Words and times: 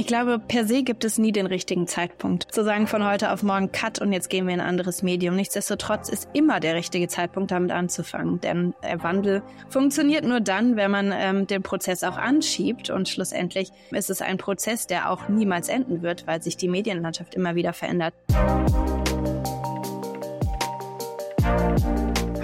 Ich 0.00 0.06
glaube, 0.06 0.38
per 0.38 0.66
se 0.66 0.82
gibt 0.82 1.04
es 1.04 1.18
nie 1.18 1.30
den 1.30 1.44
richtigen 1.44 1.86
Zeitpunkt. 1.86 2.46
Zu 2.54 2.64
sagen 2.64 2.86
von 2.86 3.06
heute 3.06 3.32
auf 3.32 3.42
morgen 3.42 3.70
Cut 3.70 4.00
und 4.00 4.14
jetzt 4.14 4.30
gehen 4.30 4.46
wir 4.46 4.54
in 4.54 4.60
ein 4.60 4.66
anderes 4.66 5.02
Medium. 5.02 5.36
Nichtsdestotrotz 5.36 6.08
ist 6.08 6.26
immer 6.32 6.58
der 6.58 6.74
richtige 6.74 7.06
Zeitpunkt, 7.06 7.50
damit 7.50 7.70
anzufangen. 7.70 8.40
Denn 8.40 8.72
der 8.82 9.02
Wandel 9.02 9.42
funktioniert 9.68 10.24
nur 10.24 10.40
dann, 10.40 10.76
wenn 10.76 10.90
man 10.90 11.12
ähm, 11.14 11.46
den 11.46 11.62
Prozess 11.62 12.02
auch 12.02 12.16
anschiebt. 12.16 12.88
Und 12.88 13.10
schlussendlich 13.10 13.72
ist 13.90 14.08
es 14.08 14.22
ein 14.22 14.38
Prozess, 14.38 14.86
der 14.86 15.10
auch 15.10 15.28
niemals 15.28 15.68
enden 15.68 16.00
wird, 16.00 16.26
weil 16.26 16.42
sich 16.42 16.56
die 16.56 16.68
Medienlandschaft 16.68 17.34
immer 17.34 17.54
wieder 17.54 17.74
verändert. 17.74 18.14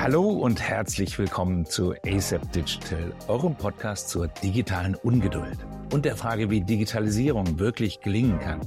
Hallo 0.06 0.28
und 0.30 0.60
herzlich 0.62 1.18
willkommen 1.18 1.66
zu 1.66 1.92
ASAP 2.06 2.52
Digital, 2.52 3.12
eurem 3.26 3.56
Podcast 3.56 4.08
zur 4.08 4.28
digitalen 4.28 4.94
Ungeduld 4.94 5.58
und 5.92 6.04
der 6.04 6.14
Frage, 6.14 6.48
wie 6.48 6.60
Digitalisierung 6.60 7.58
wirklich 7.58 7.98
gelingen 8.02 8.38
kann. 8.38 8.60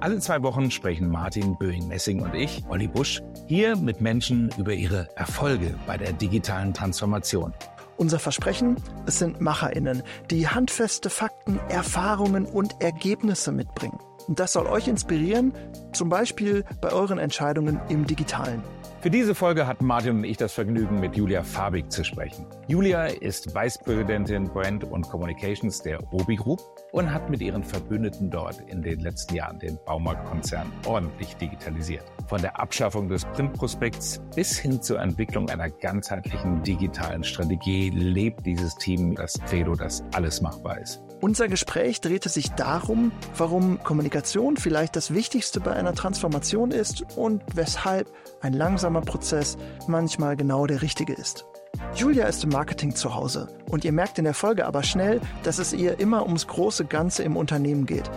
Alle 0.00 0.18
zwei 0.18 0.42
Wochen 0.42 0.70
sprechen 0.70 1.08
Martin 1.08 1.56
Böing-Messing 1.56 2.20
und 2.20 2.34
ich, 2.34 2.62
Olli 2.68 2.88
Busch, 2.88 3.22
hier 3.46 3.74
mit 3.76 4.02
Menschen 4.02 4.50
über 4.58 4.74
ihre 4.74 5.08
Erfolge 5.16 5.74
bei 5.86 5.96
der 5.96 6.12
digitalen 6.12 6.74
Transformation. 6.74 7.54
Unser 7.96 8.18
Versprechen, 8.18 8.76
es 9.06 9.18
sind 9.18 9.40
Macherinnen, 9.40 10.02
die 10.30 10.46
handfeste 10.46 11.08
Fakten, 11.08 11.58
Erfahrungen 11.70 12.44
und 12.44 12.82
Ergebnisse 12.82 13.50
mitbringen. 13.50 13.98
Und 14.28 14.38
das 14.38 14.52
soll 14.52 14.66
euch 14.66 14.88
inspirieren, 14.88 15.54
zum 15.94 16.10
Beispiel 16.10 16.66
bei 16.82 16.92
euren 16.92 17.18
Entscheidungen 17.18 17.80
im 17.88 18.06
digitalen. 18.06 18.62
Für 19.02 19.10
diese 19.10 19.34
Folge 19.34 19.66
hat 19.66 19.82
Martin 19.82 20.18
und 20.18 20.24
ich 20.24 20.36
das 20.36 20.52
Vergnügen, 20.52 21.00
mit 21.00 21.16
Julia 21.16 21.42
Fabig 21.42 21.90
zu 21.90 22.04
sprechen. 22.04 22.46
Julia 22.68 23.06
ist 23.06 23.52
Vice 23.52 23.76
Präsidentin 23.78 24.44
Brand 24.44 24.84
und 24.84 25.08
Communications 25.08 25.82
der 25.82 26.00
Obi 26.12 26.36
Group 26.36 26.60
und 26.92 27.12
hat 27.12 27.28
mit 27.28 27.40
ihren 27.40 27.64
Verbündeten 27.64 28.30
dort 28.30 28.60
in 28.68 28.80
den 28.80 29.00
letzten 29.00 29.34
Jahren 29.34 29.58
den 29.58 29.76
Baumarktkonzern 29.86 30.70
ordentlich 30.86 31.34
digitalisiert. 31.34 32.04
Von 32.28 32.42
der 32.42 32.60
Abschaffung 32.60 33.08
des 33.08 33.24
Printprospekts 33.24 34.22
bis 34.36 34.56
hin 34.56 34.80
zur 34.80 35.00
Entwicklung 35.00 35.50
einer 35.50 35.68
ganzheitlichen 35.68 36.62
digitalen 36.62 37.24
Strategie 37.24 37.90
lebt 37.90 38.46
dieses 38.46 38.76
Team 38.76 39.16
das 39.16 39.36
Credo, 39.48 39.74
dass 39.74 40.04
alles 40.12 40.40
machbar 40.40 40.78
ist. 40.78 41.02
Unser 41.22 41.46
Gespräch 41.46 42.00
drehte 42.00 42.28
sich 42.28 42.50
darum, 42.50 43.12
warum 43.36 43.80
Kommunikation 43.84 44.56
vielleicht 44.56 44.96
das 44.96 45.14
Wichtigste 45.14 45.60
bei 45.60 45.72
einer 45.72 45.94
Transformation 45.94 46.72
ist 46.72 47.04
und 47.16 47.44
weshalb 47.54 48.12
ein 48.40 48.52
langsamer 48.52 49.02
Prozess 49.02 49.56
manchmal 49.86 50.36
genau 50.36 50.66
der 50.66 50.82
richtige 50.82 51.12
ist. 51.12 51.46
Julia 51.94 52.26
ist 52.26 52.42
im 52.42 52.50
Marketing 52.50 52.96
zu 52.96 53.14
Hause 53.14 53.46
und 53.70 53.84
ihr 53.84 53.92
merkt 53.92 54.18
in 54.18 54.24
der 54.24 54.34
Folge 54.34 54.66
aber 54.66 54.82
schnell, 54.82 55.20
dass 55.44 55.60
es 55.60 55.72
ihr 55.72 56.00
immer 56.00 56.26
ums 56.26 56.48
große 56.48 56.86
Ganze 56.86 57.22
im 57.22 57.36
Unternehmen 57.36 57.86
geht. 57.86 58.10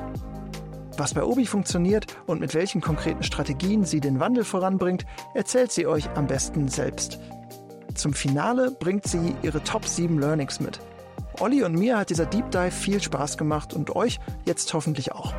Was 0.98 1.14
bei 1.14 1.24
Obi 1.24 1.46
funktioniert 1.46 2.08
und 2.26 2.40
mit 2.40 2.56
welchen 2.56 2.82
konkreten 2.82 3.22
Strategien 3.22 3.86
sie 3.86 4.00
den 4.00 4.20
Wandel 4.20 4.44
voranbringt, 4.44 5.06
erzählt 5.36 5.72
sie 5.72 5.86
euch 5.86 6.10
am 6.16 6.26
besten 6.26 6.70
selbst. 6.70 7.20
Zum 7.94 8.14
Finale 8.14 8.72
bringt 8.72 9.06
sie 9.06 9.36
ihre 9.44 9.64
Top 9.64 9.86
7 9.86 10.18
Learnings 10.18 10.60
mit– 10.60 10.80
Olli 11.42 11.64
und 11.64 11.74
mir 11.74 11.98
hat 11.98 12.10
dieser 12.10 12.26
Deep 12.26 12.52
Dive 12.52 12.72
viel 12.72 13.02
Spaß 13.02 13.38
gemacht 13.38 13.74
und 13.74 13.96
euch 13.96 14.20
jetzt 14.46 14.74
hoffentlich 14.74 15.12
auch. 15.12 15.34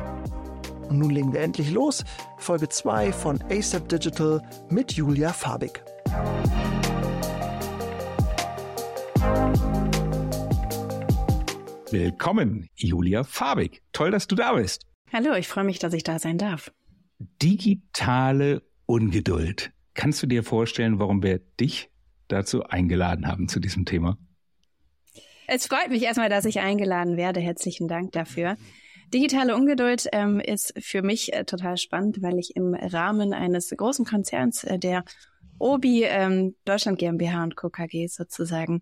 Und 0.89 0.99
nun 0.99 1.09
legen 1.09 1.33
wir 1.33 1.41
endlich 1.41 1.71
los. 1.71 2.03
Folge 2.37 2.69
2 2.69 3.11
von 3.11 3.39
ASAP 3.49 3.89
Digital 3.89 4.41
mit 4.69 4.93
Julia 4.93 5.33
Fabig. 5.33 5.83
Willkommen, 11.91 12.67
Julia 12.75 13.23
Fabig. 13.23 13.81
Toll, 13.91 14.11
dass 14.11 14.27
du 14.27 14.35
da 14.35 14.53
bist. 14.53 14.83
Hallo, 15.11 15.33
ich 15.35 15.47
freue 15.47 15.63
mich, 15.63 15.79
dass 15.79 15.93
ich 15.93 16.03
da 16.03 16.19
sein 16.19 16.37
darf. 16.37 16.71
Digitale 17.41 18.61
Ungeduld. 18.85 19.71
Kannst 19.93 20.21
du 20.21 20.27
dir 20.27 20.43
vorstellen, 20.43 20.99
warum 20.99 21.23
wir 21.23 21.39
dich 21.59 21.89
dazu 22.27 22.63
eingeladen 22.63 23.27
haben 23.27 23.47
zu 23.47 23.59
diesem 23.59 23.85
Thema? 23.85 24.17
Es 25.49 25.65
freut 25.65 25.89
mich 25.89 26.03
erstmal, 26.03 26.27
dass 26.27 26.43
ich 26.43 26.59
eingeladen 26.59 27.15
werde. 27.15 27.39
Herzlichen 27.39 27.87
Dank 27.87 28.11
dafür. 28.11 28.57
Digitale 29.13 29.55
Ungeduld 29.55 30.09
ähm, 30.11 30.41
ist 30.41 30.73
für 30.77 31.01
mich 31.01 31.31
äh, 31.31 31.45
total 31.45 31.77
spannend, 31.77 32.21
weil 32.21 32.37
ich 32.37 32.57
im 32.57 32.73
Rahmen 32.73 33.33
eines 33.33 33.69
großen 33.69 34.03
Konzerns, 34.03 34.65
äh, 34.65 34.77
der 34.77 35.05
Obi 35.57 36.03
ähm, 36.03 36.55
Deutschland 36.65 36.99
GmbH 36.99 37.43
und 37.43 37.55
Co. 37.55 37.69
KG 37.69 38.07
sozusagen, 38.07 38.81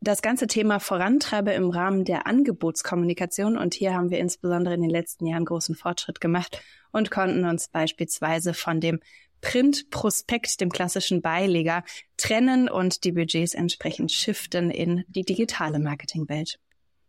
das 0.00 0.22
ganze 0.22 0.46
Thema 0.46 0.80
vorantreibe 0.80 1.52
im 1.52 1.68
Rahmen 1.68 2.06
der 2.06 2.26
Angebotskommunikation. 2.26 3.58
Und 3.58 3.74
hier 3.74 3.92
haben 3.92 4.08
wir 4.08 4.18
insbesondere 4.18 4.74
in 4.74 4.80
den 4.80 4.90
letzten 4.90 5.26
Jahren 5.26 5.44
großen 5.44 5.74
Fortschritt 5.74 6.22
gemacht 6.22 6.62
und 6.92 7.10
konnten 7.10 7.44
uns 7.44 7.68
beispielsweise 7.68 8.54
von 8.54 8.80
dem 8.80 9.00
Print-Prospekt, 9.40 10.60
dem 10.60 10.70
klassischen 10.70 11.22
Beileger, 11.22 11.84
trennen 12.16 12.68
und 12.68 13.04
die 13.04 13.12
Budgets 13.12 13.54
entsprechend 13.54 14.12
shiften 14.12 14.70
in 14.70 15.04
die 15.08 15.24
digitale 15.24 15.78
Marketingwelt. 15.78 16.58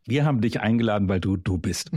Wir 0.06 0.24
haben 0.24 0.40
dich 0.40 0.62
eingeladen, 0.62 1.10
weil 1.10 1.20
du 1.20 1.36
du 1.36 1.58
bist. 1.58 1.92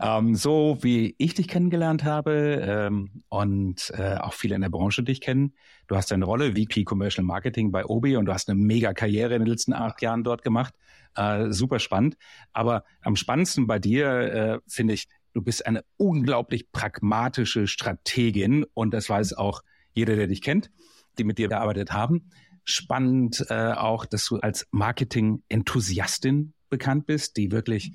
ähm, 0.00 0.34
so 0.34 0.78
wie 0.80 1.14
ich 1.18 1.34
dich 1.34 1.48
kennengelernt 1.48 2.04
habe 2.04 2.62
ähm, 2.62 3.22
und 3.28 3.92
äh, 3.96 4.16
auch 4.16 4.32
viele 4.32 4.54
in 4.54 4.62
der 4.62 4.70
Branche 4.70 5.02
dich 5.02 5.20
kennen. 5.20 5.54
Du 5.88 5.96
hast 5.96 6.12
eine 6.12 6.24
Rolle 6.24 6.52
VP 6.52 6.84
Commercial 6.84 7.24
Marketing 7.24 7.70
bei 7.70 7.84
Obi 7.84 8.16
und 8.16 8.26
du 8.26 8.32
hast 8.32 8.48
eine 8.48 8.58
mega 8.58 8.94
Karriere 8.94 9.34
in 9.34 9.42
den 9.42 9.48
letzten 9.48 9.72
acht 9.72 10.00
Jahren 10.02 10.24
dort 10.24 10.42
gemacht. 10.42 10.74
Äh, 11.16 11.52
super 11.52 11.78
spannend. 11.80 12.16
Aber 12.52 12.84
am 13.02 13.16
spannendsten 13.16 13.66
bei 13.66 13.78
dir 13.78 14.08
äh, 14.08 14.58
finde 14.66 14.94
ich, 14.94 15.08
du 15.38 15.42
bist 15.44 15.64
eine 15.66 15.84
unglaublich 15.96 16.72
pragmatische 16.72 17.68
Strategin 17.68 18.66
und 18.74 18.92
das 18.92 19.08
weiß 19.08 19.34
auch 19.34 19.62
jeder, 19.94 20.16
der 20.16 20.26
dich 20.26 20.42
kennt, 20.42 20.72
die 21.16 21.22
mit 21.22 21.38
dir 21.38 21.46
gearbeitet 21.46 21.92
haben. 21.92 22.30
Spannend 22.64 23.46
äh, 23.48 23.70
auch, 23.72 24.04
dass 24.04 24.26
du 24.26 24.38
als 24.38 24.66
Marketing-Enthusiastin 24.72 26.54
bekannt 26.70 27.06
bist, 27.06 27.36
die 27.36 27.52
wirklich 27.52 27.92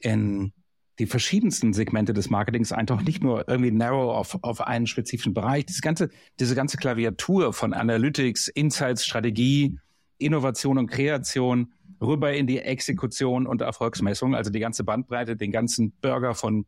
in 0.00 0.52
die 0.98 1.06
verschiedensten 1.06 1.72
Segmente 1.72 2.12
des 2.12 2.28
Marketings 2.28 2.72
einfach 2.72 3.00
nicht 3.00 3.22
nur 3.22 3.48
irgendwie 3.48 3.70
narrow 3.70 4.14
auf, 4.14 4.38
auf 4.42 4.60
einen 4.60 4.86
spezifischen 4.86 5.32
Bereich. 5.32 5.64
Diese 5.64 5.80
ganze, 5.80 6.10
diese 6.38 6.54
ganze 6.54 6.76
Klaviatur 6.76 7.54
von 7.54 7.72
Analytics, 7.72 8.48
Insights, 8.48 9.06
Strategie, 9.06 9.78
Innovation 10.18 10.76
und 10.76 10.88
Kreation 10.88 11.72
rüber 12.02 12.32
in 12.32 12.46
die 12.46 12.58
Exekution 12.58 13.46
und 13.46 13.62
Erfolgsmessung, 13.62 14.34
also 14.34 14.50
die 14.50 14.60
ganze 14.60 14.84
Bandbreite, 14.84 15.36
den 15.36 15.52
ganzen 15.52 15.92
Burger 16.00 16.34
von 16.34 16.66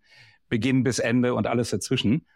Beginn 0.49 0.85
bis 0.85 0.99
Ende 0.99 1.35
und 1.35 1.47
alles 1.47 1.71
dazwischen. 1.71 2.27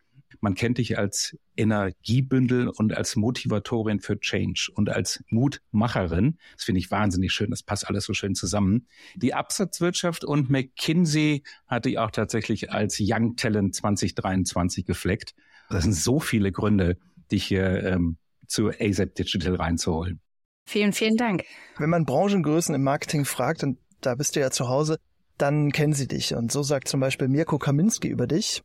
Man 0.40 0.54
kennt 0.54 0.78
dich 0.78 0.98
als 0.98 1.38
Energiebündel 1.56 2.68
und 2.68 2.94
als 2.94 3.16
Motivatorin 3.16 4.00
für 4.00 4.20
Change 4.20 4.70
und 4.74 4.90
als 4.90 5.22
Mutmacherin. 5.30 6.36
Das 6.54 6.64
finde 6.64 6.80
ich 6.80 6.90
wahnsinnig 6.90 7.32
schön. 7.32 7.50
Das 7.50 7.62
passt 7.62 7.88
alles 7.88 8.04
so 8.04 8.12
schön 8.12 8.34
zusammen. 8.34 8.86
Die 9.16 9.32
Absatzwirtschaft 9.32 10.24
und 10.24 10.50
McKinsey 10.50 11.44
hatte 11.66 11.88
ich 11.88 11.98
auch 11.98 12.10
tatsächlich 12.10 12.70
als 12.70 12.98
Young 13.00 13.36
Talent 13.36 13.74
2023 13.74 14.84
gefleckt. 14.84 15.34
Das 15.70 15.84
sind 15.84 15.94
so 15.94 16.20
viele 16.20 16.52
Gründe, 16.52 16.98
dich 17.30 17.44
hier 17.44 17.82
ähm, 17.84 18.18
zu 18.46 18.68
ASAP 18.68 19.14
Digital 19.14 19.56
reinzuholen. 19.56 20.20
Vielen, 20.68 20.92
vielen 20.92 21.16
Dank. 21.16 21.44
Wenn 21.78 21.88
man 21.88 22.04
Branchengrößen 22.04 22.74
im 22.74 22.82
Marketing 22.82 23.24
fragt, 23.24 23.62
und 23.62 23.78
da 24.02 24.14
bist 24.14 24.36
du 24.36 24.40
ja 24.40 24.50
zu 24.50 24.68
Hause, 24.68 24.98
dann 25.38 25.72
kennen 25.72 25.94
sie 25.94 26.06
dich. 26.06 26.34
Und 26.34 26.52
so 26.52 26.62
sagt 26.62 26.88
zum 26.88 27.00
Beispiel 27.00 27.26
Mirko 27.26 27.56
Kaminski 27.56 28.08
über 28.08 28.26
dich. 28.26 28.60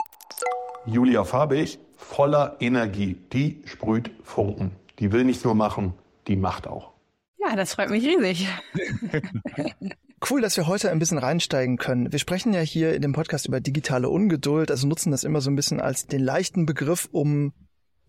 Julia 0.85 1.23
Farbig, 1.23 1.79
voller 1.95 2.57
Energie. 2.59 3.15
Die 3.31 3.61
sprüht 3.63 4.11
Funken. 4.21 4.71
Die 4.99 5.13
will 5.13 5.23
nicht 5.23 5.45
nur 5.45 5.55
machen, 5.55 5.93
die 6.27 6.35
macht 6.35 6.67
auch. 6.67 6.91
Ja, 7.39 7.55
das 7.55 7.75
freut 7.75 7.89
mich 7.89 8.05
riesig. 8.05 8.49
Cool, 10.29 10.39
dass 10.39 10.55
wir 10.55 10.67
heute 10.67 10.89
ein 10.89 10.99
bisschen 10.99 11.17
reinsteigen 11.17 11.75
können. 11.75 12.13
Wir 12.13 12.19
sprechen 12.19 12.53
ja 12.53 12.61
hier 12.61 12.93
in 12.93 13.01
dem 13.01 13.11
Podcast 13.11 13.45
über 13.45 13.59
digitale 13.59 14.07
Ungeduld, 14.07 14.71
also 14.71 14.87
nutzen 14.87 15.11
das 15.11 15.25
immer 15.25 15.41
so 15.41 15.51
ein 15.51 15.57
bisschen 15.57 15.81
als 15.81 16.07
den 16.07 16.21
leichten 16.21 16.65
Begriff, 16.65 17.09
um 17.11 17.51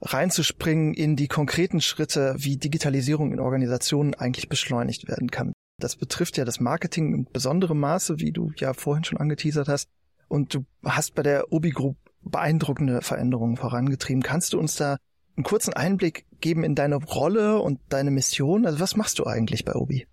reinzuspringen 0.01 0.95
in 0.95 1.17
die 1.17 1.29
konkreten 1.29 1.81
Schritte, 1.81 2.35
wie 2.39 2.57
Digitalisierung 2.57 3.33
in 3.33 3.41
Organisationen 3.41 4.15
eigentlich 4.15 4.49
beschleunigt 4.49 5.09
werden 5.09 5.31
kann. 5.31 5.53
Das 5.81 5.97
betrifft 5.97 6.37
ja 6.37 6.45
das 6.45 6.61
Marketing 6.61 7.15
in 7.15 7.25
besonderem 7.33 7.81
Maße, 7.81 8.19
wie 8.19 8.33
du 8.33 8.53
ja 8.57 8.75
vorhin 8.75 9.05
schon 9.05 9.19
angeteasert 9.19 9.69
hast. 9.69 9.89
Und 10.29 10.55
du 10.55 10.65
hast 10.85 11.15
bei 11.15 11.23
der 11.23 11.53
Obi 11.53 11.71
Group 11.71 11.97
beeindruckende 12.23 13.03
Veränderungen 13.03 13.57
vorangetrieben. 13.57 14.23
Kannst 14.23 14.53
du 14.53 14.59
uns 14.59 14.77
da 14.77 14.97
einen 15.37 15.45
kurzen 15.45 15.75
Einblick 15.75 16.27
geben 16.41 16.65
in 16.65 16.75
deine 16.75 16.97
Rolle 16.97 17.61
und 17.61 17.81
deine 17.89 18.11
Mission? 18.11 18.67
Also 18.67 18.81
was 18.81 18.97
machst 18.97 19.19
du 19.19 19.25
eigentlich 19.25 19.65
bei 19.65 19.75
Obi? 19.75 20.07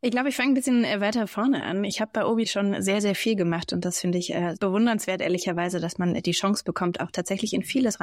Ich 0.00 0.12
glaube, 0.12 0.28
ich 0.28 0.36
fange 0.36 0.52
ein 0.52 0.54
bisschen 0.54 0.84
äh, 0.84 1.00
weiter 1.00 1.26
vorne 1.26 1.64
an. 1.64 1.82
Ich 1.82 2.00
habe 2.00 2.12
bei 2.14 2.24
Obi 2.24 2.46
schon 2.46 2.80
sehr, 2.82 3.00
sehr 3.00 3.16
viel 3.16 3.34
gemacht 3.34 3.72
und 3.72 3.84
das 3.84 3.98
finde 3.98 4.18
ich 4.18 4.32
äh, 4.32 4.54
bewundernswert, 4.60 5.20
ehrlicherweise, 5.20 5.80
dass 5.80 5.98
man 5.98 6.14
die 6.14 6.30
Chance 6.30 6.62
bekommt, 6.64 7.00
auch 7.00 7.10
tatsächlich 7.10 7.52
in 7.52 7.64
vieles 7.64 7.98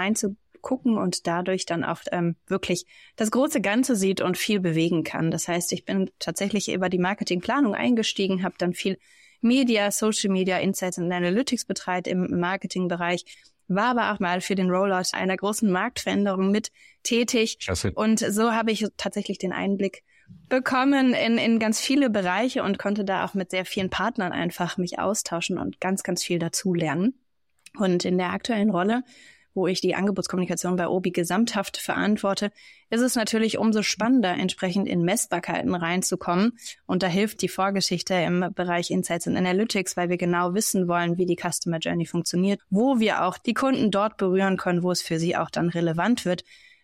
reinzugucken 0.65 0.97
und 0.97 1.27
dadurch 1.27 1.65
dann 1.65 1.83
auch 1.83 1.99
ähm, 2.11 2.35
wirklich 2.47 2.85
das 3.15 3.31
große 3.31 3.61
Ganze 3.61 3.95
sieht 3.95 4.21
und 4.21 4.37
viel 4.37 4.59
bewegen 4.59 5.03
kann. 5.03 5.31
Das 5.31 5.47
heißt, 5.47 5.71
ich 5.73 5.85
bin 5.85 6.09
tatsächlich 6.19 6.71
über 6.71 6.89
die 6.89 6.97
Marketingplanung 6.97 7.75
eingestiegen, 7.75 8.43
habe 8.43 8.55
dann 8.57 8.73
viel 8.73 8.97
Media, 9.41 9.91
Social 9.91 10.31
Media, 10.31 10.57
Insights 10.57 10.97
und 10.97 11.11
Analytics 11.11 11.65
betreut 11.65 12.07
im 12.07 12.39
Marketingbereich 12.39 13.25
war 13.67 13.97
aber 13.97 14.13
auch 14.13 14.19
mal 14.19 14.41
für 14.41 14.53
den 14.53 14.69
Rollout 14.69 15.07
einer 15.13 15.35
großen 15.35 15.71
Marktveränderung 15.71 16.51
mit 16.51 16.71
tätig. 17.01 17.57
Klasse. 17.57 17.91
Und 17.95 18.19
so 18.19 18.51
habe 18.51 18.71
ich 18.71 18.85
tatsächlich 18.95 19.39
den 19.39 19.53
Einblick 19.53 20.03
bekommen 20.49 21.15
in, 21.15 21.39
in 21.39 21.57
ganz 21.57 21.79
viele 21.79 22.11
Bereiche 22.11 22.61
und 22.61 22.77
konnte 22.77 23.03
da 23.03 23.25
auch 23.25 23.33
mit 23.33 23.49
sehr 23.49 23.65
vielen 23.65 23.89
Partnern 23.89 24.31
einfach 24.31 24.77
mich 24.77 24.99
austauschen 24.99 25.57
und 25.57 25.81
ganz, 25.81 26.03
ganz 26.03 26.23
viel 26.23 26.37
dazu 26.37 26.75
lernen. 26.75 27.15
Und 27.75 28.05
in 28.05 28.19
der 28.19 28.33
aktuellen 28.33 28.69
Rolle, 28.69 29.01
wo 29.55 29.67
ich 29.67 29.81
die 29.81 29.95
Angebotskommunikation 29.95 30.75
bei 30.75 30.87
Obi 30.87 31.11
gesamthaft 31.11 31.77
verantworte, 31.77 32.51
ist 32.89 33.01
es 33.01 33.15
natürlich 33.15 33.57
umso 33.57 33.81
spannender, 33.81 34.33
entsprechend 34.33 34.87
in 34.87 35.03
Messbarkeiten 35.03 35.73
reinzukommen. 35.73 36.57
Und 36.85 37.01
da 37.01 37.07
hilft 37.07 37.41
die 37.41 37.47
Vorgeschichte 37.47 38.13
im 38.13 38.51
Bereich 38.53 38.91
Insights 38.91 39.27
and 39.27 39.37
Analytics, 39.37 39.97
weil 39.97 40.09
wir 40.09 40.17
genau 40.17 40.53
wissen 40.53 40.87
wollen, 40.87 41.17
wie 41.17 41.25
die 41.25 41.37
Customer 41.41 41.79
Journey 41.79 42.05
funktioniert, 42.05 42.61
wo 42.69 42.99
wir 42.99 43.23
auch 43.23 43.37
die 43.37 43.53
Kunden 43.53 43.89
dort 43.89 44.17
berühren 44.17 44.57
können, 44.57 44.83
wo 44.83 44.91
es 44.91 45.01
für 45.01 45.17
sie 45.17 45.35
auch 45.35 45.49
dann 45.49 45.69
relevant 45.69 46.25
wird. 46.25 46.43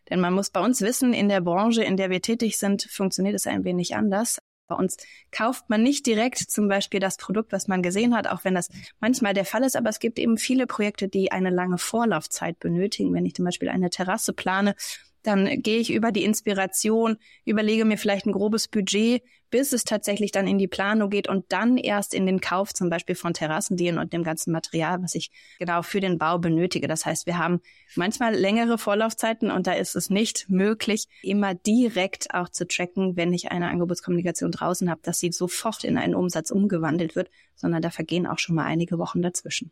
Denn 0.09 0.19
man 0.19 0.33
muss 0.33 0.49
bei 0.49 0.59
uns 0.59 0.81
wissen, 0.81 1.13
in 1.13 1.29
der 1.29 1.41
Branche, 1.41 1.83
in 1.83 1.97
der 1.97 2.09
wir 2.09 2.21
tätig 2.21 2.57
sind, 2.57 2.83
funktioniert 2.83 3.35
es 3.35 3.47
ein 3.47 3.63
wenig 3.63 3.95
anders. 3.95 4.39
Bei 4.71 4.77
uns 4.77 4.95
kauft 5.31 5.69
man 5.69 5.83
nicht 5.83 6.05
direkt 6.05 6.37
zum 6.37 6.69
Beispiel 6.69 7.01
das 7.01 7.17
Produkt, 7.17 7.51
was 7.51 7.67
man 7.67 7.81
gesehen 7.81 8.15
hat, 8.15 8.27
auch 8.27 8.45
wenn 8.45 8.55
das 8.55 8.69
manchmal 9.01 9.33
der 9.33 9.43
Fall 9.43 9.63
ist. 9.63 9.75
Aber 9.75 9.89
es 9.89 9.99
gibt 9.99 10.17
eben 10.17 10.37
viele 10.37 10.65
Projekte, 10.65 11.09
die 11.09 11.33
eine 11.33 11.49
lange 11.49 11.77
Vorlaufzeit 11.77 12.57
benötigen. 12.57 13.13
Wenn 13.13 13.25
ich 13.25 13.35
zum 13.35 13.43
Beispiel 13.43 13.67
eine 13.67 13.89
Terrasse 13.89 14.31
plane, 14.31 14.75
dann 15.23 15.61
gehe 15.61 15.79
ich 15.79 15.91
über 15.91 16.11
die 16.11 16.23
Inspiration, 16.23 17.17
überlege 17.45 17.85
mir 17.85 17.97
vielleicht 17.97 18.25
ein 18.25 18.31
grobes 18.31 18.67
Budget, 18.67 19.21
bis 19.51 19.73
es 19.73 19.83
tatsächlich 19.83 20.31
dann 20.31 20.47
in 20.47 20.57
die 20.57 20.67
Planung 20.67 21.09
geht 21.09 21.27
und 21.27 21.45
dann 21.49 21.77
erst 21.77 22.13
in 22.13 22.25
den 22.25 22.39
Kauf 22.39 22.73
zum 22.73 22.89
Beispiel 22.89 23.15
von 23.15 23.33
Terrassendielen 23.33 23.99
und 23.99 24.13
dem 24.13 24.23
ganzen 24.23 24.51
Material, 24.51 25.03
was 25.03 25.13
ich 25.13 25.29
genau 25.59 25.81
für 25.83 25.99
den 25.99 26.17
Bau 26.17 26.39
benötige. 26.39 26.87
Das 26.87 27.05
heißt, 27.05 27.27
wir 27.27 27.37
haben 27.37 27.59
manchmal 27.95 28.33
längere 28.33 28.77
Vorlaufzeiten 28.77 29.51
und 29.51 29.67
da 29.67 29.73
ist 29.73 29.95
es 29.95 30.09
nicht 30.09 30.49
möglich, 30.49 31.07
immer 31.21 31.53
direkt 31.53 32.33
auch 32.33 32.49
zu 32.49 32.65
tracken, 32.65 33.17
wenn 33.17 33.33
ich 33.33 33.51
eine 33.51 33.67
Angebotskommunikation 33.67 34.51
draußen 34.51 34.89
habe, 34.89 35.01
dass 35.03 35.19
sie 35.19 35.31
sofort 35.31 35.83
in 35.83 35.97
einen 35.97 36.15
Umsatz 36.15 36.49
umgewandelt 36.49 37.15
wird, 37.15 37.29
sondern 37.55 37.81
da 37.81 37.89
vergehen 37.89 38.25
auch 38.25 38.39
schon 38.39 38.55
mal 38.55 38.65
einige 38.65 38.97
Wochen 38.97 39.21
dazwischen. 39.21 39.71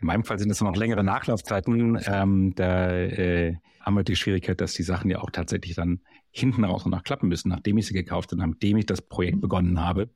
In 0.00 0.06
meinem 0.06 0.24
Fall 0.24 0.38
sind 0.38 0.50
es 0.50 0.60
noch 0.60 0.76
längere 0.76 1.04
Nachlaufzeiten. 1.04 2.00
Ähm, 2.06 2.54
da 2.54 2.90
äh, 2.90 3.56
haben 3.80 3.96
wir 3.96 4.02
die 4.02 4.16
Schwierigkeit, 4.16 4.60
dass 4.60 4.72
die 4.72 4.82
Sachen 4.82 5.10
ja 5.10 5.20
auch 5.20 5.30
tatsächlich 5.30 5.74
dann 5.74 6.00
hinten 6.30 6.64
raus 6.64 6.86
noch 6.86 7.02
klappen 7.02 7.28
müssen, 7.28 7.48
nachdem 7.48 7.78
ich 7.78 7.86
sie 7.86 7.94
gekauft 7.94 8.32
habe, 8.32 8.40
nachdem 8.40 8.76
ich 8.76 8.86
das 8.86 9.02
Projekt 9.02 9.40
begonnen 9.40 9.80
habe. 9.80 10.08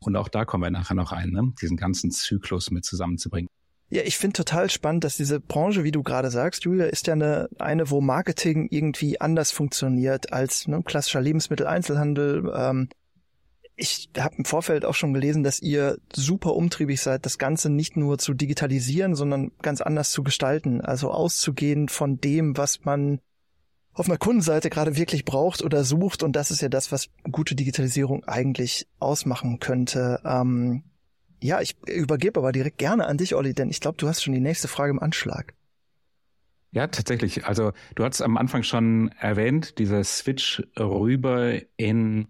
Und 0.00 0.16
auch 0.16 0.28
da 0.28 0.44
kommen 0.44 0.64
wir 0.64 0.70
nachher 0.70 0.94
noch 0.94 1.12
ein, 1.12 1.30
ne? 1.30 1.52
diesen 1.60 1.76
ganzen 1.76 2.10
Zyklus 2.10 2.70
mit 2.70 2.84
zusammenzubringen. 2.84 3.48
Ja, 3.88 4.02
ich 4.04 4.16
finde 4.16 4.32
total 4.34 4.70
spannend, 4.70 5.04
dass 5.04 5.18
diese 5.18 5.38
Branche, 5.38 5.84
wie 5.84 5.92
du 5.92 6.02
gerade 6.02 6.30
sagst, 6.30 6.64
Julia, 6.64 6.86
ist 6.86 7.06
ja 7.08 7.12
eine, 7.12 7.48
eine, 7.58 7.90
wo 7.90 8.00
Marketing 8.00 8.68
irgendwie 8.70 9.20
anders 9.20 9.52
funktioniert 9.52 10.32
als 10.32 10.66
ne, 10.66 10.82
klassischer 10.82 11.20
Lebensmitteleinzelhandel. 11.20 12.50
Ähm, 12.56 12.88
ich 13.82 14.10
habe 14.16 14.36
im 14.36 14.44
Vorfeld 14.44 14.84
auch 14.84 14.94
schon 14.94 15.12
gelesen, 15.12 15.42
dass 15.42 15.60
ihr 15.60 15.98
super 16.14 16.54
umtriebig 16.54 17.00
seid, 17.00 17.26
das 17.26 17.36
Ganze 17.36 17.68
nicht 17.68 17.96
nur 17.96 18.16
zu 18.18 18.32
digitalisieren, 18.32 19.16
sondern 19.16 19.50
ganz 19.60 19.80
anders 19.80 20.12
zu 20.12 20.22
gestalten. 20.22 20.80
Also 20.80 21.10
auszugehen 21.10 21.88
von 21.88 22.20
dem, 22.20 22.56
was 22.56 22.84
man 22.84 23.20
auf 23.92 24.06
einer 24.06 24.18
Kundenseite 24.18 24.70
gerade 24.70 24.96
wirklich 24.96 25.24
braucht 25.24 25.62
oder 25.62 25.82
sucht. 25.82 26.22
Und 26.22 26.36
das 26.36 26.52
ist 26.52 26.62
ja 26.62 26.68
das, 26.68 26.92
was 26.92 27.08
gute 27.30 27.56
Digitalisierung 27.56 28.24
eigentlich 28.24 28.86
ausmachen 29.00 29.58
könnte. 29.58 30.20
Ähm, 30.24 30.84
ja, 31.42 31.60
ich 31.60 31.76
übergebe 31.88 32.38
aber 32.38 32.52
direkt 32.52 32.78
gerne 32.78 33.06
an 33.06 33.18
dich, 33.18 33.34
Olli, 33.34 33.52
denn 33.52 33.68
ich 33.68 33.80
glaube, 33.80 33.96
du 33.98 34.06
hast 34.06 34.22
schon 34.22 34.32
die 34.32 34.40
nächste 34.40 34.68
Frage 34.68 34.92
im 34.92 35.00
Anschlag. 35.00 35.54
Ja, 36.70 36.86
tatsächlich. 36.86 37.46
Also 37.46 37.72
du 37.96 38.04
hast 38.04 38.22
am 38.22 38.36
Anfang 38.36 38.62
schon 38.62 39.10
erwähnt, 39.18 39.78
dieser 39.78 40.04
Switch 40.04 40.62
rüber 40.78 41.58
in 41.76 42.28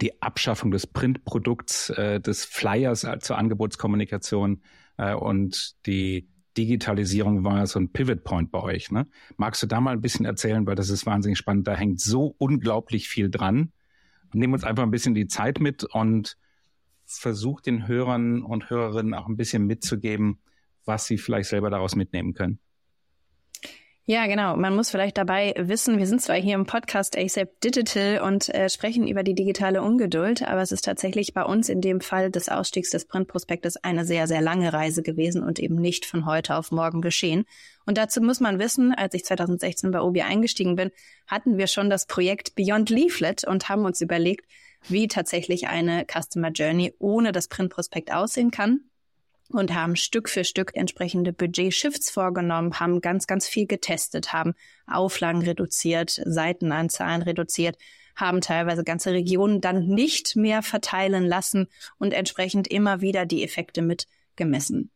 die 0.00 0.22
Abschaffung 0.22 0.70
des 0.70 0.86
Printprodukts, 0.86 1.90
äh, 1.90 2.20
des 2.20 2.44
Flyers 2.44 3.06
zur 3.20 3.38
Angebotskommunikation 3.38 4.62
äh, 4.96 5.14
und 5.14 5.74
die 5.86 6.28
Digitalisierung 6.56 7.44
war 7.44 7.66
so 7.66 7.78
ein 7.78 7.92
Pivot 7.92 8.24
Point 8.24 8.50
bei 8.50 8.60
euch. 8.60 8.90
Ne? 8.90 9.06
Magst 9.36 9.62
du 9.62 9.66
da 9.66 9.80
mal 9.80 9.92
ein 9.92 10.02
bisschen 10.02 10.26
erzählen, 10.26 10.66
weil 10.66 10.74
das 10.74 10.90
ist 10.90 11.06
wahnsinnig 11.06 11.38
spannend. 11.38 11.66
Da 11.66 11.74
hängt 11.74 12.00
so 12.00 12.34
unglaublich 12.38 13.08
viel 13.08 13.30
dran. 13.30 13.72
Nehmen 14.34 14.54
uns 14.54 14.64
einfach 14.64 14.82
ein 14.82 14.90
bisschen 14.90 15.14
die 15.14 15.26
Zeit 15.26 15.60
mit 15.60 15.84
und 15.84 16.36
versuch 17.04 17.60
den 17.60 17.86
Hörern 17.86 18.42
und 18.42 18.70
Hörerinnen 18.70 19.14
auch 19.14 19.28
ein 19.28 19.36
bisschen 19.36 19.66
mitzugeben, 19.66 20.40
was 20.84 21.06
sie 21.06 21.18
vielleicht 21.18 21.48
selber 21.48 21.70
daraus 21.70 21.94
mitnehmen 21.94 22.34
können. 22.34 22.58
Ja, 24.04 24.26
genau. 24.26 24.56
Man 24.56 24.74
muss 24.74 24.90
vielleicht 24.90 25.16
dabei 25.16 25.54
wissen, 25.56 25.96
wir 25.98 26.08
sind 26.08 26.20
zwar 26.20 26.34
hier 26.34 26.56
im 26.56 26.66
Podcast 26.66 27.16
ASAP 27.16 27.60
Digital 27.60 28.20
und 28.20 28.48
äh, 28.48 28.68
sprechen 28.68 29.06
über 29.06 29.22
die 29.22 29.36
digitale 29.36 29.80
Ungeduld, 29.80 30.42
aber 30.42 30.60
es 30.60 30.72
ist 30.72 30.84
tatsächlich 30.84 31.34
bei 31.34 31.44
uns 31.44 31.68
in 31.68 31.80
dem 31.80 32.00
Fall 32.00 32.28
des 32.28 32.48
Ausstiegs 32.48 32.90
des 32.90 33.06
Printprospektes 33.06 33.76
eine 33.76 34.04
sehr, 34.04 34.26
sehr 34.26 34.40
lange 34.40 34.72
Reise 34.72 35.04
gewesen 35.04 35.44
und 35.44 35.60
eben 35.60 35.76
nicht 35.76 36.04
von 36.04 36.26
heute 36.26 36.56
auf 36.56 36.72
morgen 36.72 37.00
geschehen. 37.00 37.44
Und 37.86 37.96
dazu 37.96 38.20
muss 38.20 38.40
man 38.40 38.58
wissen, 38.58 38.92
als 38.92 39.14
ich 39.14 39.24
2016 39.24 39.92
bei 39.92 40.00
Obi 40.00 40.22
eingestiegen 40.22 40.74
bin, 40.74 40.90
hatten 41.28 41.56
wir 41.56 41.68
schon 41.68 41.88
das 41.88 42.06
Projekt 42.06 42.56
Beyond 42.56 42.90
Leaflet 42.90 43.44
und 43.44 43.68
haben 43.68 43.84
uns 43.84 44.00
überlegt, 44.00 44.46
wie 44.88 45.06
tatsächlich 45.06 45.68
eine 45.68 46.06
Customer 46.12 46.50
Journey 46.50 46.92
ohne 46.98 47.30
das 47.30 47.46
Printprospekt 47.46 48.12
aussehen 48.12 48.50
kann 48.50 48.80
und 49.54 49.74
haben 49.74 49.96
Stück 49.96 50.28
für 50.28 50.44
Stück 50.44 50.72
entsprechende 50.74 51.32
Budget-Shifts 51.32 52.10
vorgenommen, 52.10 52.78
haben 52.80 53.00
ganz, 53.00 53.26
ganz 53.26 53.46
viel 53.46 53.66
getestet, 53.66 54.32
haben 54.32 54.54
Auflagen 54.86 55.42
reduziert, 55.42 56.20
Seitenanzahlen 56.24 57.22
reduziert, 57.22 57.76
haben 58.16 58.40
teilweise 58.40 58.84
ganze 58.84 59.12
Regionen 59.12 59.60
dann 59.60 59.86
nicht 59.86 60.36
mehr 60.36 60.62
verteilen 60.62 61.26
lassen 61.26 61.68
und 61.98 62.12
entsprechend 62.12 62.68
immer 62.68 63.00
wieder 63.00 63.26
die 63.26 63.42
Effekte 63.44 63.82
mit 63.82 64.06
gemessen. 64.36 64.90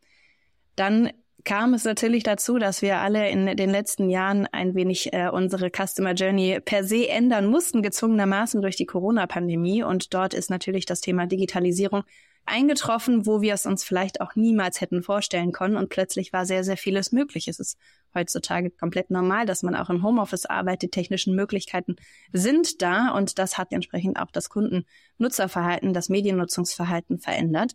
Dann 0.74 1.10
kam 1.46 1.74
es 1.74 1.84
natürlich 1.84 2.24
dazu, 2.24 2.58
dass 2.58 2.82
wir 2.82 2.98
alle 2.98 3.30
in 3.30 3.46
den 3.56 3.70
letzten 3.70 4.10
Jahren 4.10 4.46
ein 4.50 4.74
wenig 4.74 5.12
äh, 5.12 5.28
unsere 5.32 5.70
Customer 5.70 6.12
Journey 6.12 6.60
per 6.62 6.82
se 6.82 7.08
ändern 7.08 7.46
mussten, 7.46 7.82
gezwungenermaßen 7.82 8.60
durch 8.60 8.76
die 8.76 8.84
Corona-Pandemie. 8.84 9.84
Und 9.84 10.12
dort 10.12 10.34
ist 10.34 10.50
natürlich 10.50 10.86
das 10.86 11.00
Thema 11.00 11.26
Digitalisierung 11.26 12.02
eingetroffen, 12.46 13.26
wo 13.26 13.40
wir 13.40 13.54
es 13.54 13.66
uns 13.66 13.84
vielleicht 13.84 14.20
auch 14.20 14.34
niemals 14.34 14.80
hätten 14.80 15.02
vorstellen 15.02 15.52
können. 15.52 15.76
Und 15.76 15.88
plötzlich 15.88 16.32
war 16.32 16.46
sehr, 16.46 16.64
sehr 16.64 16.76
vieles 16.76 17.12
möglich. 17.12 17.48
Es 17.48 17.60
ist 17.60 17.78
heutzutage 18.14 18.70
komplett 18.70 19.10
normal, 19.10 19.46
dass 19.46 19.62
man 19.62 19.74
auch 19.74 19.90
im 19.90 20.02
Homeoffice 20.02 20.46
arbeitet. 20.46 20.82
Die 20.82 20.90
technischen 21.00 21.34
Möglichkeiten 21.34 21.96
sind 22.32 22.82
da 22.82 23.10
und 23.10 23.38
das 23.38 23.58
hat 23.58 23.72
entsprechend 23.72 24.18
auch 24.18 24.30
das 24.30 24.48
Kundennutzerverhalten, 24.48 25.92
das 25.92 26.08
Mediennutzungsverhalten 26.08 27.18
verändert. 27.18 27.74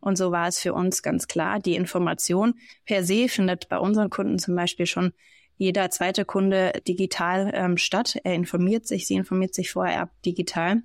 Und 0.00 0.16
so 0.16 0.30
war 0.30 0.48
es 0.48 0.58
für 0.58 0.72
uns 0.72 1.02
ganz 1.02 1.28
klar, 1.28 1.58
die 1.58 1.74
Information 1.74 2.54
per 2.86 3.04
se 3.04 3.28
findet 3.28 3.68
bei 3.68 3.78
unseren 3.78 4.10
Kunden 4.10 4.38
zum 4.38 4.54
Beispiel 4.54 4.86
schon 4.86 5.12
jeder 5.56 5.90
zweite 5.90 6.24
Kunde 6.24 6.72
digital 6.88 7.50
ähm, 7.52 7.76
statt. 7.76 8.16
Er 8.24 8.34
informiert 8.34 8.86
sich, 8.86 9.06
sie 9.06 9.14
informiert 9.14 9.54
sich 9.54 9.70
vorher 9.70 10.00
ab 10.00 10.10
digital. 10.24 10.82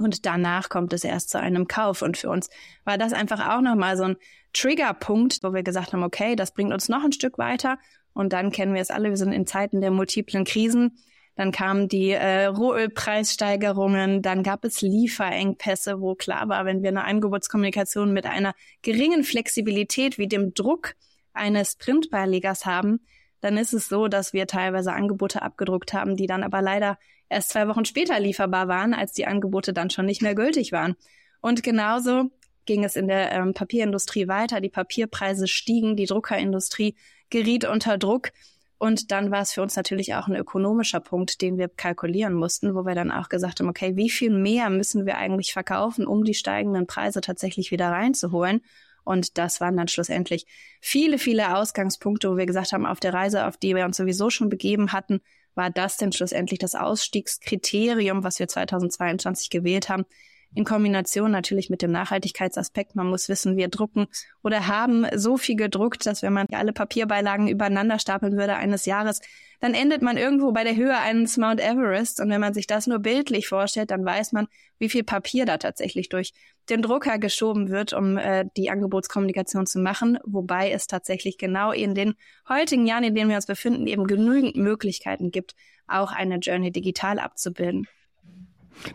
Und 0.00 0.26
danach 0.26 0.68
kommt 0.68 0.92
es 0.92 1.04
erst 1.04 1.30
zu 1.30 1.38
einem 1.38 1.68
Kauf. 1.68 2.02
Und 2.02 2.16
für 2.16 2.30
uns 2.30 2.48
war 2.84 2.98
das 2.98 3.12
einfach 3.12 3.54
auch 3.54 3.60
nochmal 3.60 3.96
so 3.96 4.04
ein 4.04 4.16
Triggerpunkt, 4.52 5.40
wo 5.42 5.52
wir 5.52 5.62
gesagt 5.62 5.92
haben, 5.92 6.02
okay, 6.02 6.36
das 6.36 6.52
bringt 6.52 6.72
uns 6.72 6.88
noch 6.88 7.04
ein 7.04 7.12
Stück 7.12 7.38
weiter. 7.38 7.78
Und 8.12 8.32
dann 8.32 8.50
kennen 8.50 8.74
wir 8.74 8.80
es 8.80 8.90
alle, 8.90 9.10
wir 9.10 9.16
sind 9.16 9.32
in 9.32 9.46
Zeiten 9.46 9.80
der 9.80 9.90
multiplen 9.90 10.44
Krisen. 10.44 10.98
Dann 11.36 11.52
kamen 11.52 11.88
die 11.88 12.10
äh, 12.10 12.46
Rohölpreissteigerungen, 12.46 14.20
dann 14.20 14.42
gab 14.42 14.64
es 14.64 14.82
Lieferengpässe, 14.82 16.00
wo 16.00 16.14
klar 16.14 16.48
war, 16.48 16.64
wenn 16.64 16.82
wir 16.82 16.90
eine 16.90 17.04
Angebotskommunikation 17.04 18.12
mit 18.12 18.26
einer 18.26 18.54
geringen 18.82 19.22
Flexibilität 19.22 20.18
wie 20.18 20.28
dem 20.28 20.52
Druck 20.54 20.94
eines 21.32 21.76
Printbeilegers 21.76 22.66
haben, 22.66 23.00
dann 23.40 23.56
ist 23.56 23.72
es 23.72 23.88
so, 23.88 24.08
dass 24.08 24.32
wir 24.32 24.46
teilweise 24.46 24.92
Angebote 24.92 25.40
abgedruckt 25.40 25.92
haben, 25.92 26.16
die 26.16 26.26
dann 26.26 26.42
aber 26.42 26.60
leider 26.60 26.98
erst 27.30 27.50
zwei 27.50 27.66
Wochen 27.68 27.86
später 27.86 28.18
lieferbar 28.20 28.68
waren, 28.68 28.92
als 28.92 29.12
die 29.12 29.26
Angebote 29.26 29.72
dann 29.72 29.88
schon 29.88 30.04
nicht 30.04 30.20
mehr 30.20 30.34
gültig 30.34 30.72
waren. 30.72 30.96
Und 31.40 31.62
genauso 31.62 32.30
ging 32.66 32.84
es 32.84 32.96
in 32.96 33.08
der 33.08 33.32
ähm, 33.32 33.54
Papierindustrie 33.54 34.28
weiter. 34.28 34.60
Die 34.60 34.68
Papierpreise 34.68 35.48
stiegen, 35.48 35.96
die 35.96 36.06
Druckerindustrie 36.06 36.96
geriet 37.30 37.64
unter 37.64 37.96
Druck. 37.96 38.32
Und 38.78 39.10
dann 39.10 39.30
war 39.30 39.42
es 39.42 39.52
für 39.52 39.62
uns 39.62 39.76
natürlich 39.76 40.14
auch 40.14 40.26
ein 40.26 40.36
ökonomischer 40.36 41.00
Punkt, 41.00 41.42
den 41.42 41.58
wir 41.58 41.68
kalkulieren 41.68 42.32
mussten, 42.32 42.74
wo 42.74 42.86
wir 42.86 42.94
dann 42.94 43.10
auch 43.10 43.28
gesagt 43.28 43.60
haben, 43.60 43.68
okay, 43.68 43.94
wie 43.96 44.10
viel 44.10 44.30
mehr 44.30 44.70
müssen 44.70 45.04
wir 45.06 45.18
eigentlich 45.18 45.52
verkaufen, 45.52 46.06
um 46.06 46.24
die 46.24 46.34
steigenden 46.34 46.86
Preise 46.86 47.20
tatsächlich 47.20 47.70
wieder 47.70 47.90
reinzuholen? 47.90 48.62
Und 49.04 49.38
das 49.38 49.60
waren 49.60 49.76
dann 49.76 49.88
schlussendlich 49.88 50.46
viele, 50.80 51.18
viele 51.18 51.56
Ausgangspunkte, 51.56 52.30
wo 52.30 52.36
wir 52.36 52.46
gesagt 52.46 52.72
haben, 52.72 52.86
auf 52.86 53.00
der 53.00 53.12
Reise, 53.12 53.46
auf 53.46 53.56
die 53.56 53.74
wir 53.74 53.84
uns 53.84 53.96
sowieso 53.96 54.30
schon 54.30 54.48
begeben 54.48 54.92
hatten, 54.92 55.20
war 55.54 55.70
das 55.70 55.96
denn 55.96 56.12
schlussendlich 56.12 56.58
das 56.58 56.74
Ausstiegskriterium, 56.74 58.24
was 58.24 58.38
wir 58.38 58.48
2022 58.48 59.50
gewählt 59.50 59.88
haben, 59.88 60.04
in 60.54 60.64
Kombination 60.64 61.30
natürlich 61.30 61.70
mit 61.70 61.82
dem 61.82 61.92
Nachhaltigkeitsaspekt. 61.92 62.96
Man 62.96 63.08
muss 63.08 63.28
wissen, 63.28 63.56
wir 63.56 63.68
drucken 63.68 64.08
oder 64.42 64.66
haben 64.66 65.06
so 65.14 65.36
viel 65.36 65.56
gedruckt, 65.56 66.06
dass 66.06 66.22
wenn 66.22 66.32
man 66.32 66.46
alle 66.50 66.72
Papierbeilagen 66.72 67.46
übereinander 67.46 67.98
stapeln 67.98 68.36
würde 68.36 68.56
eines 68.56 68.84
Jahres, 68.84 69.20
dann 69.60 69.74
endet 69.74 70.02
man 70.02 70.16
irgendwo 70.16 70.52
bei 70.52 70.64
der 70.64 70.74
Höhe 70.74 70.98
eines 70.98 71.36
Mount 71.36 71.60
Everest. 71.60 72.20
Und 72.20 72.30
wenn 72.30 72.40
man 72.40 72.54
sich 72.54 72.66
das 72.66 72.86
nur 72.86 72.98
bildlich 72.98 73.46
vorstellt, 73.46 73.90
dann 73.90 74.04
weiß 74.04 74.32
man, 74.32 74.48
wie 74.78 74.88
viel 74.88 75.04
Papier 75.04 75.46
da 75.46 75.58
tatsächlich 75.58 76.08
durch 76.08 76.32
den 76.70 76.82
Drucker 76.82 77.18
geschoben 77.18 77.68
wird, 77.68 77.92
um 77.92 78.16
äh, 78.16 78.46
die 78.56 78.70
Angebotskommunikation 78.70 79.66
zu 79.66 79.80
machen. 79.80 80.18
Wobei 80.24 80.70
es 80.70 80.86
tatsächlich 80.86 81.38
genau 81.38 81.72
in 81.72 81.94
den 81.94 82.14
heutigen 82.48 82.86
Jahren, 82.86 83.04
in 83.04 83.14
denen 83.14 83.28
wir 83.28 83.36
uns 83.36 83.46
befinden, 83.46 83.86
eben 83.86 84.06
genügend 84.06 84.56
Möglichkeiten 84.56 85.30
gibt, 85.30 85.54
auch 85.86 86.12
eine 86.12 86.36
Journey 86.36 86.70
digital 86.70 87.18
abzubilden. 87.18 87.86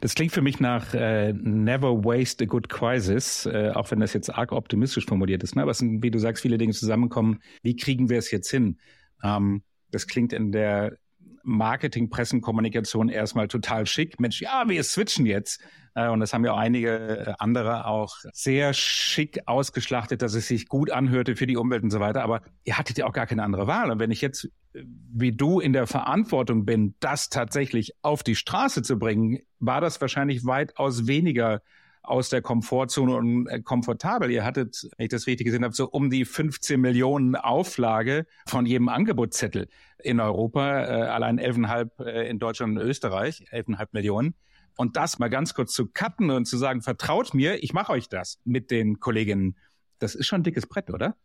Das 0.02 0.16
klingt 0.16 0.32
für 0.32 0.42
mich 0.42 0.60
nach 0.60 0.94
äh, 0.94 1.34
Never 1.34 2.04
Waste 2.04 2.46
a 2.46 2.48
Good 2.48 2.70
Crisis, 2.70 3.46
äh, 3.46 3.72
auch 3.74 3.92
wenn 3.92 4.00
das 4.00 4.14
jetzt 4.14 4.30
arg 4.30 4.52
optimistisch 4.52 5.06
formuliert 5.06 5.44
ist. 5.44 5.56
Ne? 5.56 5.62
Aber 5.62 5.72
es 5.72 5.78
sind, 5.78 6.02
wie 6.02 6.12
du 6.12 6.18
sagst, 6.18 6.42
viele 6.42 6.58
Dinge 6.58 6.74
zusammenkommen. 6.74 7.42
Wie 7.62 7.76
kriegen 7.76 8.10
wir 8.10 8.18
es 8.18 8.32
jetzt 8.32 8.50
hin? 8.50 8.80
Ähm, 9.24 9.64
das 9.92 10.08
klingt 10.08 10.34
in 10.34 10.52
der 10.52 10.98
Marketing, 11.46 12.10
Pressenkommunikation 12.10 13.10
erstmal 13.10 13.48
total 13.48 13.86
schick. 13.86 14.20
Mensch, 14.20 14.42
ja, 14.42 14.64
wir 14.68 14.84
switchen 14.84 15.26
jetzt. 15.26 15.62
Äh, 15.94 16.10
und 16.10 16.20
das 16.20 16.34
haben 16.34 16.46
ja 16.46 16.54
auch 16.54 16.58
einige 16.58 17.28
äh, 17.28 17.34
andere 17.40 17.86
auch 17.86 18.18
sehr 18.34 18.74
schick 18.74 19.40
ausgeschlachtet, 19.46 20.22
dass 20.22 20.34
es 20.34 20.48
sich 20.48 20.68
gut 20.68 20.92
anhörte 20.92 21.36
für 21.36 21.48
die 21.48 21.58
Umwelt 21.58 21.84
und 21.84 21.92
so 21.92 22.00
weiter. 22.00 22.24
Aber 22.24 22.42
ihr 22.64 22.78
hattet 22.78 22.98
ja 22.98 23.06
auch 23.06 23.14
gar 23.14 23.28
keine 23.28 23.44
andere 23.44 23.68
Wahl. 23.68 23.92
Und 23.92 24.00
wenn 24.00 24.12
ich 24.12 24.22
jetzt 24.22 24.46
äh, 24.74 24.84
wie 24.84 25.32
du 25.32 25.60
in 25.60 25.74
der 25.74 25.88
Verantwortung 25.88 26.66
bin, 26.66 26.96
das 27.00 27.30
tatsächlich 27.30 27.94
auf 28.02 28.24
die 28.24 28.36
Straße 28.36 28.82
zu 28.82 29.00
bringen, 29.00 29.40
war 29.60 29.82
das 29.82 30.02
wahrscheinlich 30.02 30.46
weitaus 30.46 31.08
weniger 31.08 31.62
aus 32.08 32.30
der 32.30 32.42
Komfortzone 32.42 33.16
und 33.16 33.48
äh, 33.48 33.62
komfortabel. 33.62 34.32
Ihr 34.32 34.44
hattet, 34.44 34.88
wenn 34.98 35.06
ich 35.06 35.10
das 35.10 35.28
richtig 35.28 35.46
gesehen 35.46 35.64
habe, 35.64 35.74
so 35.74 35.90
um 35.90 36.10
die 36.10 36.26
15 36.26 36.80
Millionen 36.80 37.36
Auflage 37.36 38.26
von 38.48 38.66
jedem 38.66 38.90
Angebotszettel 38.90 39.68
in 40.00 40.20
Europa, 40.20 40.84
äh, 40.84 41.08
allein 41.08 41.40
11,5 41.40 42.04
äh, 42.04 42.30
in 42.30 42.40
Deutschland 42.40 42.78
und 42.78 42.86
Österreich, 42.86 43.46
11,5 43.52 43.88
Millionen. 43.92 44.36
Und 44.78 44.98
das 44.98 45.20
mal 45.20 45.30
ganz 45.30 45.54
kurz 45.54 45.74
zu 45.74 45.88
cutten 45.88 46.30
und 46.32 46.46
zu 46.46 46.58
sagen, 46.58 46.82
vertraut 46.82 47.34
mir, 47.34 47.64
ich 47.64 47.74
mache 47.74 47.92
euch 47.94 48.10
das 48.10 48.40
mit 48.44 48.72
den 48.72 49.00
Kolleginnen. 49.00 49.58
Das 50.00 50.16
ist 50.16 50.28
schon 50.28 50.42
ein 50.42 50.44
dickes 50.44 50.68
Brett, 50.68 50.90
oder? 50.90 51.16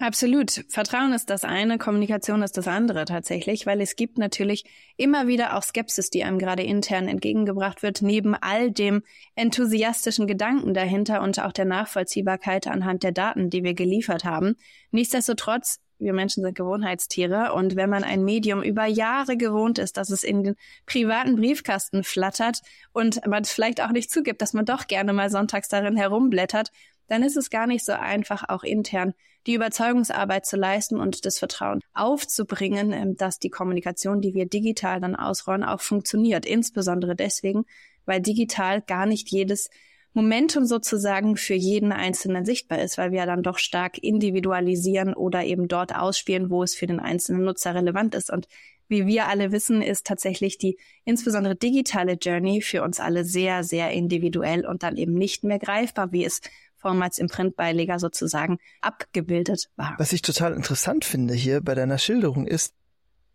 Absolut. 0.00 0.64
Vertrauen 0.68 1.12
ist 1.12 1.30
das 1.30 1.44
eine, 1.44 1.78
Kommunikation 1.78 2.42
ist 2.42 2.56
das 2.56 2.66
andere 2.66 3.04
tatsächlich, 3.04 3.64
weil 3.64 3.80
es 3.80 3.94
gibt 3.94 4.18
natürlich 4.18 4.64
immer 4.96 5.28
wieder 5.28 5.56
auch 5.56 5.62
Skepsis, 5.62 6.10
die 6.10 6.24
einem 6.24 6.38
gerade 6.38 6.64
intern 6.64 7.06
entgegengebracht 7.06 7.82
wird, 7.82 8.02
neben 8.02 8.34
all 8.34 8.72
dem 8.72 9.02
enthusiastischen 9.36 10.26
Gedanken 10.26 10.74
dahinter 10.74 11.22
und 11.22 11.40
auch 11.40 11.52
der 11.52 11.64
Nachvollziehbarkeit 11.64 12.66
anhand 12.66 13.04
der 13.04 13.12
Daten, 13.12 13.50
die 13.50 13.62
wir 13.62 13.74
geliefert 13.74 14.24
haben. 14.24 14.56
Nichtsdestotrotz 14.90 15.78
wir 15.98 16.12
Menschen 16.12 16.42
sind 16.42 16.56
Gewohnheitstiere 16.56 17.52
und 17.54 17.76
wenn 17.76 17.88
man 17.88 18.04
ein 18.04 18.24
Medium 18.24 18.62
über 18.62 18.86
Jahre 18.86 19.36
gewohnt 19.36 19.78
ist, 19.78 19.96
dass 19.96 20.10
es 20.10 20.24
in 20.24 20.42
den 20.42 20.56
privaten 20.86 21.36
Briefkasten 21.36 22.04
flattert 22.04 22.60
und 22.92 23.24
man 23.26 23.42
es 23.42 23.52
vielleicht 23.52 23.80
auch 23.80 23.90
nicht 23.90 24.10
zugibt, 24.10 24.42
dass 24.42 24.54
man 24.54 24.64
doch 24.64 24.86
gerne 24.86 25.12
mal 25.12 25.30
sonntags 25.30 25.68
darin 25.68 25.96
herumblättert, 25.96 26.70
dann 27.08 27.22
ist 27.22 27.36
es 27.36 27.50
gar 27.50 27.66
nicht 27.66 27.84
so 27.84 27.92
einfach, 27.92 28.48
auch 28.48 28.62
intern 28.62 29.14
die 29.46 29.54
Überzeugungsarbeit 29.54 30.46
zu 30.46 30.56
leisten 30.56 30.98
und 30.98 31.26
das 31.26 31.38
Vertrauen 31.38 31.80
aufzubringen, 31.92 32.92
ähm, 32.92 33.16
dass 33.16 33.38
die 33.38 33.50
Kommunikation, 33.50 34.20
die 34.20 34.34
wir 34.34 34.46
digital 34.46 35.00
dann 35.00 35.16
ausrollen, 35.16 35.64
auch 35.64 35.80
funktioniert. 35.80 36.46
Insbesondere 36.46 37.14
deswegen, 37.14 37.64
weil 38.06 38.20
digital 38.20 38.80
gar 38.80 39.06
nicht 39.06 39.30
jedes 39.30 39.68
Momentum 40.16 40.64
sozusagen 40.64 41.36
für 41.36 41.54
jeden 41.54 41.90
Einzelnen 41.90 42.44
sichtbar 42.44 42.80
ist, 42.80 42.98
weil 42.98 43.10
wir 43.10 43.26
dann 43.26 43.42
doch 43.42 43.58
stark 43.58 43.98
individualisieren 43.98 45.12
oder 45.12 45.44
eben 45.44 45.66
dort 45.66 45.94
ausspielen, 45.94 46.50
wo 46.50 46.62
es 46.62 46.74
für 46.74 46.86
den 46.86 47.00
einzelnen 47.00 47.44
Nutzer 47.44 47.74
relevant 47.74 48.14
ist. 48.14 48.30
Und 48.30 48.46
wie 48.86 49.06
wir 49.06 49.26
alle 49.26 49.50
wissen, 49.50 49.82
ist 49.82 50.06
tatsächlich 50.06 50.56
die 50.56 50.78
insbesondere 51.04 51.56
digitale 51.56 52.12
Journey 52.12 52.62
für 52.62 52.84
uns 52.84 53.00
alle 53.00 53.24
sehr, 53.24 53.64
sehr 53.64 53.90
individuell 53.90 54.64
und 54.64 54.84
dann 54.84 54.96
eben 54.96 55.14
nicht 55.14 55.42
mehr 55.42 55.58
greifbar, 55.58 56.12
wie 56.12 56.24
es 56.24 56.42
vormals 56.84 57.16
im 57.16 57.28
Printbeileger 57.28 57.98
sozusagen 57.98 58.58
abgebildet 58.82 59.70
war. 59.76 59.94
Was 59.96 60.12
ich 60.12 60.20
total 60.20 60.52
interessant 60.52 61.06
finde 61.06 61.32
hier 61.32 61.62
bei 61.62 61.74
deiner 61.74 61.96
Schilderung 61.96 62.46
ist, 62.46 62.74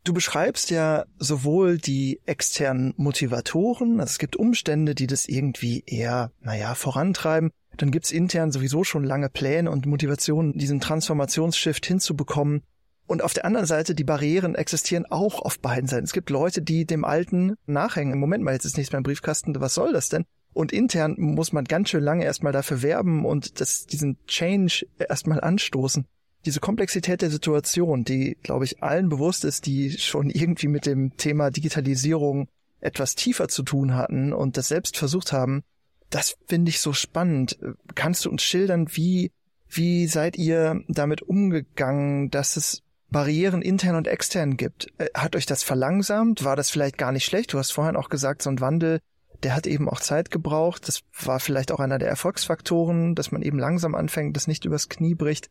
Du 0.06 0.14
beschreibst 0.14 0.70
ja 0.70 1.04
sowohl 1.18 1.78
die 1.78 2.22
externen 2.26 2.94
Motivatoren, 2.96 4.00
also 4.00 4.12
es 4.12 4.18
gibt 4.18 4.38
Umstände, 4.38 4.96
die 4.96 5.08
das 5.08 5.28
irgendwie 5.28 5.84
eher, 5.86 6.32
naja, 6.40 6.74
vorantreiben. 6.74 7.52
Dann 7.76 7.92
gibt's 7.92 8.10
intern 8.10 8.54
sowieso 8.54 8.86
schon 8.86 9.04
lange 9.04 9.30
Pläne 9.30 9.70
und 9.70 9.86
Motivationen, 9.86 10.58
diesen 10.58 10.80
Transformationsshift 10.80 11.86
hinzubekommen. 11.86 12.64
Und 13.08 13.24
auf 13.24 13.34
der 13.34 13.44
anderen 13.44 13.66
Seite, 13.66 13.94
die 13.94 14.06
Barrieren 14.06 14.56
existieren 14.56 15.06
auch 15.06 15.42
auf 15.42 15.60
beiden 15.60 15.90
Seiten. 15.90 16.06
Es 16.06 16.14
gibt 16.14 16.30
Leute, 16.30 16.62
die 16.62 16.86
dem 16.86 17.04
Alten 17.04 17.56
nachhängen. 17.66 18.18
Moment 18.20 18.44
mal, 18.44 18.54
jetzt 18.54 18.66
ist 18.66 18.78
nichts 18.78 18.94
mehr 18.94 19.00
im 19.00 19.04
Briefkasten, 19.04 19.60
was 19.60 19.74
soll 19.74 19.92
das 19.92 20.08
denn? 20.08 20.26
Und 20.54 20.72
intern 20.72 21.16
muss 21.18 21.54
man 21.54 21.66
ganz 21.66 21.90
schön 21.90 22.04
lange 22.04 22.26
erstmal 22.26 22.54
dafür 22.54 22.82
werben 22.82 23.26
und 23.26 23.60
das, 23.60 23.86
diesen 23.86 24.18
Change 24.26 24.88
erstmal 24.98 25.42
anstoßen. 25.42 26.06
Diese 26.46 26.60
Komplexität 26.60 27.22
der 27.22 27.30
Situation, 27.30 28.04
die, 28.04 28.38
glaube 28.42 28.66
ich, 28.66 28.82
allen 28.82 29.10
bewusst 29.10 29.46
ist, 29.46 29.66
die 29.66 29.92
schon 29.92 30.30
irgendwie 30.30 30.68
mit 30.68 30.86
dem 30.86 31.18
Thema 31.18 31.52
Digitalisierung 31.52 32.48
etwas 32.80 33.16
tiefer 33.16 33.48
zu 33.50 33.64
tun 33.64 33.94
hatten 33.94 34.34
und 34.34 34.58
das 34.58 34.70
selbst 34.70 34.98
versucht 34.98 35.34
haben, 35.34 35.64
das 36.10 36.38
finde 36.48 36.70
ich 36.70 36.80
so 36.80 36.94
spannend. 36.94 37.60
Kannst 37.94 38.26
du 38.26 38.32
uns 38.32 38.42
schildern, 38.42 38.88
wie, 38.94 39.32
wie 39.68 40.08
seid 40.08 40.38
ihr 40.38 40.82
damit 40.88 41.22
umgegangen, 41.22 42.32
dass 42.32 42.58
es 42.58 42.82
Barrieren 43.12 43.62
intern 43.62 43.96
und 43.96 44.08
extern 44.08 44.58
gibt? 44.58 44.88
Äh, 44.98 45.08
hat 45.14 45.36
euch 45.36 45.46
das 45.46 45.64
verlangsamt? 45.64 46.44
War 46.44 46.56
das 46.56 46.70
vielleicht 46.70 46.98
gar 46.98 47.12
nicht 47.12 47.26
schlecht? 47.26 47.54
Du 47.54 47.58
hast 47.58 47.72
vorhin 47.72 47.96
auch 47.96 48.10
gesagt, 48.10 48.42
so 48.42 48.50
ein 48.50 48.62
Wandel 48.62 49.00
der 49.44 49.56
hat 49.56 49.68
eben 49.68 49.90
auch 49.90 50.00
Zeit 50.00 50.32
gebraucht. 50.32 50.88
Das 50.88 51.02
war 51.24 51.40
vielleicht 51.40 51.72
auch 51.72 51.80
einer 51.80 51.98
der 51.98 52.10
Erfolgsfaktoren, 52.10 53.16
dass 53.16 53.32
man 53.32 53.42
eben 53.42 53.60
langsam 53.60 53.96
anfängt, 53.96 54.36
das 54.36 54.48
nicht 54.48 54.66
übers 54.66 54.90
Knie 54.90 55.16
bricht. 55.16 55.50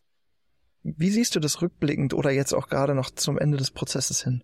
Wie 0.82 1.10
siehst 1.10 1.34
du 1.34 1.40
das 1.40 1.60
rückblickend 1.60 2.14
oder 2.14 2.30
jetzt 2.30 2.52
auch 2.52 2.68
gerade 2.68 2.94
noch 2.94 3.10
zum 3.10 3.38
Ende 3.38 3.58
des 3.58 3.70
Prozesses 3.70 4.22
hin? 4.22 4.42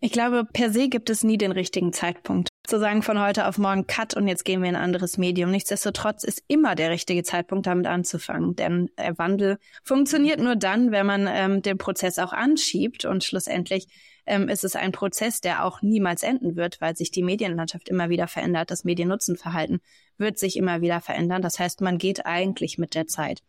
Ich 0.00 0.12
glaube, 0.12 0.44
per 0.44 0.70
se 0.70 0.88
gibt 0.88 1.08
es 1.08 1.24
nie 1.24 1.38
den 1.38 1.52
richtigen 1.52 1.92
Zeitpunkt. 1.92 2.48
Zu 2.66 2.78
sagen 2.78 3.02
von 3.02 3.20
heute 3.20 3.46
auf 3.46 3.58
morgen 3.58 3.86
Cut 3.86 4.14
und 4.14 4.28
jetzt 4.28 4.44
gehen 4.44 4.60
wir 4.60 4.68
in 4.68 4.76
ein 4.76 4.82
anderes 4.82 5.16
Medium. 5.16 5.50
Nichtsdestotrotz 5.50 6.22
ist 6.22 6.42
immer 6.48 6.74
der 6.74 6.90
richtige 6.90 7.22
Zeitpunkt, 7.22 7.66
damit 7.66 7.86
anzufangen. 7.86 8.56
Denn 8.56 8.90
der 8.98 9.16
Wandel 9.18 9.58
funktioniert 9.84 10.40
nur 10.40 10.56
dann, 10.56 10.90
wenn 10.90 11.06
man 11.06 11.26
ähm, 11.30 11.62
den 11.62 11.78
Prozess 11.78 12.18
auch 12.18 12.32
anschiebt 12.32 13.04
und 13.04 13.24
schlussendlich 13.24 13.88
ähm, 14.26 14.48
ist 14.48 14.64
es 14.64 14.76
ein 14.76 14.92
Prozess, 14.92 15.40
der 15.40 15.64
auch 15.64 15.82
niemals 15.82 16.22
enden 16.22 16.56
wird, 16.56 16.80
weil 16.80 16.96
sich 16.96 17.10
die 17.10 17.22
Medienlandschaft 17.22 17.88
immer 17.88 18.08
wieder 18.08 18.28
verändert. 18.28 18.70
Das 18.70 18.84
Mediennutzenverhalten 18.84 19.80
wird 20.18 20.38
sich 20.38 20.56
immer 20.56 20.80
wieder 20.80 21.00
verändern. 21.00 21.42
Das 21.42 21.58
heißt, 21.58 21.80
man 21.80 21.98
geht 21.98 22.26
eigentlich 22.26 22.78
mit 22.78 22.94
der 22.94 23.06
Zeit. 23.06 23.42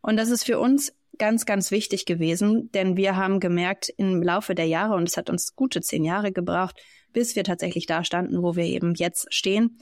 Und 0.00 0.16
das 0.16 0.30
ist 0.30 0.44
für 0.44 0.58
uns 0.58 0.94
ganz, 1.18 1.44
ganz 1.44 1.70
wichtig 1.70 2.06
gewesen, 2.06 2.70
denn 2.72 2.96
wir 2.96 3.16
haben 3.16 3.40
gemerkt 3.40 3.92
im 3.96 4.22
Laufe 4.22 4.54
der 4.54 4.66
Jahre, 4.66 4.94
und 4.94 5.08
es 5.08 5.16
hat 5.16 5.28
uns 5.28 5.54
gute 5.54 5.82
zehn 5.82 6.04
Jahre 6.04 6.32
gebraucht, 6.32 6.80
bis 7.12 7.36
wir 7.36 7.44
tatsächlich 7.44 7.86
da 7.86 8.04
standen, 8.04 8.42
wo 8.42 8.56
wir 8.56 8.64
eben 8.64 8.94
jetzt 8.94 9.32
stehen. 9.34 9.78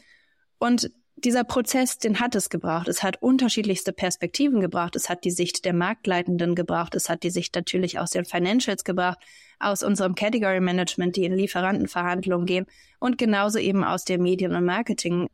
Und 0.58 0.90
dieser 1.16 1.44
Prozess, 1.44 1.98
den 1.98 2.20
hat 2.20 2.34
es 2.34 2.48
gebraucht. 2.48 2.88
Es 2.88 3.02
hat 3.02 3.22
unterschiedlichste 3.22 3.92
Perspektiven 3.92 4.60
gebraucht. 4.60 4.96
Es 4.96 5.08
hat 5.08 5.24
die 5.24 5.30
Sicht 5.30 5.64
der 5.64 5.74
Marktleitenden 5.74 6.54
gebraucht. 6.54 6.94
Es 6.94 7.08
hat 7.08 7.22
die 7.22 7.30
Sicht 7.30 7.54
natürlich 7.54 7.98
aus 7.98 8.10
den 8.10 8.24
Financials 8.24 8.84
gebraucht, 8.84 9.18
aus 9.58 9.82
unserem 9.82 10.14
Category 10.14 10.60
Management, 10.60 11.16
die 11.16 11.24
in 11.24 11.34
Lieferantenverhandlungen 11.34 12.46
gehen 12.46 12.66
und 12.98 13.18
genauso 13.18 13.58
eben 13.58 13.84
aus 13.84 14.04
der 14.04 14.18
Medien- 14.18 14.54
und 14.54 14.64
Marketing. 14.64 15.28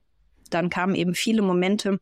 Dann 0.50 0.71
kamen 0.71 0.95
eben 0.95 1.14
viele 1.14 1.43
Momente, 1.43 1.99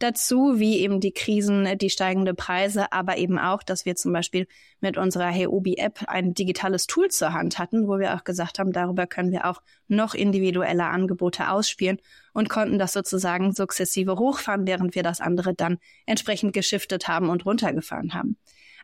dazu, 0.00 0.58
wie 0.58 0.78
eben 0.78 0.98
die 0.98 1.12
Krisen, 1.12 1.78
die 1.78 1.90
steigende 1.90 2.34
Preise, 2.34 2.92
aber 2.92 3.18
eben 3.18 3.38
auch, 3.38 3.62
dass 3.62 3.84
wir 3.84 3.94
zum 3.94 4.12
Beispiel 4.12 4.48
mit 4.80 4.96
unserer 4.96 5.28
Heobi-App 5.28 6.04
ein 6.08 6.34
digitales 6.34 6.86
Tool 6.86 7.08
zur 7.08 7.32
Hand 7.32 7.58
hatten, 7.58 7.86
wo 7.86 7.98
wir 7.98 8.14
auch 8.14 8.24
gesagt 8.24 8.58
haben, 8.58 8.72
darüber 8.72 9.06
können 9.06 9.30
wir 9.30 9.46
auch 9.46 9.62
noch 9.88 10.14
individuelle 10.14 10.86
Angebote 10.86 11.50
ausspielen 11.50 12.00
und 12.32 12.48
konnten 12.48 12.78
das 12.78 12.94
sozusagen 12.94 13.52
sukzessive 13.52 14.16
hochfahren, 14.16 14.66
während 14.66 14.94
wir 14.94 15.02
das 15.02 15.20
andere 15.20 15.54
dann 15.54 15.78
entsprechend 16.06 16.54
geschiftet 16.54 17.06
haben 17.06 17.28
und 17.28 17.44
runtergefahren 17.44 18.14
haben. 18.14 18.36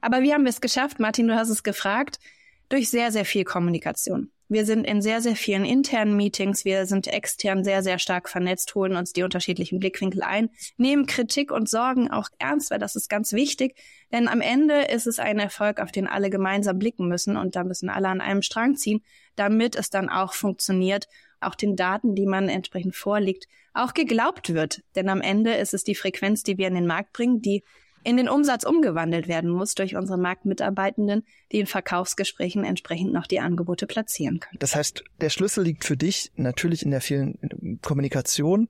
Aber 0.03 0.21
wie 0.21 0.33
haben 0.33 0.45
wir 0.45 0.51
es 0.51 0.61
geschafft? 0.61 1.01
Martin, 1.01 1.27
du 1.27 1.35
hast 1.35 1.49
es 1.49 1.63
gefragt. 1.63 2.19
Durch 2.69 2.89
sehr, 2.91 3.13
sehr 3.13 3.25
viel 3.25 3.45
Kommunikation. 3.45 4.31
Wir 4.49 4.65
sind 4.65 4.85
in 4.85 5.03
sehr, 5.03 5.21
sehr 5.21 5.35
vielen 5.35 5.65
internen 5.65 6.17
Meetings, 6.17 6.65
wir 6.65 6.87
sind 6.87 7.09
extern 7.09 7.65
sehr, 7.65 7.83
sehr 7.83 7.99
stark 7.99 8.29
vernetzt, 8.29 8.77
holen 8.77 8.95
uns 8.95 9.13
die 9.13 9.25
unterschiedlichen 9.25 9.81
Blickwinkel 9.81 10.23
ein, 10.23 10.51
nehmen 10.77 11.07
Kritik 11.07 11.51
und 11.51 11.69
Sorgen 11.69 12.13
auch 12.13 12.29
ernst, 12.39 12.71
weil 12.71 12.79
das 12.79 12.95
ist 12.95 13.09
ganz 13.09 13.33
wichtig. 13.33 13.77
Denn 14.13 14.29
am 14.29 14.41
Ende 14.41 14.83
ist 14.83 15.09
es 15.09 15.19
ein 15.19 15.41
Erfolg, 15.41 15.81
auf 15.81 15.91
den 15.91 16.07
alle 16.07 16.31
gemeinsam 16.31 16.79
blicken 16.79 17.09
müssen 17.09 17.37
und 17.37 17.57
da 17.57 17.65
müssen 17.65 17.89
alle 17.89 18.09
an 18.09 18.21
einem 18.21 18.43
Strang 18.43 18.77
ziehen, 18.77 19.03
damit 19.35 19.75
es 19.75 19.91
dann 19.91 20.09
auch 20.09 20.33
funktioniert 20.33 21.09
auch 21.41 21.55
den 21.55 21.77
Daten, 21.77 22.15
die 22.15 22.27
man 22.27 22.49
entsprechend 22.49 22.97
vorliegt, 22.97 23.47
auch 23.75 23.95
geglaubt 23.95 24.55
wird. 24.55 24.83
Denn 24.95 25.09
am 25.09 25.21
Ende 25.21 25.55
ist 25.55 25.75
es 25.75 25.85
die 25.85 25.95
Frequenz, 25.95 26.43
die 26.43 26.59
wir 26.59 26.69
in 26.69 26.75
den 26.75 26.87
Markt 26.87 27.13
bringen, 27.13 27.43
die 27.43 27.63
in 28.07 28.17
den 28.17 28.29
Umsatz 28.29 28.63
umgewandelt 28.63 29.27
werden 29.27 29.51
muss 29.51 29.75
durch 29.75 29.97
unsere 29.97 30.17
Marktmitarbeitenden, 30.17 31.25
die 31.51 31.59
in 31.59 31.67
Verkaufsgesprächen 31.67 32.63
entsprechend 32.63 33.13
noch 33.13 33.27
die 33.27 33.41
Angebote 33.41 33.89
platzieren 33.89 34.39
können. 34.39 34.61
Das 34.61 34.77
heißt, 34.77 35.03
der 35.21 35.29
Schlüssel 35.29 35.65
liegt 35.65 35.85
für 35.85 35.97
dich 35.97 36.31
natürlich 36.37 36.85
in 36.85 36.93
der 36.93 37.01
vielen 37.01 37.81
Kommunikation 37.83 38.69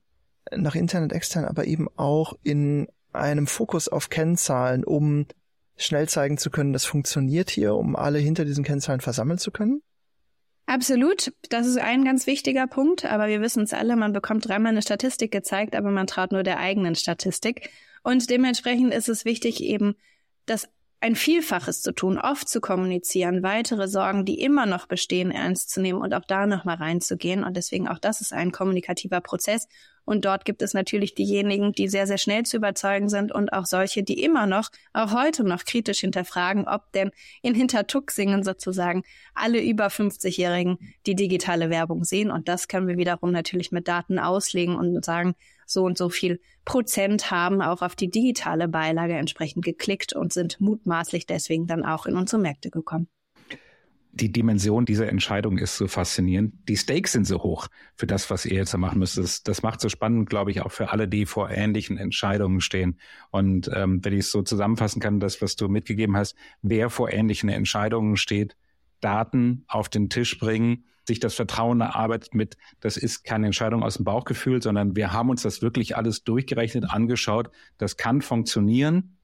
nach 0.51 0.73
intern 0.73 1.03
und 1.03 1.13
extern, 1.13 1.45
aber 1.45 1.65
eben 1.65 1.87
auch 1.97 2.33
in 2.41 2.87
einem 3.13 3.45
Fokus 3.45 3.87
auf 3.87 4.09
Kennzahlen, 4.09 4.83
um 4.83 5.27
schnell 5.75 6.09
zeigen 6.09 6.39
zu 6.39 6.49
können, 6.49 6.73
das 6.73 6.85
funktioniert 6.85 7.51
hier, 7.51 7.75
um 7.75 7.95
alle 7.95 8.17
hinter 8.17 8.43
diesen 8.43 8.63
Kennzahlen 8.63 9.01
versammeln 9.01 9.37
zu 9.37 9.51
können? 9.51 9.83
Absolut, 10.69 11.31
das 11.49 11.65
ist 11.65 11.77
ein 11.77 12.03
ganz 12.03 12.27
wichtiger 12.27 12.67
Punkt, 12.67 13.05
aber 13.05 13.29
wir 13.29 13.39
wissen 13.39 13.63
es 13.63 13.71
alle, 13.71 13.95
man 13.95 14.11
bekommt 14.11 14.49
dreimal 14.49 14.73
eine 14.73 14.81
Statistik 14.81 15.31
gezeigt, 15.31 15.77
aber 15.77 15.91
man 15.91 16.07
traut 16.07 16.33
nur 16.33 16.43
der 16.43 16.59
eigenen 16.59 16.93
Statistik. 16.95 17.69
Und 18.03 18.29
dementsprechend 18.29 18.93
ist 18.93 19.07
es 19.07 19.23
wichtig, 19.23 19.63
eben 19.63 19.95
das 20.45 20.69
ein 20.99 21.15
Vielfaches 21.15 21.83
zu 21.83 21.93
tun, 21.93 22.17
oft 22.17 22.49
zu 22.49 22.59
kommunizieren, 22.59 23.43
weitere 23.43 23.87
Sorgen, 23.87 24.25
die 24.25 24.41
immer 24.41 24.65
noch 24.65 24.87
bestehen, 24.87 25.29
ernst 25.29 25.69
zu 25.69 25.79
nehmen 25.79 26.01
und 26.01 26.13
auch 26.13 26.25
da 26.25 26.47
nochmal 26.47 26.77
reinzugehen. 26.77 27.43
Und 27.43 27.55
deswegen 27.55 27.87
auch 27.87 27.99
das 27.99 28.19
ist 28.19 28.33
ein 28.33 28.51
kommunikativer 28.51 29.21
Prozess. 29.21 29.67
Und 30.05 30.25
dort 30.25 30.45
gibt 30.45 30.61
es 30.61 30.73
natürlich 30.73 31.13
diejenigen, 31.13 31.73
die 31.73 31.87
sehr, 31.87 32.07
sehr 32.07 32.17
schnell 32.17 32.43
zu 32.43 32.57
überzeugen 32.57 33.09
sind 33.09 33.31
und 33.31 33.51
auch 33.53 33.65
solche, 33.65 34.03
die 34.03 34.23
immer 34.23 34.47
noch, 34.47 34.69
auch 34.93 35.13
heute 35.13 35.43
noch 35.43 35.65
kritisch 35.65 35.99
hinterfragen, 35.99 36.67
ob 36.67 36.91
denn 36.93 37.11
in 37.41 37.53
Hintertucksingen 37.53 38.43
sozusagen 38.43 39.03
alle 39.35 39.61
über 39.61 39.87
50-Jährigen 39.87 40.77
die 41.05 41.15
digitale 41.15 41.69
Werbung 41.69 42.05
sehen. 42.05 42.31
Und 42.31 42.47
das 42.47 42.69
können 42.69 42.87
wir 42.87 42.97
wiederum 42.97 43.31
natürlich 43.31 43.71
mit 43.71 43.87
Daten 43.87 44.17
auslegen 44.17 44.75
und 44.77 45.03
sagen, 45.03 45.35
so 45.67 45.83
und 45.83 45.97
so 45.97 46.09
viel 46.09 46.39
Prozent 46.65 47.29
haben 47.29 47.61
auch 47.61 47.81
auf 47.81 47.95
die 47.95 48.09
digitale 48.09 48.67
Beilage 48.67 49.13
entsprechend 49.13 49.63
geklickt 49.63 50.13
und 50.13 50.33
sind 50.33 50.59
mutmaßlich 50.59 51.27
deswegen 51.27 51.67
dann 51.67 51.85
auch 51.85 52.05
in 52.07 52.15
unsere 52.15 52.41
Märkte 52.41 52.71
gekommen. 52.71 53.07
Die 54.13 54.31
Dimension 54.31 54.85
dieser 54.85 55.09
Entscheidung 55.09 55.59
ist 55.59 55.77
so 55.77 55.87
faszinierend. 55.87 56.55
Die 56.67 56.75
Stakes 56.75 57.11
sind 57.11 57.27
so 57.27 57.43
hoch 57.43 57.67
für 57.95 58.07
das, 58.07 58.31
was 58.31 58.47
ihr 58.47 58.55
jetzt 58.55 58.75
machen 58.75 58.97
müsst. 58.97 59.17
Das, 59.17 59.43
das 59.43 59.61
macht 59.61 59.79
so 59.79 59.89
spannend, 59.89 60.27
glaube 60.27 60.49
ich, 60.49 60.61
auch 60.61 60.71
für 60.71 60.89
alle, 60.89 61.07
die 61.07 61.27
vor 61.27 61.51
ähnlichen 61.51 61.97
Entscheidungen 61.97 62.59
stehen. 62.59 62.99
Und 63.29 63.69
ähm, 63.75 64.03
wenn 64.03 64.13
ich 64.13 64.21
es 64.21 64.31
so 64.31 64.41
zusammenfassen 64.41 65.01
kann, 65.01 65.19
das, 65.19 65.39
was 65.43 65.55
du 65.55 65.67
mitgegeben 65.67 66.17
hast, 66.17 66.35
wer 66.63 66.89
vor 66.89 67.13
ähnlichen 67.13 67.49
Entscheidungen 67.49 68.17
steht, 68.17 68.55
Daten 69.01 69.65
auf 69.67 69.87
den 69.87 70.09
Tisch 70.09 70.39
bringen, 70.39 70.85
sich 71.07 71.19
das 71.19 71.33
Vertrauen 71.33 71.81
erarbeitet 71.81 72.35
mit, 72.35 72.57
das 72.81 72.97
ist 72.97 73.23
keine 73.23 73.45
Entscheidung 73.47 73.81
aus 73.81 73.95
dem 73.95 74.05
Bauchgefühl, 74.05 74.61
sondern 74.61 74.95
wir 74.95 75.13
haben 75.13 75.29
uns 75.29 75.41
das 75.41 75.61
wirklich 75.61 75.95
alles 75.95 76.23
durchgerechnet, 76.23 76.89
angeschaut. 76.89 77.49
Das 77.77 77.95
kann 77.95 78.21
funktionieren 78.21 79.17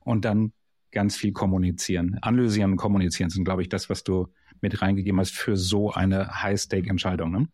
und 0.00 0.24
dann 0.24 0.52
ganz 0.90 1.16
viel 1.16 1.32
kommunizieren. 1.32 2.18
Analysieren 2.20 2.72
und 2.72 2.76
kommunizieren 2.76 3.30
sind, 3.30 3.44
glaube 3.44 3.62
ich, 3.62 3.70
das, 3.70 3.88
was 3.88 4.04
du 4.04 4.28
mit 4.60 4.82
reingegeben 4.82 5.18
hast 5.18 5.34
für 5.34 5.56
so 5.56 5.90
eine 5.90 6.42
High-Stake-Entscheidung. 6.42 7.30
Ne? 7.32 7.48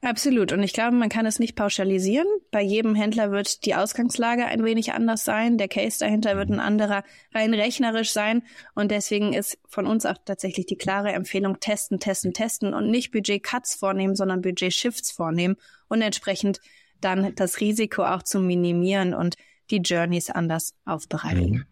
Absolut. 0.00 0.52
Und 0.52 0.62
ich 0.62 0.72
glaube, 0.72 0.94
man 0.94 1.08
kann 1.08 1.26
es 1.26 1.40
nicht 1.40 1.56
pauschalisieren. 1.56 2.26
Bei 2.52 2.62
jedem 2.62 2.94
Händler 2.94 3.32
wird 3.32 3.64
die 3.64 3.74
Ausgangslage 3.74 4.46
ein 4.46 4.64
wenig 4.64 4.92
anders 4.92 5.24
sein. 5.24 5.58
Der 5.58 5.66
Case 5.66 5.98
dahinter 5.98 6.36
wird 6.36 6.50
ein 6.50 6.60
anderer 6.60 7.02
rein 7.34 7.52
rechnerisch 7.52 8.12
sein. 8.12 8.42
Und 8.74 8.92
deswegen 8.92 9.32
ist 9.32 9.58
von 9.66 9.86
uns 9.86 10.06
auch 10.06 10.16
tatsächlich 10.24 10.66
die 10.66 10.76
klare 10.76 11.12
Empfehlung, 11.12 11.58
testen, 11.58 11.98
testen, 11.98 12.32
testen 12.32 12.74
und 12.74 12.90
nicht 12.90 13.10
Budget-Cuts 13.10 13.74
vornehmen, 13.74 14.14
sondern 14.14 14.40
Budget-Shifts 14.40 15.10
vornehmen 15.10 15.56
und 15.88 16.00
entsprechend 16.00 16.60
dann 17.00 17.34
das 17.34 17.60
Risiko 17.60 18.04
auch 18.04 18.22
zu 18.22 18.38
minimieren 18.38 19.14
und 19.14 19.36
die 19.70 19.78
Journeys 19.78 20.30
anders 20.30 20.74
aufbereiten. 20.84 21.50
Mhm. 21.50 21.64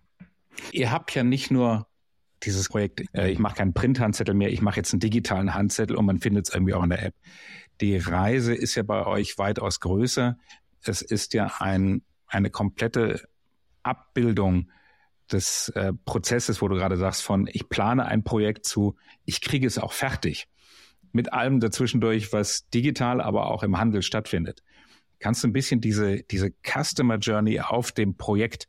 Ihr 0.72 0.90
habt 0.90 1.14
ja 1.14 1.22
nicht 1.22 1.50
nur 1.50 1.86
dieses 2.42 2.68
Projekt, 2.68 3.02
äh, 3.14 3.30
ich 3.30 3.38
mache 3.38 3.56
keinen 3.56 3.72
Print-Handzettel 3.72 4.34
mehr, 4.34 4.50
ich 4.50 4.62
mache 4.62 4.76
jetzt 4.76 4.92
einen 4.92 5.00
digitalen 5.00 5.54
Handzettel 5.54 5.96
und 5.96 6.06
man 6.06 6.18
findet 6.18 6.48
es 6.48 6.54
irgendwie 6.54 6.74
auch 6.74 6.82
in 6.82 6.90
der 6.90 7.02
App. 7.04 7.14
Die 7.80 7.96
Reise 7.96 8.54
ist 8.54 8.74
ja 8.74 8.82
bei 8.82 9.06
euch 9.06 9.38
weitaus 9.38 9.80
größer. 9.80 10.38
Es 10.82 11.02
ist 11.02 11.34
ja 11.34 11.52
ein, 11.58 12.02
eine 12.26 12.50
komplette 12.50 13.28
Abbildung 13.82 14.70
des 15.30 15.68
äh, 15.70 15.92
Prozesses, 16.04 16.62
wo 16.62 16.68
du 16.68 16.76
gerade 16.76 16.96
sagst, 16.96 17.22
von 17.22 17.48
ich 17.52 17.68
plane 17.68 18.06
ein 18.06 18.22
Projekt 18.22 18.64
zu, 18.66 18.96
ich 19.24 19.40
kriege 19.40 19.66
es 19.66 19.78
auch 19.78 19.92
fertig. 19.92 20.48
Mit 21.12 21.32
allem 21.32 21.60
dazwischendurch, 21.60 22.32
was 22.32 22.68
digital, 22.68 23.20
aber 23.20 23.50
auch 23.50 23.62
im 23.62 23.78
Handel 23.78 24.02
stattfindet. 24.02 24.62
Kannst 25.18 25.42
du 25.42 25.48
ein 25.48 25.52
bisschen 25.52 25.80
diese, 25.80 26.22
diese 26.24 26.52
Customer 26.62 27.16
Journey 27.16 27.60
auf 27.60 27.92
dem 27.92 28.16
Projekt 28.16 28.68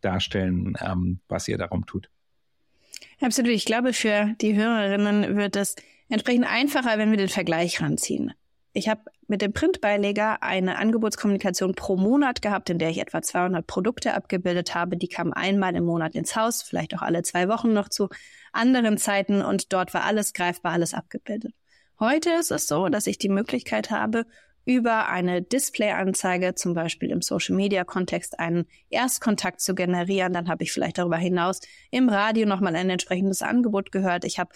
darstellen, 0.00 0.74
ähm, 0.80 1.20
was 1.28 1.48
ihr 1.48 1.58
darum 1.58 1.86
tut? 1.86 2.10
Absolut. 3.20 3.50
Ich 3.50 3.64
glaube, 3.64 3.92
für 3.92 4.34
die 4.40 4.54
Hörerinnen 4.54 5.36
wird 5.36 5.56
es 5.56 5.74
entsprechend 6.08 6.46
einfacher, 6.46 6.98
wenn 6.98 7.10
wir 7.10 7.18
den 7.18 7.28
Vergleich 7.28 7.80
ranziehen. 7.80 8.32
Ich 8.72 8.88
habe 8.88 9.00
mit 9.26 9.42
dem 9.42 9.52
Printbeileger 9.52 10.42
eine 10.42 10.78
Angebotskommunikation 10.78 11.74
pro 11.74 11.96
Monat 11.96 12.42
gehabt, 12.42 12.70
in 12.70 12.78
der 12.78 12.90
ich 12.90 12.98
etwa 12.98 13.22
200 13.22 13.66
Produkte 13.66 14.14
abgebildet 14.14 14.74
habe. 14.74 14.96
Die 14.96 15.08
kamen 15.08 15.32
einmal 15.32 15.74
im 15.74 15.84
Monat 15.84 16.14
ins 16.14 16.36
Haus, 16.36 16.62
vielleicht 16.62 16.94
auch 16.94 17.02
alle 17.02 17.22
zwei 17.22 17.48
Wochen 17.48 17.72
noch 17.72 17.88
zu 17.88 18.08
anderen 18.52 18.98
Zeiten 18.98 19.42
und 19.42 19.72
dort 19.72 19.94
war 19.94 20.04
alles 20.04 20.32
greifbar, 20.32 20.72
alles 20.72 20.94
abgebildet. 20.94 21.54
Heute 21.98 22.30
ist 22.30 22.52
es 22.52 22.66
so, 22.66 22.88
dass 22.88 23.06
ich 23.06 23.18
die 23.18 23.28
Möglichkeit 23.28 23.90
habe, 23.90 24.24
über 24.64 25.08
eine 25.08 25.40
Displayanzeige, 25.40 26.54
zum 26.54 26.74
Beispiel 26.74 27.10
im 27.10 27.22
Social-Media-Kontext, 27.22 28.38
einen 28.38 28.66
Erstkontakt 28.90 29.62
zu 29.62 29.74
generieren. 29.74 30.34
Dann 30.34 30.48
habe 30.48 30.62
ich 30.62 30.72
vielleicht 30.72 30.98
darüber 30.98 31.16
hinaus 31.16 31.60
im 31.90 32.10
Radio 32.10 32.46
nochmal 32.46 32.76
ein 32.76 32.90
entsprechendes 32.90 33.40
Angebot 33.40 33.92
gehört. 33.92 34.26
Ich 34.26 34.38
habe 34.38 34.50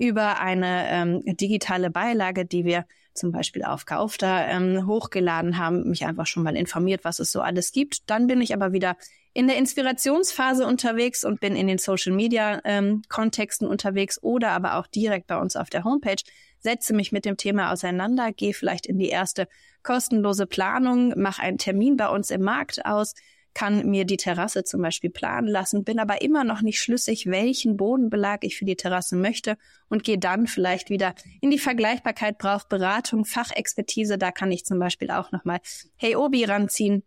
über 0.00 0.40
eine 0.40 0.88
ähm, 0.88 1.22
digitale 1.36 1.90
Beilage, 1.90 2.46
die 2.46 2.64
wir 2.64 2.86
zum 3.12 3.32
Beispiel 3.32 3.64
auf 3.64 3.84
Kaufda 3.84 4.46
ähm, 4.48 4.86
hochgeladen 4.86 5.58
haben, 5.58 5.88
mich 5.90 6.06
einfach 6.06 6.26
schon 6.26 6.42
mal 6.42 6.56
informiert, 6.56 7.04
was 7.04 7.18
es 7.18 7.30
so 7.30 7.42
alles 7.42 7.72
gibt. 7.72 8.08
Dann 8.08 8.26
bin 8.26 8.40
ich 8.40 8.54
aber 8.54 8.72
wieder 8.72 8.96
in 9.34 9.46
der 9.46 9.58
Inspirationsphase 9.58 10.66
unterwegs 10.66 11.24
und 11.24 11.40
bin 11.40 11.54
in 11.54 11.66
den 11.66 11.78
Social 11.78 12.12
Media 12.12 12.60
ähm, 12.64 13.02
Kontexten 13.08 13.68
unterwegs 13.68 14.20
oder 14.22 14.50
aber 14.52 14.76
auch 14.76 14.86
direkt 14.86 15.26
bei 15.26 15.38
uns 15.38 15.54
auf 15.54 15.70
der 15.70 15.84
Homepage 15.84 16.22
setze 16.60 16.94
mich 16.94 17.12
mit 17.12 17.24
dem 17.24 17.36
Thema 17.36 17.72
auseinander, 17.72 18.32
gehe 18.32 18.54
vielleicht 18.54 18.86
in 18.86 18.98
die 18.98 19.08
erste 19.08 19.48
kostenlose 19.82 20.46
Planung, 20.46 21.18
mache 21.18 21.42
einen 21.42 21.58
Termin 21.58 21.96
bei 21.96 22.08
uns 22.08 22.30
im 22.30 22.42
Markt 22.42 22.84
aus, 22.84 23.14
kann 23.54 23.86
mir 23.88 24.04
die 24.04 24.16
Terrasse 24.16 24.64
zum 24.64 24.82
Beispiel 24.82 25.10
planen 25.10 25.48
lassen, 25.48 25.84
bin 25.84 25.98
aber 25.98 26.22
immer 26.22 26.44
noch 26.44 26.62
nicht 26.62 26.80
schlüssig, 26.80 27.26
welchen 27.26 27.76
Bodenbelag 27.76 28.44
ich 28.44 28.56
für 28.56 28.64
die 28.64 28.76
Terrasse 28.76 29.16
möchte 29.16 29.56
und 29.88 30.04
gehe 30.04 30.18
dann 30.18 30.46
vielleicht 30.46 30.90
wieder 30.90 31.14
in 31.40 31.50
die 31.50 31.58
Vergleichbarkeit, 31.58 32.38
braucht 32.38 32.68
Beratung, 32.68 33.24
Fachexpertise, 33.24 34.18
da 34.18 34.30
kann 34.30 34.52
ich 34.52 34.64
zum 34.64 34.78
Beispiel 34.78 35.10
auch 35.10 35.32
nochmal 35.32 35.60
Hey 35.96 36.16
Obi 36.16 36.44
ranziehen, 36.44 37.02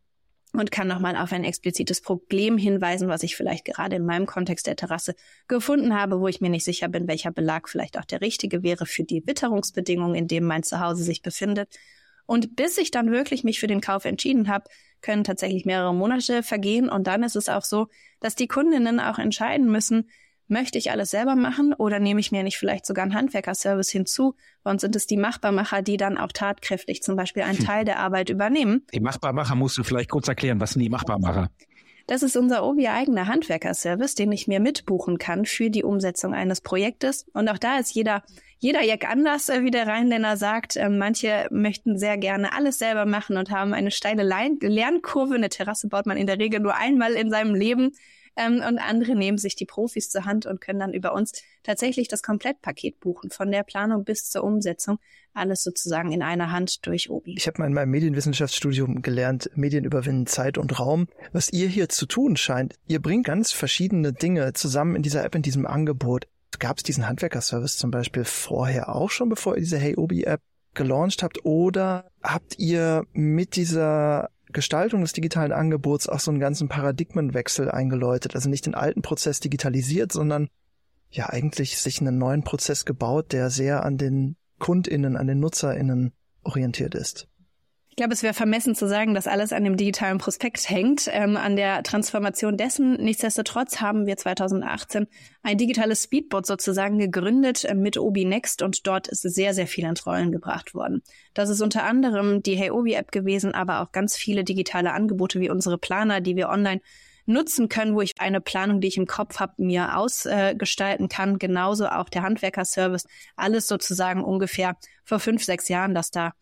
und 0.54 0.72
kann 0.72 0.88
nochmal 0.88 1.18
auf 1.18 1.34
ein 1.34 1.44
explizites 1.44 2.02
Problem 2.02 2.58
hinweisen, 2.58 3.08
was 3.08 3.24
ich 3.24 3.36
vielleicht 3.36 3.66
gerade 3.66 3.96
in 3.96 4.06
meinem 4.06 4.28
Kontext 4.28 4.68
der 4.68 4.76
Terrasse 4.76 5.16
gefunden 5.48 5.96
habe, 5.96 6.20
wo 6.20 6.28
ich 6.28 6.42
mir 6.42 6.50
nicht 6.50 6.64
sicher 6.64 6.88
bin, 6.90 7.08
welcher 7.08 7.32
Belag 7.32 7.68
vielleicht 7.68 7.98
auch 7.98 8.06
der 8.06 8.22
richtige 8.22 8.62
wäre 8.62 8.86
für 8.86 9.04
die 9.04 9.26
Witterungsbedingungen, 9.26 10.16
in 10.16 10.28
dem 10.28 10.44
mein 10.44 10.64
Zuhause 10.64 11.04
sich 11.04 11.24
befindet. 11.24 11.76
Und 12.26 12.56
bis 12.56 12.78
ich 12.78 12.92
dann 12.92 13.12
wirklich 13.12 13.44
mich 13.44 13.60
für 13.60 13.68
den 13.68 13.82
Kauf 13.82 14.06
entschieden 14.06 14.48
habe, 14.48 14.70
können 15.04 15.24
tatsächlich 15.24 15.66
mehrere 15.66 15.94
Monate 15.94 16.42
vergehen. 16.42 16.90
Und 16.90 17.06
dann 17.06 17.22
ist 17.22 17.36
es 17.36 17.50
auch 17.50 17.64
so, 17.64 17.90
dass 18.20 18.34
die 18.34 18.48
Kundinnen 18.48 19.00
auch 19.00 19.20
entscheiden 19.20 19.72
müssen, 19.72 20.08
Möchte 20.50 20.78
ich 20.78 20.92
alles 20.92 21.10
selber 21.10 21.36
machen 21.36 21.74
oder 21.74 22.00
nehme 22.00 22.20
ich 22.20 22.32
mir 22.32 22.44
nicht 22.44 22.58
vielleicht 22.58 22.86
sogar 22.86 23.04
einen 23.04 23.16
Handwerkerservice 23.16 23.90
hinzu? 23.90 24.36
Und 24.64 24.82
sind 24.82 24.96
es 24.96 25.08
die 25.08 25.16
Machbarmacher, 25.16 25.82
die 25.82 25.96
dann 25.96 26.18
auch 26.18 26.32
tatkräftig 26.32 27.02
zum 27.02 27.16
Beispiel 27.16 27.44
einen 27.44 27.60
hm. 27.60 27.66
Teil 27.66 27.86
der 27.86 28.00
Arbeit 28.00 28.30
übernehmen? 28.30 28.86
Die 28.94 29.00
Machbarmacher 29.00 29.56
musst 29.56 29.78
du 29.78 29.84
vielleicht 29.84 30.10
kurz 30.10 30.28
erklären. 30.28 30.60
Was 30.60 30.72
sind 30.72 30.82
die 30.82 30.90
Machbarmacher? 30.90 31.50
Das 32.06 32.22
ist 32.22 32.36
unser 32.36 32.66
Obi 32.66 32.90
eigener 32.90 33.28
Handwerkerservice, 33.28 34.16
den 34.16 34.32
ich 34.34 34.48
mir 34.48 34.60
mitbuchen 34.60 35.18
kann 35.18 35.46
für 35.46 35.70
die 35.70 35.84
Umsetzung 35.84 36.34
eines 36.34 36.60
Projektes. 36.60 37.26
Und 37.34 37.48
auch 37.48 37.58
da 37.58 37.80
ist 37.80 37.96
jeder, 37.96 38.24
jeder 38.60 38.84
Jack 38.84 39.10
anders, 39.10 39.48
äh, 39.48 39.64
wie 39.64 39.72
der 39.72 39.88
Rheinländer 39.88 40.36
sagt. 40.36 40.76
Ähm, 40.76 40.98
manche 40.98 41.48
möchten 41.50 41.98
sehr 41.98 42.18
gerne 42.18 42.54
alles 42.54 42.78
selber 42.78 43.06
machen 43.06 43.38
und 43.38 43.52
haben 43.52 43.74
eine 43.74 43.92
steile 43.92 44.24
Lernkurve. 44.24 45.36
Eine 45.36 45.50
Terrasse 45.50 45.88
baut 45.88 46.06
man 46.06 46.18
in 46.18 46.28
der 46.28 46.40
Regel 46.40 46.60
nur 46.60 46.76
einmal 46.76 47.14
in 47.14 47.30
seinem 47.30 47.56
Leben. 47.56 47.92
Ähm, 48.36 48.62
und 48.68 48.80
andere 48.80 49.16
nehmen 49.16 49.38
sich 49.38 49.56
die 49.56 49.66
Profis 49.66 50.10
zur 50.10 50.26
Hand 50.26 50.46
und 50.46 50.60
können 50.60 50.80
dann 50.80 50.94
über 50.94 51.14
uns 51.14 51.42
tatsächlich 51.64 52.08
das 52.08 52.22
Komplettpaket 52.22 53.00
buchen, 53.00 53.30
von 53.30 53.52
der 53.52 53.64
Planung 53.64 54.04
bis 54.04 54.30
zur 54.30 54.44
Umsetzung. 54.44 55.00
Alles 55.34 55.64
sozusagen 55.64 56.12
in 56.12 56.22
einer 56.22 56.52
Hand 56.52 56.86
durch 56.86 57.10
Obi. 57.10 57.36
Ich 57.38 57.48
habe 57.48 57.60
mal 57.60 57.68
in 57.68 57.74
meinem 57.74 57.90
Medienwissenschaftsstudium 57.90 59.02
gelernt, 59.02 59.50
Medien 59.56 59.84
überwinden 59.84 60.28
Zeit 60.28 60.58
und 60.58 60.80
Raum. 60.80 61.08
Was 61.32 61.52
ihr 61.52 61.68
hier 61.68 61.90
zu 61.90 62.06
tun 62.06 62.38
scheint, 62.38 62.76
ihr 62.88 63.02
bringt 63.02 63.26
ganz 63.26 63.52
verschiedene 63.52 64.14
Dinge 64.14 64.54
zusammen 64.54 64.96
in 64.96 65.02
dieser 65.02 65.24
App, 65.24 65.34
in 65.34 65.42
diesem 65.42 65.66
Angebot. 65.66 66.28
Gab 66.60 66.78
es 66.78 66.84
diesen 66.84 67.08
Handwerkerservice 67.08 67.78
zum 67.78 67.90
Beispiel 67.90 68.26
vorher 68.26 68.96
auch 68.96 69.10
schon, 69.10 69.30
bevor 69.30 69.56
ihr 69.56 69.62
diese 69.62 69.80
Hey 69.80 69.96
Obi 69.96 70.24
App 70.24 70.42
gelauncht 70.76 71.24
habt 71.24 71.46
oder 71.46 72.06
habt 72.22 72.60
ihr 72.60 73.06
mit 73.14 73.56
dieser 73.56 74.30
Gestaltung 74.52 75.02
des 75.02 75.14
digitalen 75.14 75.52
Angebots 75.52 76.08
auch 76.08 76.20
so 76.20 76.30
einen 76.30 76.40
ganzen 76.40 76.70
Paradigmenwechsel 76.70 77.72
eingeläutet? 77.72 78.36
Also 78.36 78.50
nicht 78.50 78.66
den 78.66 78.76
alten 78.76 79.02
Prozess 79.02 79.40
digitalisiert, 79.40 80.12
sondern 80.12 80.48
ja 81.16 81.30
eigentlich 81.30 81.78
sich 81.78 82.02
einen 82.02 82.18
neuen 82.18 82.44
Prozess 82.44 82.86
gebaut, 82.86 83.32
der 83.32 83.50
sehr 83.50 83.84
an 83.84 83.98
den 83.98 84.36
KundInnen, 84.60 85.16
an 85.18 85.28
den 85.28 85.40
NutzerInnen 85.40 86.14
orientiert 86.44 86.96
ist. 86.96 87.28
Ich 87.94 87.98
glaube, 87.98 88.14
es 88.14 88.24
wäre 88.24 88.34
vermessen 88.34 88.74
zu 88.74 88.88
sagen, 88.88 89.14
dass 89.14 89.28
alles 89.28 89.54
an 89.54 89.64
dem 89.64 89.78
digitalen 89.78 90.18
Prospekt 90.18 90.68
hängt, 90.68 91.08
ähm, 91.12 91.38
an 91.38 91.56
der 91.56 91.84
Transformation 91.84 92.58
dessen. 92.58 92.96
Nichtsdestotrotz 92.96 93.82
haben 93.82 94.08
wir 94.08 94.18
2018 94.18 95.06
ein 95.44 95.60
digitales 95.60 96.02
Speedboat 96.02 96.48
sozusagen 96.48 96.98
gegründet 96.98 97.66
äh, 97.66 97.76
mit 97.76 98.00
Obi 98.00 98.26
Next 98.26 98.64
und 98.64 98.88
dort 98.88 99.10
ist 99.10 99.22
sehr, 99.22 99.54
sehr 99.54 99.68
viel 99.68 99.86
ins 99.86 100.08
Rollen 100.08 100.32
gebracht 100.32 100.74
worden. 100.74 101.04
Das 101.36 101.50
ist 101.50 101.62
unter 101.62 101.84
anderem 101.84 102.42
die 102.42 102.56
Hey 102.56 102.72
Obi 102.72 102.94
App 102.94 103.12
gewesen, 103.12 103.54
aber 103.54 103.82
auch 103.82 103.92
ganz 103.92 104.16
viele 104.16 104.44
digitale 104.44 104.92
Angebote 104.92 105.40
wie 105.40 105.52
unsere 105.52 105.78
Planer, 105.78 106.20
die 106.20 106.36
wir 106.36 106.50
online 106.50 106.82
nutzen 107.26 107.70
können, 107.70 107.96
wo 107.96 108.02
ich 108.02 108.14
eine 108.20 108.42
Planung, 108.42 108.82
die 108.82 108.88
ich 108.88 108.98
im 108.98 109.08
Kopf 109.08 109.40
habe, 109.40 109.54
mir 109.58 109.98
ausgestalten 109.98 111.06
äh, 111.06 111.10
kann. 111.10 111.40
Genauso 111.40 111.88
auch 111.88 112.10
der 112.10 112.24
Handwerkerservice. 112.24 113.06
Alles 113.36 113.68
sozusagen 113.68 114.24
ungefähr 114.24 114.76
vor 115.04 115.20
fünf, 115.20 115.44
sechs 115.44 115.70
Jahren, 115.70 115.94
dass 115.94 116.12
da 116.12 116.34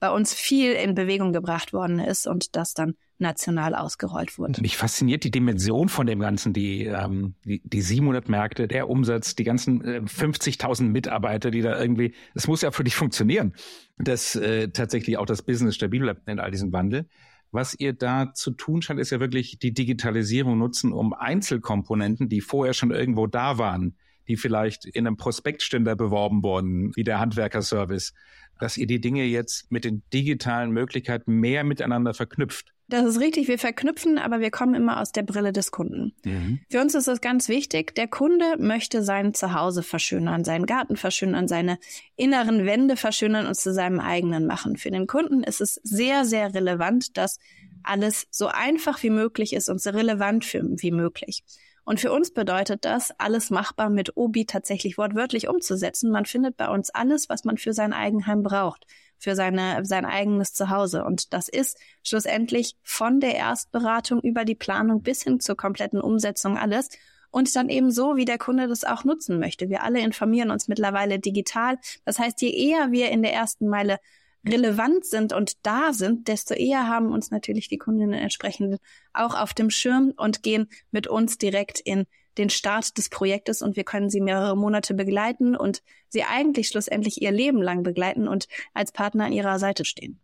bei 0.00 0.10
uns 0.10 0.32
viel 0.32 0.72
in 0.72 0.94
Bewegung 0.94 1.32
gebracht 1.32 1.72
worden 1.72 1.98
ist 2.00 2.26
und 2.26 2.56
das 2.56 2.72
dann 2.72 2.94
national 3.18 3.74
ausgerollt 3.74 4.38
wurde. 4.38 4.62
Mich 4.62 4.78
fasziniert 4.78 5.24
die 5.24 5.30
Dimension 5.30 5.90
von 5.90 6.06
dem 6.06 6.20
Ganzen, 6.20 6.54
die, 6.54 6.86
ähm, 6.86 7.34
die, 7.44 7.60
die 7.62 7.82
700 7.82 8.30
Märkte, 8.30 8.66
der 8.66 8.88
Umsatz, 8.88 9.36
die 9.36 9.44
ganzen 9.44 9.84
äh, 9.84 10.00
50.000 10.00 10.84
Mitarbeiter, 10.84 11.50
die 11.50 11.60
da 11.60 11.78
irgendwie, 11.78 12.14
es 12.34 12.48
muss 12.48 12.62
ja 12.62 12.70
für 12.70 12.82
dich 12.82 12.96
funktionieren, 12.96 13.52
dass 13.98 14.36
äh, 14.36 14.68
tatsächlich 14.68 15.18
auch 15.18 15.26
das 15.26 15.42
Business 15.42 15.74
stabil 15.74 16.00
bleibt 16.00 16.26
in 16.26 16.40
all 16.40 16.50
diesem 16.50 16.72
Wandel. 16.72 17.06
Was 17.52 17.74
ihr 17.78 17.92
da 17.92 18.32
zu 18.32 18.52
tun 18.52 18.80
scheint, 18.80 19.00
ist 19.00 19.10
ja 19.10 19.18
wirklich 19.18 19.58
die 19.58 19.74
Digitalisierung 19.74 20.58
nutzen, 20.58 20.92
um 20.92 21.12
Einzelkomponenten, 21.12 22.28
die 22.28 22.40
vorher 22.40 22.74
schon 22.74 22.92
irgendwo 22.92 23.26
da 23.26 23.58
waren, 23.58 23.96
die 24.28 24.36
vielleicht 24.36 24.84
in 24.84 25.06
einem 25.06 25.16
Prospektständer 25.16 25.96
beworben 25.96 26.44
wurden, 26.44 26.92
wie 26.94 27.02
der 27.02 27.18
Handwerkerservice, 27.18 28.14
dass 28.60 28.76
ihr 28.76 28.86
die 28.86 29.00
Dinge 29.00 29.24
jetzt 29.24 29.72
mit 29.72 29.84
den 29.84 30.02
digitalen 30.12 30.70
Möglichkeiten 30.70 31.32
mehr 31.32 31.64
miteinander 31.64 32.14
verknüpft. 32.14 32.72
Das 32.90 33.06
ist 33.06 33.20
richtig, 33.20 33.46
wir 33.46 33.58
verknüpfen, 33.58 34.18
aber 34.18 34.40
wir 34.40 34.50
kommen 34.50 34.74
immer 34.74 35.00
aus 35.00 35.12
der 35.12 35.22
Brille 35.22 35.52
des 35.52 35.70
Kunden. 35.70 36.12
Mhm. 36.24 36.60
Für 36.68 36.80
uns 36.80 36.94
ist 36.96 37.06
es 37.06 37.20
ganz 37.20 37.48
wichtig, 37.48 37.94
der 37.94 38.08
Kunde 38.08 38.56
möchte 38.58 39.04
sein 39.04 39.32
Zuhause 39.32 39.84
verschönern, 39.84 40.44
seinen 40.44 40.66
Garten 40.66 40.96
verschönern, 40.96 41.46
seine 41.46 41.78
inneren 42.16 42.66
Wände 42.66 42.96
verschönern 42.96 43.46
und 43.46 43.54
zu 43.54 43.72
seinem 43.72 44.00
eigenen 44.00 44.44
machen. 44.46 44.76
Für 44.76 44.90
den 44.90 45.06
Kunden 45.06 45.44
ist 45.44 45.60
es 45.60 45.76
sehr, 45.84 46.24
sehr 46.24 46.52
relevant, 46.52 47.16
dass 47.16 47.38
alles 47.84 48.26
so 48.30 48.48
einfach 48.48 49.02
wie 49.04 49.10
möglich 49.10 49.52
ist 49.52 49.68
und 49.68 49.80
so 49.80 49.90
relevant 49.90 50.52
wie 50.52 50.90
möglich. 50.90 51.44
Und 51.84 52.00
für 52.00 52.12
uns 52.12 52.32
bedeutet 52.32 52.84
das, 52.84 53.12
alles 53.18 53.50
machbar 53.50 53.88
mit 53.88 54.16
Obi 54.16 54.46
tatsächlich 54.46 54.98
wortwörtlich 54.98 55.48
umzusetzen. 55.48 56.10
Man 56.10 56.24
findet 56.24 56.56
bei 56.56 56.68
uns 56.68 56.90
alles, 56.90 57.28
was 57.28 57.44
man 57.44 57.56
für 57.56 57.72
sein 57.72 57.92
Eigenheim 57.92 58.42
braucht, 58.42 58.86
für 59.20 59.36
seine, 59.36 59.84
sein 59.84 60.04
eigenes 60.04 60.52
Zuhause. 60.54 61.04
Und 61.04 61.32
das 61.32 61.48
ist 61.48 61.78
schlussendlich 62.02 62.74
von 62.82 63.20
der 63.20 63.36
Erstberatung 63.36 64.20
über 64.20 64.44
die 64.44 64.56
Planung 64.56 65.02
bis 65.02 65.22
hin 65.22 65.38
zur 65.38 65.56
kompletten 65.56 66.00
Umsetzung 66.00 66.58
alles 66.58 66.88
und 67.30 67.54
dann 67.54 67.68
eben 67.68 67.90
so, 67.92 68.16
wie 68.16 68.24
der 68.24 68.38
Kunde 68.38 68.66
das 68.66 68.84
auch 68.84 69.04
nutzen 69.04 69.38
möchte. 69.38 69.68
Wir 69.68 69.84
alle 69.84 70.00
informieren 70.00 70.50
uns 70.50 70.66
mittlerweile 70.66 71.18
digital. 71.18 71.78
Das 72.04 72.18
heißt, 72.18 72.40
je 72.42 72.50
eher 72.50 72.90
wir 72.90 73.10
in 73.10 73.22
der 73.22 73.32
ersten 73.32 73.68
Meile 73.68 73.98
relevant 74.44 75.04
sind 75.04 75.32
und 75.32 75.64
da 75.66 75.92
sind, 75.92 76.28
desto 76.28 76.54
eher 76.54 76.88
haben 76.88 77.12
uns 77.12 77.30
natürlich 77.30 77.68
die 77.68 77.78
Kundinnen 77.78 78.14
entsprechend 78.14 78.78
auch 79.12 79.38
auf 79.38 79.52
dem 79.52 79.70
Schirm 79.70 80.14
und 80.16 80.42
gehen 80.42 80.68
mit 80.90 81.06
uns 81.06 81.36
direkt 81.36 81.78
in 81.78 82.06
den 82.40 82.50
Start 82.50 82.96
des 82.98 83.08
Projektes 83.08 83.62
und 83.62 83.76
wir 83.76 83.84
können 83.84 84.10
sie 84.10 84.20
mehrere 84.20 84.56
Monate 84.56 84.94
begleiten 84.94 85.54
und 85.54 85.82
sie 86.08 86.24
eigentlich 86.24 86.68
schlussendlich 86.68 87.22
ihr 87.22 87.30
Leben 87.30 87.62
lang 87.62 87.82
begleiten 87.82 88.26
und 88.26 88.48
als 88.74 88.92
Partner 88.92 89.26
an 89.26 89.32
ihrer 89.32 89.58
Seite 89.58 89.84
stehen. 89.84 90.18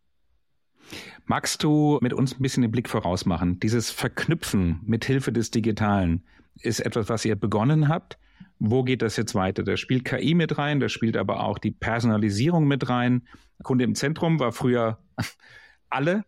Magst 1.26 1.62
du 1.62 1.98
mit 2.00 2.12
uns 2.12 2.34
ein 2.34 2.42
bisschen 2.42 2.62
den 2.62 2.70
Blick 2.70 2.88
vorausmachen? 2.88 3.60
Dieses 3.60 3.90
Verknüpfen 3.90 4.80
mit 4.84 5.04
Hilfe 5.04 5.32
des 5.32 5.50
Digitalen 5.50 6.24
ist 6.60 6.80
etwas, 6.80 7.08
was 7.08 7.24
ihr 7.24 7.36
begonnen 7.36 7.88
habt. 7.88 8.18
Wo 8.58 8.82
geht 8.82 9.02
das 9.02 9.16
jetzt 9.16 9.34
weiter? 9.34 9.62
Da 9.62 9.76
spielt 9.76 10.04
KI 10.04 10.34
mit 10.34 10.56
rein, 10.56 10.80
da 10.80 10.88
spielt 10.88 11.16
aber 11.16 11.40
auch 11.40 11.58
die 11.58 11.72
Personalisierung 11.72 12.66
mit 12.66 12.88
rein. 12.88 13.26
Kunde 13.62 13.84
im 13.84 13.94
Zentrum 13.94 14.40
war 14.40 14.52
früher 14.52 14.98
alle, 15.90 16.24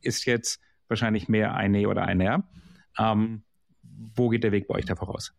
ist 0.00 0.24
jetzt 0.24 0.60
wahrscheinlich 0.88 1.28
mehr 1.28 1.54
eine 1.54 1.88
oder 1.88 2.02
einer. 2.02 2.48
Ähm, 2.98 3.42
wo 4.14 4.28
geht 4.28 4.44
der 4.44 4.52
Weg 4.52 4.68
bei 4.68 4.76
euch 4.76 4.84
da 4.84 4.96
voraus? 4.96 5.32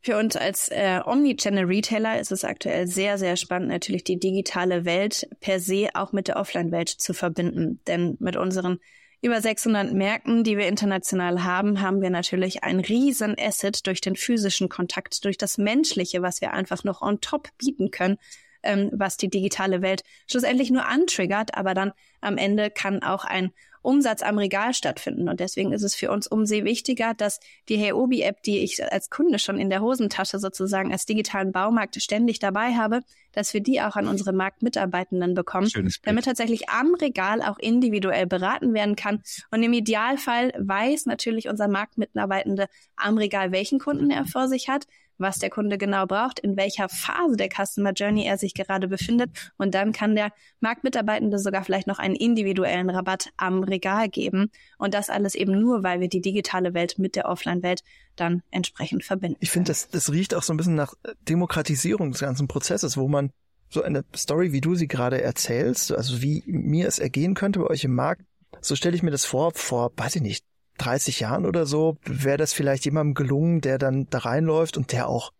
Für 0.00 0.18
uns 0.18 0.36
als 0.36 0.68
äh, 0.68 1.00
Omnichannel-Retailer 1.02 2.20
ist 2.20 2.30
es 2.30 2.44
aktuell 2.44 2.86
sehr, 2.86 3.16
sehr 3.16 3.36
spannend, 3.36 3.70
natürlich 3.70 4.04
die 4.04 4.18
digitale 4.18 4.84
Welt 4.84 5.26
per 5.40 5.60
se 5.60 5.88
auch 5.94 6.12
mit 6.12 6.28
der 6.28 6.36
Offline-Welt 6.36 6.90
zu 6.90 7.14
verbinden. 7.14 7.80
Denn 7.86 8.18
mit 8.20 8.36
unseren 8.36 8.80
über 9.22 9.40
600 9.40 9.94
Märkten, 9.94 10.44
die 10.44 10.58
wir 10.58 10.68
international 10.68 11.42
haben, 11.42 11.80
haben 11.80 12.02
wir 12.02 12.10
natürlich 12.10 12.62
ein 12.62 12.80
riesen 12.80 13.34
Asset 13.38 13.86
durch 13.86 14.02
den 14.02 14.16
physischen 14.16 14.68
Kontakt, 14.68 15.24
durch 15.24 15.38
das 15.38 15.56
Menschliche, 15.56 16.20
was 16.20 16.42
wir 16.42 16.52
einfach 16.52 16.84
noch 16.84 17.00
on 17.00 17.22
top 17.22 17.48
bieten 17.56 17.90
können, 17.90 18.18
ähm, 18.62 18.90
was 18.92 19.16
die 19.16 19.30
digitale 19.30 19.80
Welt 19.80 20.02
schlussendlich 20.26 20.70
nur 20.70 20.86
antriggert, 20.86 21.54
aber 21.54 21.72
dann 21.72 21.92
am 22.20 22.36
Ende 22.36 22.70
kann 22.70 23.02
auch 23.02 23.24
ein 23.24 23.52
Umsatz 23.84 24.22
am 24.22 24.38
Regal 24.38 24.74
stattfinden. 24.74 25.28
Und 25.28 25.40
deswegen 25.40 25.72
ist 25.72 25.82
es 25.82 25.94
für 25.94 26.10
uns 26.10 26.26
umso 26.26 26.54
wichtiger, 26.64 27.14
dass 27.14 27.40
die 27.68 27.76
Heobi-App, 27.76 28.42
die 28.42 28.58
ich 28.60 28.82
als 28.92 29.10
Kunde 29.10 29.38
schon 29.38 29.58
in 29.58 29.70
der 29.70 29.82
Hosentasche 29.82 30.38
sozusagen 30.38 30.92
als 30.92 31.06
digitalen 31.06 31.52
Baumarkt 31.52 32.00
ständig 32.02 32.38
dabei 32.38 32.74
habe, 32.74 33.00
dass 33.32 33.52
wir 33.52 33.60
die 33.60 33.80
auch 33.80 33.96
an 33.96 34.08
unsere 34.08 34.32
Marktmitarbeitenden 34.32 35.34
bekommen, 35.34 35.70
damit 36.02 36.24
tatsächlich 36.24 36.68
am 36.68 36.94
Regal 36.94 37.42
auch 37.42 37.58
individuell 37.58 38.26
beraten 38.26 38.74
werden 38.74 38.96
kann. 38.96 39.22
Und 39.50 39.62
im 39.62 39.72
Idealfall 39.72 40.52
weiß 40.58 41.06
natürlich 41.06 41.48
unser 41.48 41.68
Marktmitarbeitende 41.68 42.68
am 42.96 43.18
Regal, 43.18 43.52
welchen 43.52 43.78
Kunden 43.78 44.10
er 44.10 44.24
vor 44.24 44.48
sich 44.48 44.68
hat, 44.68 44.86
was 45.18 45.38
der 45.38 45.50
Kunde 45.50 45.78
genau 45.78 46.06
braucht, 46.06 46.38
in 46.40 46.56
welcher 46.56 46.88
Phase 46.88 47.36
der 47.36 47.48
Customer 47.48 47.92
Journey 47.92 48.24
er 48.24 48.38
sich 48.38 48.54
gerade 48.54 48.88
befindet. 48.88 49.30
Und 49.56 49.74
dann 49.74 49.92
kann 49.92 50.14
der 50.14 50.32
Marktmitarbeitende 50.60 51.38
sogar 51.38 51.64
vielleicht 51.64 51.86
noch 51.86 51.98
einen 51.98 52.16
individuellen 52.16 52.90
Rabatt 52.90 53.30
am 53.36 53.62
Regal 53.62 54.08
geben. 54.08 54.50
Und 54.78 54.94
das 54.94 55.10
alles 55.10 55.34
eben 55.34 55.58
nur, 55.58 55.82
weil 55.82 56.00
wir 56.00 56.08
die 56.08 56.20
digitale 56.20 56.74
Welt 56.74 56.98
mit 56.98 57.16
der 57.16 57.26
Offline-Welt 57.26 57.82
dann 58.16 58.42
entsprechend 58.50 59.04
verbinden. 59.04 59.38
Ich 59.40 59.50
finde, 59.50 59.68
das, 59.68 59.88
das 59.88 60.10
riecht 60.12 60.34
auch 60.34 60.42
so 60.42 60.52
ein 60.52 60.56
bisschen 60.56 60.74
nach 60.74 60.94
Demokratisierung 61.28 62.12
des 62.12 62.20
ganzen 62.20 62.48
Prozesses, 62.48 62.96
wo 62.96 63.08
man 63.08 63.30
so 63.68 63.82
eine 63.82 64.04
Story, 64.14 64.52
wie 64.52 64.60
du 64.60 64.74
sie 64.74 64.88
gerade 64.88 65.20
erzählst, 65.20 65.92
also 65.92 66.22
wie 66.22 66.42
mir 66.46 66.86
es 66.86 66.98
ergehen 66.98 67.34
könnte 67.34 67.58
bei 67.58 67.66
euch 67.66 67.84
im 67.84 67.94
Markt, 67.94 68.22
so 68.60 68.76
stelle 68.76 68.94
ich 68.94 69.02
mir 69.02 69.10
das 69.10 69.24
vor, 69.24 69.52
vor, 69.52 69.92
weiß 69.96 70.16
ich 70.16 70.22
nicht, 70.22 70.44
30 70.78 71.20
Jahren 71.20 71.46
oder 71.46 71.66
so, 71.66 71.96
wäre 72.04 72.36
das 72.36 72.52
vielleicht 72.52 72.84
jemandem 72.84 73.14
gelungen, 73.14 73.60
der 73.60 73.78
dann 73.78 74.06
da 74.10 74.18
reinläuft 74.18 74.76
und 74.76 74.92
der 74.92 75.08
auch 75.08 75.32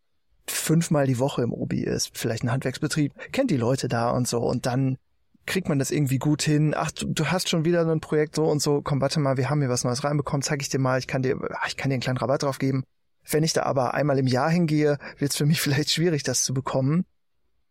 fünfmal 0.47 1.07
die 1.07 1.19
Woche 1.19 1.43
im 1.43 1.53
Obi 1.53 1.83
ist, 1.83 2.17
vielleicht 2.17 2.45
ein 2.45 2.53
Handwerksbetrieb, 2.53 3.13
kennt 3.33 3.51
die 3.51 3.57
Leute 3.57 3.89
da 3.89 4.11
und 4.11 4.29
so 4.29 4.41
und 4.41 4.67
dann 4.67 4.99
kriegt 5.47 5.69
man 5.69 5.79
das 5.79 5.91
irgendwie 5.91 6.19
gut 6.19 6.43
hin. 6.43 6.75
Ach, 6.77 6.91
du, 6.91 7.07
du 7.07 7.27
hast 7.27 7.49
schon 7.49 7.65
wieder 7.65 7.87
ein 7.87 8.01
Projekt 8.01 8.37
so 8.37 8.45
und 8.45 8.63
so. 8.63 8.81
Komm, 8.83 9.01
warte 9.01 9.21
mal, 9.21 9.37
wir 9.37 9.51
haben 9.51 9.61
hier 9.61 9.69
was 9.69 9.85
Neues 9.85 10.05
reinbekommen. 10.05 10.43
Zeig 10.43 10.63
ich 10.63 10.69
dir 10.69 10.79
mal. 10.79 10.99
Ich 10.99 11.07
kann 11.07 11.23
dir, 11.23 11.39
ach, 11.61 11.69
ich 11.69 11.77
kann 11.77 11.91
dir 11.91 11.95
einen 11.95 12.03
kleinen 12.03 12.19
Rabatt 12.19 12.43
drauf 12.43 12.59
geben. 12.59 12.85
Wenn 13.29 13.45
ich 13.45 13.53
da 13.53 13.65
aber 13.65 13.95
einmal 13.95 14.19
im 14.19 14.27
Jahr 14.27 14.51
hingehe, 14.51 14.99
wird 15.19 15.33
es 15.33 15.37
für 15.37 15.47
mich 15.47 15.61
vielleicht 15.63 15.91
schwierig, 15.91 16.23
das 16.23 16.45
zu 16.45 16.55
bekommen. 16.55 17.05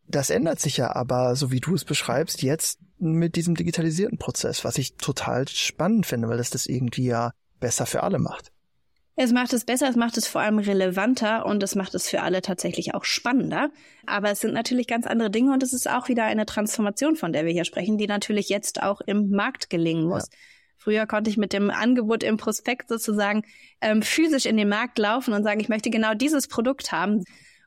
Das 0.08 0.30
ändert 0.30 0.60
sich 0.60 0.78
ja 0.78 0.96
aber, 0.96 1.36
so 1.36 1.52
wie 1.52 1.62
du 1.62 1.76
es 1.76 1.86
beschreibst, 1.86 2.44
jetzt 2.44 2.80
mit 3.00 3.36
diesem 3.36 3.56
digitalisierten 3.56 4.18
Prozess, 4.18 4.64
was 4.64 4.78
ich 4.78 4.96
total 4.96 5.48
spannend 5.48 6.06
finde, 6.06 6.28
weil 6.28 6.38
das 6.38 6.50
das 6.50 6.66
irgendwie 6.66 7.06
ja 7.06 7.32
besser 7.64 7.86
für 7.86 8.04
alle 8.04 8.20
macht. 8.20 8.52
Es 9.16 9.32
macht 9.32 9.54
es 9.54 9.64
besser, 9.64 9.88
es 9.88 9.96
macht 9.96 10.18
es 10.18 10.28
vor 10.28 10.42
allem 10.42 10.60
relevanter 10.60 11.46
und 11.46 11.64
es 11.64 11.76
macht 11.76 11.96
es 11.96 12.10
für 12.10 12.22
alle 12.22 12.42
tatsächlich 12.42 12.94
auch 12.94 13.06
spannender. 13.06 13.70
Aber 14.06 14.32
es 14.32 14.42
sind 14.42 14.54
natürlich 14.54 14.86
ganz 14.86 15.08
andere 15.08 15.30
Dinge 15.30 15.54
und 15.54 15.64
es 15.64 15.72
ist 15.72 15.90
auch 15.90 16.10
wieder 16.10 16.26
eine 16.26 16.46
Transformation, 16.46 17.16
von 17.16 17.32
der 17.32 17.46
wir 17.46 17.54
hier 17.54 17.64
sprechen, 17.64 17.98
die 17.98 18.08
natürlich 18.08 18.50
jetzt 18.50 18.84
auch 18.84 19.00
im 19.02 19.30
Markt 19.30 19.70
gelingen 19.70 20.10
muss. 20.10 20.24
Ja. 20.24 20.38
Früher 20.78 21.06
konnte 21.06 21.30
ich 21.30 21.38
mit 21.38 21.54
dem 21.54 21.70
Angebot 21.70 22.24
im 22.24 22.36
Prospekt 22.36 22.90
sozusagen 22.90 23.44
ähm, 23.80 24.02
physisch 24.02 24.46
in 24.46 24.58
den 24.58 24.68
Markt 24.68 24.98
laufen 24.98 25.34
und 25.34 25.44
sagen, 25.44 25.62
ich 25.62 25.70
möchte 25.70 25.90
genau 25.90 26.14
dieses 26.16 26.50
Produkt 26.50 26.92
haben. 26.92 27.24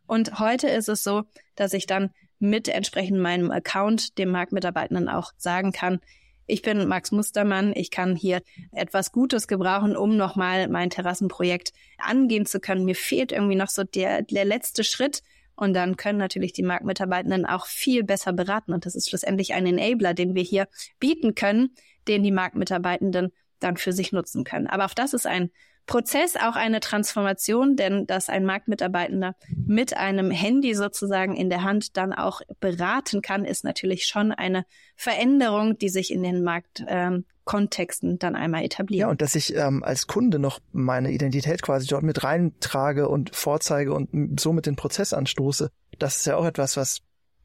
Und 0.06 0.38
heute 0.38 0.68
ist 0.68 0.90
es 0.90 1.02
so, 1.02 1.22
dass 1.54 1.72
ich 1.72 1.87
dann 1.87 2.11
mit 2.38 2.68
entsprechend 2.68 3.18
meinem 3.18 3.50
Account 3.50 4.18
dem 4.18 4.30
Marktmitarbeitenden 4.30 5.09
auch 5.09 5.32
sagen 5.38 5.72
kann, 5.72 6.00
ich 6.46 6.62
bin 6.62 6.87
Max 6.88 7.12
Mustermann. 7.12 7.72
Ich 7.74 7.90
kann 7.90 8.16
hier 8.16 8.40
etwas 8.72 9.12
Gutes 9.12 9.48
gebrauchen, 9.48 9.96
um 9.96 10.16
nochmal 10.16 10.68
mein 10.68 10.90
Terrassenprojekt 10.90 11.72
angehen 11.98 12.46
zu 12.46 12.61
können. 12.61 12.85
Mir 12.85 12.94
fehlt 12.94 13.32
irgendwie 13.32 13.56
noch 13.56 13.68
so 13.68 13.85
der, 13.85 14.22
der 14.22 14.44
letzte 14.44 14.85
Schritt 14.85 15.22
Und 15.56 15.72
dann 15.74 15.96
können 15.96 16.18
natürlich 16.18 16.52
die 16.52 16.62
Marktmitarbeitenden 16.62 17.46
auch 17.46 17.66
viel 17.66 18.04
besser 18.04 18.32
beraten. 18.32 18.72
Und 18.72 18.87
das 18.87 18.94
ist 18.94 19.09
schlussendlich 19.09 19.54
ein 19.54 19.66
Enabler, 19.66 20.14
den 20.14 20.35
wir 20.35 20.42
hier 20.42 20.68
bieten 21.00 21.35
können, 21.35 21.74
den 22.06 22.22
die 22.22 22.30
Marktmitarbeitenden 22.30 23.32
dann 23.59 23.78
für 23.78 23.92
sich 23.92 24.12
nutzen 24.12 24.44
können. 24.44 24.66
Aber 24.66 24.85
auch 24.85 24.94
das 24.94 25.14
ist 25.14 25.26
ein 25.26 25.50
Prozess, 25.87 26.35
auch 26.37 26.57
eine 26.57 26.81
Transformation, 26.81 27.77
denn 27.77 28.07
dass 28.07 28.29
ein 28.29 28.44
Marktmitarbeitender 28.44 29.37
mit 29.66 29.96
einem 29.96 30.31
Handy 30.31 30.75
sozusagen 30.75 31.37
in 31.37 31.49
der 31.49 31.62
Hand 31.62 31.96
dann 31.96 32.12
auch 32.12 32.40
beraten 32.59 33.22
kann, 33.22 33.44
ist 33.44 33.64
natürlich 33.64 34.07
schon 34.07 34.33
eine 34.33 34.66
Veränderung, 34.96 35.79
die 35.79 35.88
sich 35.88 36.12
in 36.12 36.25
den 36.25 36.42
Marktkontexten 36.42 38.11
ähm, 38.11 38.18
dann 38.18 38.35
einmal 38.35 38.64
etabliert. 38.64 39.03
Ja, 39.03 39.09
und 39.09 39.22
dass 39.22 39.37
ich 39.37 39.55
ähm, 39.55 39.85
als 39.85 40.09
Kunde 40.09 40.40
noch 40.40 40.59
meine 40.72 41.12
Identität 41.12 41.62
quasi 41.62 41.87
dort 41.87 42.03
mit 42.03 42.25
reintrage 42.25 43.09
und 43.09 43.35
vorzeige 43.35 43.94
und 43.94 44.40
somit 44.40 44.66
den 44.66 44.77
Prozess 44.77 45.12
anstoße, 45.12 45.70
das 45.99 46.16
ist 46.16 46.27
ja 46.27 46.37
auch 46.37 46.46
etwas, 46.46 46.77
was, 46.77 46.99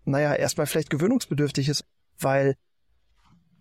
naja, 0.06 0.34
erstmal 0.34 0.66
vielleicht 0.66 0.90
gewöhnungsbedürftig 0.90 1.70
ist, 1.70 1.86
weil 2.20 2.56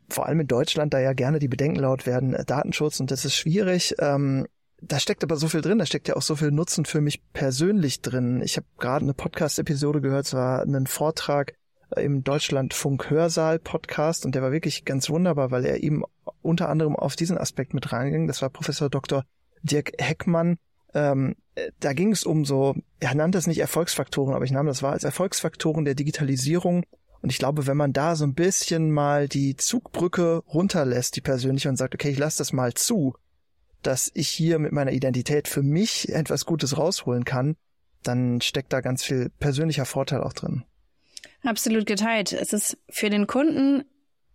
vor 0.08 0.26
allem 0.26 0.40
in 0.40 0.46
Deutschland 0.46 0.94
da 0.94 0.98
ja 1.00 1.12
gerne 1.12 1.38
die 1.38 1.48
Bedenken 1.48 1.80
laut 1.80 2.06
werden, 2.06 2.32
äh, 2.34 2.46
Datenschutz 2.46 2.98
und 2.98 3.10
das 3.10 3.26
ist 3.26 3.36
schwierig. 3.36 3.94
Ähm, 3.98 4.46
da 4.82 4.98
steckt 4.98 5.22
aber 5.22 5.36
so 5.36 5.48
viel 5.48 5.60
drin, 5.60 5.78
da 5.78 5.86
steckt 5.86 6.08
ja 6.08 6.16
auch 6.16 6.22
so 6.22 6.36
viel 6.36 6.50
Nutzen 6.50 6.84
für 6.84 7.00
mich 7.00 7.22
persönlich 7.32 8.02
drin. 8.02 8.42
Ich 8.42 8.56
habe 8.56 8.66
gerade 8.78 9.04
eine 9.04 9.14
Podcast-Episode 9.14 10.00
gehört, 10.00 10.26
es 10.26 10.34
war 10.34 10.62
ein 10.62 10.86
Vortrag 10.86 11.54
im 11.96 12.22
Deutschlandfunk 12.22 13.10
Hörsaal 13.10 13.58
Podcast 13.58 14.24
und 14.24 14.34
der 14.34 14.42
war 14.42 14.52
wirklich 14.52 14.84
ganz 14.84 15.10
wunderbar, 15.10 15.50
weil 15.50 15.64
er 15.64 15.82
eben 15.82 16.04
unter 16.42 16.68
anderem 16.68 16.96
auf 16.96 17.16
diesen 17.16 17.38
Aspekt 17.38 17.74
mit 17.74 17.92
reinging. 17.92 18.26
Das 18.26 18.42
war 18.42 18.50
Professor 18.50 18.88
Dr. 18.88 19.24
Dirk 19.62 19.92
Heckmann. 19.98 20.56
Ähm, 20.94 21.36
da 21.80 21.92
ging 21.92 22.12
es 22.12 22.24
um 22.24 22.44
so, 22.44 22.74
er 23.00 23.14
nannte 23.14 23.38
es 23.38 23.46
nicht 23.46 23.58
Erfolgsfaktoren, 23.58 24.34
aber 24.34 24.44
ich 24.44 24.52
nahm 24.52 24.66
das 24.66 24.82
wahr 24.82 24.92
als 24.92 25.04
Erfolgsfaktoren 25.04 25.84
der 25.84 25.94
Digitalisierung. 25.94 26.84
Und 27.22 27.30
ich 27.30 27.38
glaube, 27.38 27.66
wenn 27.66 27.76
man 27.76 27.92
da 27.92 28.16
so 28.16 28.24
ein 28.24 28.34
bisschen 28.34 28.90
mal 28.90 29.28
die 29.28 29.56
Zugbrücke 29.56 30.42
runterlässt, 30.46 31.16
die 31.16 31.20
persönliche, 31.20 31.68
und 31.68 31.76
sagt, 31.76 31.94
okay, 31.94 32.10
ich 32.10 32.18
lasse 32.18 32.38
das 32.38 32.52
mal 32.52 32.72
zu, 32.74 33.14
dass 33.82 34.10
ich 34.14 34.28
hier 34.28 34.58
mit 34.58 34.72
meiner 34.72 34.92
Identität 34.92 35.48
für 35.48 35.62
mich 35.62 36.08
etwas 36.08 36.46
Gutes 36.46 36.76
rausholen 36.76 37.24
kann, 37.24 37.56
dann 38.02 38.40
steckt 38.40 38.72
da 38.72 38.80
ganz 38.80 39.02
viel 39.02 39.30
persönlicher 39.38 39.84
Vorteil 39.84 40.22
auch 40.22 40.32
drin. 40.32 40.64
Absolut 41.42 41.86
geteilt. 41.86 42.32
Es 42.32 42.52
ist 42.52 42.78
für 42.88 43.10
den 43.10 43.26
Kunden 43.26 43.84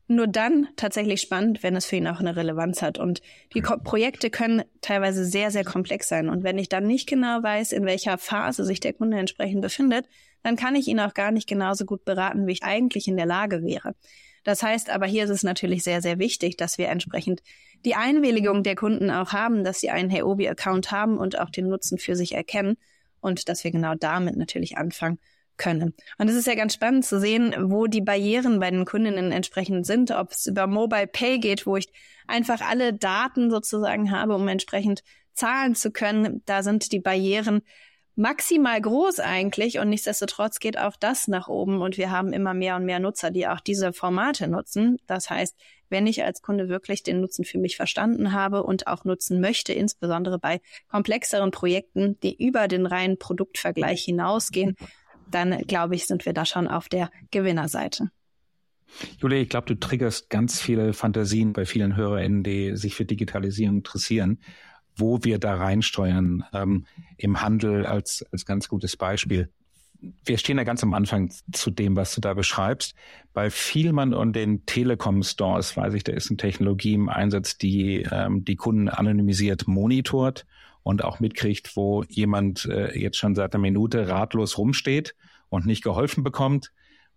nur 0.08 0.28
dann 0.28 0.68
tatsächlich 0.76 1.22
spannend, 1.22 1.64
wenn 1.64 1.76
es 1.76 1.86
für 1.86 1.96
ihn 1.96 2.08
auch 2.08 2.20
eine 2.20 2.36
Relevanz 2.36 2.82
hat. 2.82 3.00
Und 3.00 3.22
die 3.54 3.62
Ko 3.62 3.78
Projekte 3.78 4.30
können 4.30 4.64
teilweise 4.82 5.26
sehr, 5.26 5.50
sehr 5.50 5.64
komplex 5.64 6.08
sein. 6.08 6.30
Und 6.30 6.44
wenn 6.44 6.58
ich 6.58 6.70
dann 6.70 6.86
nicht 6.86 7.08
genau 7.10 7.42
weiß, 7.42 7.72
in 7.72 7.86
welcher 7.86 8.18
Phase 8.18 8.66
sich 8.66 8.80
der 8.80 8.94
Kunde 8.94 9.18
entsprechend 9.18 9.62
befindet, 9.62 10.08
dann 10.44 10.56
kann 10.56 10.76
ich 10.76 10.88
ihn 10.88 11.00
auch 11.00 11.16
gar 11.16 11.32
nicht 11.32 11.50
genauso 11.50 11.86
gut 11.86 12.06
beraten, 12.06 12.46
wie 12.46 12.52
ich 12.52 12.64
eigentlich 12.64 13.08
in 13.08 13.18
der 13.18 13.26
Lage 13.26 13.64
wäre. 13.64 13.96
Das 14.44 14.62
heißt 14.62 14.92
aber, 14.92 15.08
hier 15.08 15.24
ist 15.24 15.32
es 15.32 15.42
natürlich 15.42 15.84
sehr, 15.84 16.04
sehr 16.04 16.20
wichtig, 16.20 16.56
dass 16.56 16.78
wir 16.78 16.90
entsprechend 16.90 17.42
die 17.86 17.96
Einwilligung 17.96 18.64
der 18.64 18.76
Kunden 18.76 19.10
auch 19.12 19.32
haben, 19.32 19.64
dass 19.64 19.80
sie 19.80 19.92
einen 19.92 20.10
Heobi-Account 20.10 20.92
haben 20.92 21.18
und 21.18 21.40
auch 21.40 21.50
den 21.50 21.70
Nutzen 21.70 21.98
für 21.98 22.16
sich 22.16 22.34
erkennen 22.34 22.78
und 23.22 23.48
dass 23.48 23.64
wir 23.64 23.72
genau 23.72 23.96
damit 23.96 24.36
natürlich 24.36 24.78
anfangen 24.78 25.20
können. 25.58 25.94
Und 26.18 26.30
es 26.30 26.36
ist 26.36 26.48
ja 26.48 26.56
ganz 26.56 26.74
spannend 26.74 27.06
zu 27.06 27.20
sehen, 27.20 27.56
wo 27.58 27.88
die 27.88 28.02
Barrieren 28.02 28.60
bei 28.60 28.70
den 28.72 28.86
Kundinnen 28.86 29.32
entsprechend 29.32 29.86
sind, 29.86 30.12
ob 30.12 30.32
es 30.32 30.48
über 30.48 30.68
Mobile 30.68 31.08
Pay 31.08 31.40
geht, 31.40 31.66
wo 31.66 31.78
ich 31.78 31.88
einfach 32.28 32.62
alle 32.62 32.94
Daten 32.94 33.50
sozusagen 33.50 34.12
habe, 34.12 34.36
um 34.36 34.48
entsprechend 34.48 35.04
zahlen 35.34 35.76
zu 35.76 35.92
können. 35.92 36.42
Da 36.46 36.64
sind 36.64 36.92
die 36.92 37.00
Barrieren 37.00 37.62
maximal 38.16 38.80
groß 38.80 39.20
eigentlich 39.20 39.80
und 39.80 39.90
nichtsdestotrotz 39.90 40.60
geht 40.60 40.78
auch 40.78 40.96
das 40.96 41.28
nach 41.28 41.48
oben 41.48 41.82
und 41.82 41.98
wir 41.98 42.12
haben 42.12 42.32
immer 42.32 42.54
mehr 42.54 42.78
und 42.78 42.86
mehr 42.86 43.00
Nutzer, 43.00 43.30
die 43.30 43.48
auch 43.48 43.60
diese 43.60 43.92
Formate 43.92 44.48
nutzen. 44.48 44.98
Das 45.06 45.30
heißt, 45.30 45.56
wenn 45.96 46.08
ich 46.08 46.26
als 46.26 46.42
Kunde 46.42 46.68
wirklich 46.68 47.04
den 47.04 47.22
Nutzen 47.22 47.46
für 47.46 47.58
mich 47.58 47.78
verstanden 47.78 48.34
habe 48.34 48.64
und 48.64 48.86
auch 48.86 49.06
nutzen 49.06 49.40
möchte, 49.40 49.72
insbesondere 49.72 50.40
bei 50.40 50.60
komplexeren 50.90 51.52
Projekten, 51.52 52.20
die 52.20 52.36
über 52.36 52.68
den 52.68 52.86
reinen 52.86 53.18
Produktvergleich 53.18 54.04
hinausgehen, 54.04 54.76
dann 55.32 55.58
glaube 55.60 55.96
ich, 55.96 56.06
sind 56.06 56.26
wir 56.26 56.34
da 56.34 56.46
schon 56.46 56.68
auf 56.68 56.90
der 56.90 57.10
Gewinnerseite. 57.32 58.10
Julia, 59.20 59.38
ich 59.38 59.48
glaube, 59.48 59.68
du 59.68 59.80
triggerst 59.80 60.30
ganz 60.30 60.60
viele 60.60 60.92
Fantasien 60.92 61.54
bei 61.54 61.64
vielen 61.66 61.96
HörerInnen, 61.96 62.44
die 62.44 62.76
sich 62.76 62.94
für 62.94 63.06
Digitalisierung 63.06 63.78
interessieren, 63.78 64.40
wo 64.98 65.24
wir 65.24 65.40
da 65.40 65.56
reinsteuern 65.56 66.44
ähm, 66.52 66.88
im 67.16 67.42
Handel 67.42 67.86
als, 67.86 68.26
als 68.34 68.46
ganz 68.46 68.68
gutes 68.68 68.98
Beispiel. 68.98 69.50
Wir 70.24 70.38
stehen 70.38 70.58
ja 70.58 70.64
ganz 70.64 70.84
am 70.84 70.94
Anfang 70.94 71.32
zu 71.52 71.72
dem, 71.72 71.96
was 71.96 72.14
du 72.14 72.22
da 72.22 72.34
beschreibst. 72.34 72.96
Bei 73.34 73.50
Vielmann 73.50 74.14
und 74.14 74.36
den 74.36 74.66
Telekom-Stores 74.66 75.76
weiß 75.78 75.94
ich, 75.94 76.04
da 76.04 76.14
ist 76.14 76.30
eine 76.30 76.38
Technologie 76.38 76.94
im 76.94 77.10
Einsatz, 77.10 77.58
die 77.58 78.08
ähm, 78.12 78.46
die 78.46 78.56
Kunden 78.56 78.90
anonymisiert 78.90 79.68
monitort 79.68 80.46
und 80.84 81.04
auch 81.04 81.20
mitkriegt, 81.20 81.76
wo 81.76 82.04
jemand 82.04 82.66
äh, 82.66 82.98
jetzt 82.98 83.18
schon 83.18 83.36
seit 83.36 83.54
einer 83.54 83.62
Minute 83.62 84.08
ratlos 84.08 84.58
rumsteht 84.58 85.16
und 85.50 85.66
nicht 85.66 85.84
geholfen 85.84 86.24
bekommt, 86.24 86.72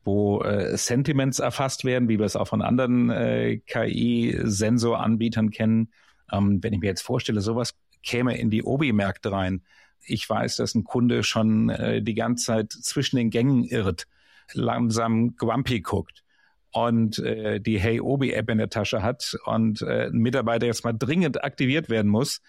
wo 0.05 0.41
äh, 0.41 0.77
Sentiments 0.77 1.39
erfasst 1.39 1.85
werden, 1.85 2.09
wie 2.09 2.19
wir 2.19 2.27
es 2.27 2.37
auch 2.37 2.49
von 2.49 2.63
anderen 2.63 3.11
äh, 3.11 3.59
KI-Sensoranbietern 3.59 5.51
kennen. 5.51 5.93
Ähm, 6.33 6.63
wenn 6.63 6.73
ich 6.73 6.81
mir 6.81 6.87
jetzt 6.87 7.03
vorstelle, 7.03 7.41
sowas 7.43 7.75
käme 8.03 8.39
in 8.39 8.51
die 8.51 8.63
Obi-Märkte 8.63 9.33
rein. 9.33 9.63
Ich 10.01 10.29
weiß, 10.29 10.57
dass 10.57 10.75
ein 10.75 10.85
Kunde 10.85 11.23
schon 11.23 11.69
äh, 11.69 12.03
die 12.03 12.15
ganze 12.15 12.47
Zeit 12.47 12.73
zwischen 12.73 13.17
den 13.17 13.31
Gängen 13.31 13.65
irrt, 13.65 14.07
langsam 14.53 15.37
Grumpy 15.37 15.81
guckt 15.81 16.25
und 16.73 17.19
äh, 17.19 17.61
die 17.61 17.79
Hey 17.79 18.01
Obi 18.01 18.33
App 18.33 18.51
in 18.51 18.59
der 18.59 18.71
Tasche 18.71 19.03
hat 19.03 19.37
und 19.45 19.83
äh, 19.83 20.07
ein 20.07 20.19
Mitarbeiter 20.19 20.67
jetzt 20.67 20.85
mal 20.85 20.93
dringend 20.93 21.43
aktiviert 21.43 21.89
werden 21.89 22.11
muss, 22.11 22.41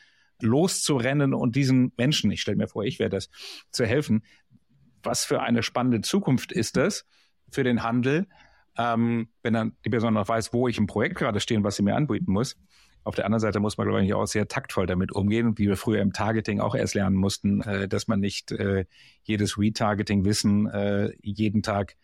loszurennen 0.41 1.33
und 1.33 1.55
diesen 1.55 1.91
Menschen, 1.97 2.31
ich 2.31 2.41
stelle 2.41 2.57
mir 2.57 2.67
vor, 2.67 2.83
ich 2.83 2.99
wäre 2.99 3.09
das, 3.09 3.29
zu 3.71 3.85
helfen. 3.85 4.23
Was 5.03 5.25
für 5.25 5.41
eine 5.41 5.63
spannende 5.63 6.01
Zukunft 6.01 6.51
ist 6.51 6.77
das 6.77 7.05
für 7.51 7.63
den 7.63 7.83
Handel, 7.83 8.27
ähm, 8.77 9.29
wenn 9.43 9.53
dann 9.53 9.75
die 9.85 9.89
Person 9.89 10.13
noch 10.13 10.27
weiß, 10.27 10.53
wo 10.53 10.67
ich 10.67 10.77
im 10.77 10.87
Projekt 10.87 11.17
gerade 11.17 11.39
stehe 11.39 11.57
und 11.57 11.63
was 11.63 11.75
sie 11.75 11.83
mir 11.83 11.95
anbieten 11.95 12.31
muss. 12.31 12.55
Auf 13.09 13.15
der 13.15 13.25
anderen 13.25 13.39
Seite 13.39 13.59
muss 13.59 13.75
man, 13.75 13.87
glaube 13.87 14.05
ich, 14.05 14.13
auch 14.13 14.27
sehr 14.27 14.47
taktvoll 14.47 14.85
damit 14.85 15.11
umgehen, 15.11 15.57
wie 15.57 15.67
wir 15.67 15.77
früher 15.77 15.99
im 15.99 16.13
Targeting 16.13 16.59
auch 16.59 16.75
erst 16.75 16.93
lernen 16.93 17.15
mussten, 17.15 17.61
äh, 17.61 17.87
dass 17.87 18.07
man 18.07 18.19
nicht 18.19 18.51
äh, 18.51 18.85
jedes 19.23 19.57
Retargeting-Wissen 19.57 20.67
äh, 20.67 21.11
jeden 21.23 21.63
Tag 21.63 21.95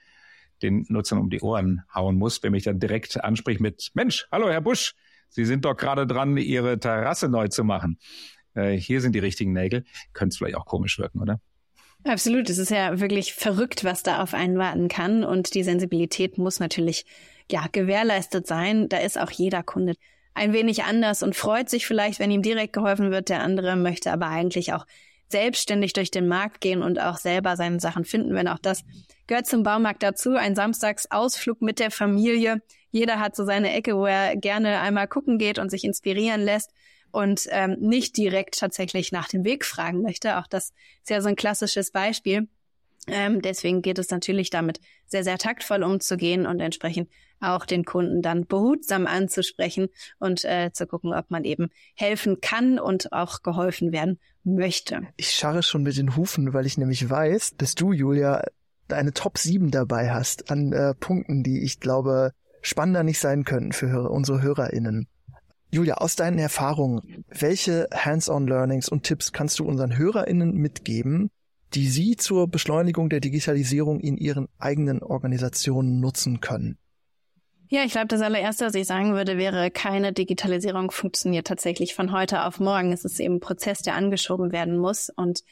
den 0.63 0.87
Nutzern 0.89 1.19
um 1.19 1.29
die 1.29 1.41
Ohren 1.41 1.83
hauen 1.93 2.15
muss, 2.15 2.41
wenn 2.41 2.53
mich 2.53 2.63
dann 2.63 2.79
direkt 2.79 3.23
anspricht 3.23 3.61
mit 3.61 3.91
Mensch, 3.93 4.25
hallo 4.31 4.49
Herr 4.49 4.61
Busch, 4.61 4.95
Sie 5.29 5.45
sind 5.45 5.63
doch 5.63 5.77
gerade 5.77 6.07
dran, 6.07 6.37
Ihre 6.37 6.79
Terrasse 6.79 7.29
neu 7.29 7.49
zu 7.49 7.63
machen. 7.63 7.99
Äh, 8.55 8.71
hier 8.71 8.99
sind 8.99 9.13
die 9.13 9.19
richtigen 9.19 9.53
Nägel. 9.53 9.83
Könnte 10.13 10.33
es 10.33 10.37
vielleicht 10.37 10.55
auch 10.55 10.65
komisch 10.65 10.97
wirken, 10.97 11.21
oder? 11.21 11.39
Absolut. 12.03 12.49
Es 12.49 12.57
ist 12.57 12.71
ja 12.71 12.99
wirklich 12.99 13.35
verrückt, 13.35 13.83
was 13.83 14.01
da 14.01 14.23
auf 14.23 14.33
einen 14.33 14.57
warten 14.57 14.87
kann. 14.87 15.23
Und 15.23 15.53
die 15.53 15.63
Sensibilität 15.63 16.39
muss 16.39 16.59
natürlich, 16.59 17.05
ja, 17.51 17.67
gewährleistet 17.71 18.47
sein. 18.47 18.89
Da 18.89 18.97
ist 18.97 19.19
auch 19.19 19.29
jeder 19.29 19.61
Kunde 19.61 19.93
ein 20.35 20.53
wenig 20.53 20.83
anders 20.83 21.23
und 21.23 21.35
freut 21.35 21.69
sich 21.69 21.87
vielleicht, 21.87 22.19
wenn 22.19 22.29
ihm 22.29 22.41
direkt 22.41 22.73
geholfen 22.73 23.09
wird. 23.09 23.29
Der 23.29 23.41
andere 23.41 23.75
möchte 23.75 24.11
aber 24.11 24.27
eigentlich 24.27 24.73
auch 24.73 24.85
selbstständig 25.29 25.93
durch 25.93 26.11
den 26.11 26.27
Markt 26.27 26.61
gehen 26.61 26.83
und 26.83 26.99
auch 26.99 27.17
selber 27.17 27.57
seine 27.57 27.79
Sachen 27.79 28.05
finden, 28.05 28.35
wenn 28.35 28.47
auch 28.47 28.59
das 28.59 28.83
gehört 29.27 29.47
zum 29.47 29.63
Baumarkt 29.63 30.03
dazu. 30.03 30.35
Ein 30.35 30.55
Samstagsausflug 30.55 31.61
mit 31.61 31.79
der 31.79 31.89
Familie. 31.89 32.61
Jeder 32.91 33.19
hat 33.19 33.35
so 33.35 33.45
seine 33.45 33.73
Ecke, 33.73 33.95
wo 33.97 34.05
er 34.05 34.35
gerne 34.35 34.81
einmal 34.81 35.07
gucken 35.07 35.37
geht 35.37 35.57
und 35.57 35.71
sich 35.71 35.83
inspirieren 35.83 36.41
lässt 36.41 36.71
und 37.11 37.47
ähm, 37.49 37.77
nicht 37.79 38.17
direkt 38.17 38.59
tatsächlich 38.59 39.11
nach 39.11 39.29
dem 39.29 39.45
Weg 39.45 39.65
fragen 39.65 40.01
möchte. 40.01 40.37
Auch 40.37 40.47
das 40.47 40.73
ist 41.01 41.09
ja 41.09 41.21
so 41.21 41.29
ein 41.29 41.35
klassisches 41.35 41.91
Beispiel. 41.91 42.47
Ähm, 43.07 43.41
deswegen 43.41 43.81
geht 43.81 43.99
es 43.99 44.09
natürlich 44.09 44.49
damit 44.49 44.79
sehr, 45.07 45.23
sehr 45.23 45.37
taktvoll 45.37 45.83
umzugehen 45.83 46.45
und 46.45 46.59
entsprechend 46.59 47.09
auch 47.39 47.65
den 47.65 47.85
Kunden 47.85 48.21
dann 48.21 48.45
behutsam 48.45 49.07
anzusprechen 49.07 49.87
und 50.19 50.45
äh, 50.45 50.71
zu 50.73 50.87
gucken, 50.87 51.13
ob 51.13 51.31
man 51.31 51.43
eben 51.43 51.69
helfen 51.95 52.41
kann 52.41 52.79
und 52.79 53.11
auch 53.11 53.43
geholfen 53.43 53.91
werden 53.91 54.19
möchte. 54.43 55.01
Ich 55.17 55.31
scharre 55.31 55.63
schon 55.63 55.83
mit 55.83 55.97
den 55.97 56.15
Hufen, 56.15 56.53
weil 56.53 56.65
ich 56.65 56.77
nämlich 56.77 57.09
weiß, 57.09 57.55
dass 57.57 57.75
du, 57.75 57.91
Julia, 57.91 58.43
eine 58.89 59.13
Top 59.13 59.37
7 59.37 59.71
dabei 59.71 60.11
hast 60.11 60.51
an 60.51 60.71
äh, 60.71 60.93
Punkten, 60.93 61.43
die 61.43 61.63
ich 61.63 61.79
glaube 61.79 62.31
spannender 62.61 63.03
nicht 63.03 63.19
sein 63.19 63.43
können 63.43 63.71
für 63.71 64.09
unsere 64.09 64.41
HörerInnen. 64.41 65.07
Julia, 65.71 65.95
aus 65.95 66.15
deinen 66.15 66.39
Erfahrungen, 66.39 67.25
welche 67.27 67.87
Hands-on-Learnings 67.93 68.89
und 68.89 69.03
Tipps 69.03 69.33
kannst 69.33 69.59
du 69.59 69.65
unseren 69.65 69.97
HörerInnen 69.97 70.53
mitgeben, 70.53 71.29
die 71.73 71.87
sie 71.87 72.15
zur 72.15 72.47
Beschleunigung 72.47 73.09
der 73.09 73.19
Digitalisierung 73.19 73.99
in 73.99 74.17
ihren 74.17 74.47
eigenen 74.57 75.01
Organisationen 75.01 75.99
nutzen 75.99 76.39
können? 76.39 76.77
Ja, 77.69 77.83
ich 77.83 77.91
glaube, 77.91 78.07
das 78.07 78.21
allererste, 78.21 78.65
was 78.65 78.75
ich 78.75 78.85
sagen 78.85 79.13
würde, 79.13 79.37
wäre, 79.37 79.71
keine 79.71 80.13
Digitalisierung 80.13 80.91
funktioniert 80.91 81.47
tatsächlich 81.47 81.95
von 81.95 82.11
heute 82.11 82.43
auf 82.43 82.59
morgen. 82.59 82.93
Es 82.93 83.05
ist 83.05 83.19
eben 83.19 83.35
ein 83.35 83.39
Prozess, 83.39 83.81
der 83.81 83.95
angeschoben 83.95 84.51
werden 84.51 84.77
muss. 84.77 85.09
Und 85.09 85.43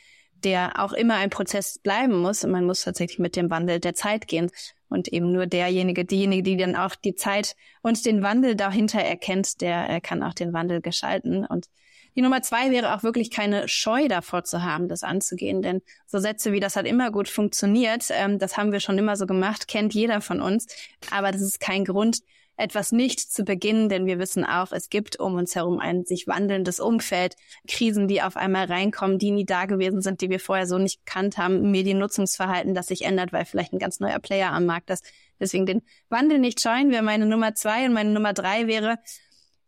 der 0.44 0.80
auch 0.84 0.94
immer 0.94 1.16
ein 1.16 1.30
Prozess 1.30 1.80
bleiben 1.80 2.20
muss. 2.20 2.44
Und 2.44 2.52
man 2.52 2.66
muss 2.66 2.84
tatsächlich 2.84 3.20
mit 3.20 3.36
dem 3.36 3.50
Wandel 3.50 3.80
der 3.80 3.96
Zeit 3.96 4.28
gehen. 4.28 4.52
Und 4.90 5.08
eben 5.08 5.32
nur 5.32 5.48
derjenige, 5.48 6.06
diejenige, 6.06 6.44
die 6.44 6.58
dann 6.58 6.76
auch 6.76 6.96
die 6.96 7.16
Zeit 7.16 7.56
und 7.82 8.06
den 8.06 8.22
Wandel 8.22 8.56
dahinter 8.56 9.00
erkennt, 9.00 9.62
der 9.62 9.90
äh, 9.90 10.02
kann 10.02 10.22
auch 10.22 10.36
den 10.36 10.54
Wandel 10.54 10.82
gestalten. 10.82 11.46
Und 11.46 11.68
die 12.16 12.22
Nummer 12.22 12.42
zwei 12.42 12.72
wäre 12.72 12.96
auch 12.96 13.04
wirklich 13.04 13.32
keine 13.32 13.68
Scheu 13.68 14.08
davor 14.08 14.44
zu 14.44 14.64
haben, 14.64 14.88
das 14.88 15.04
anzugehen. 15.04 15.62
Denn 15.62 15.82
so 16.06 16.20
Sätze 16.20 16.52
wie 16.52 16.60
das 16.60 16.76
hat 16.76 16.86
immer 16.86 17.12
gut 17.12 17.28
funktioniert, 17.28 18.06
ähm, 18.12 18.40
das 18.40 18.58
haben 18.58 18.72
wir 18.72 18.80
schon 18.80 18.98
immer 18.98 19.16
so 19.16 19.26
gemacht, 19.26 19.68
kennt 19.68 19.94
jeder 19.94 20.22
von 20.22 20.42
uns. 20.42 20.68
Aber 21.12 21.32
das 21.32 21.42
ist 21.42 21.60
kein 21.60 21.86
Grund, 21.86 22.20
etwas 22.56 22.92
nicht 22.92 23.20
zu 23.20 23.44
beginnen, 23.44 23.90
denn 23.90 24.06
wir 24.06 24.20
wissen 24.20 24.46
auch, 24.46 24.72
es 24.72 24.90
gibt 24.90 25.20
um 25.20 25.36
uns 25.36 25.56
herum 25.56 25.80
ein 25.80 26.06
sich 26.06 26.28
wandelndes 26.28 26.80
Umfeld, 26.80 27.36
Krisen, 27.68 28.08
die 28.08 28.22
auf 28.22 28.38
einmal 28.38 28.66
reinkommen, 28.66 29.18
die 29.18 29.32
nie 29.32 29.46
da 29.46 29.66
gewesen 29.66 30.02
sind, 30.02 30.22
die 30.22 30.30
wir 30.30 30.40
vorher 30.40 30.68
so 30.68 30.78
nicht 30.78 31.06
gekannt 31.06 31.38
haben, 31.38 31.72
Mediennutzungsverhalten, 31.72 32.76
das 32.76 32.88
sich 32.88 33.06
ändert, 33.06 33.34
weil 33.34 33.46
vielleicht 33.46 33.74
ein 33.74 33.80
ganz 33.80 34.00
neuer 34.00 34.20
Player 34.20 34.52
am 34.52 34.66
Markt 34.66 34.92
ist. 34.92 35.04
Deswegen 35.40 35.66
den 35.66 35.82
Wandel 36.10 36.40
nicht 36.40 36.62
scheuen 36.62 36.92
wäre 36.92 37.04
meine 37.04 37.26
Nummer 37.26 37.56
zwei 37.56 37.86
und 37.86 37.94
meine 37.94 38.12
Nummer 38.12 38.34
drei 38.34 38.68
wäre, 38.68 38.98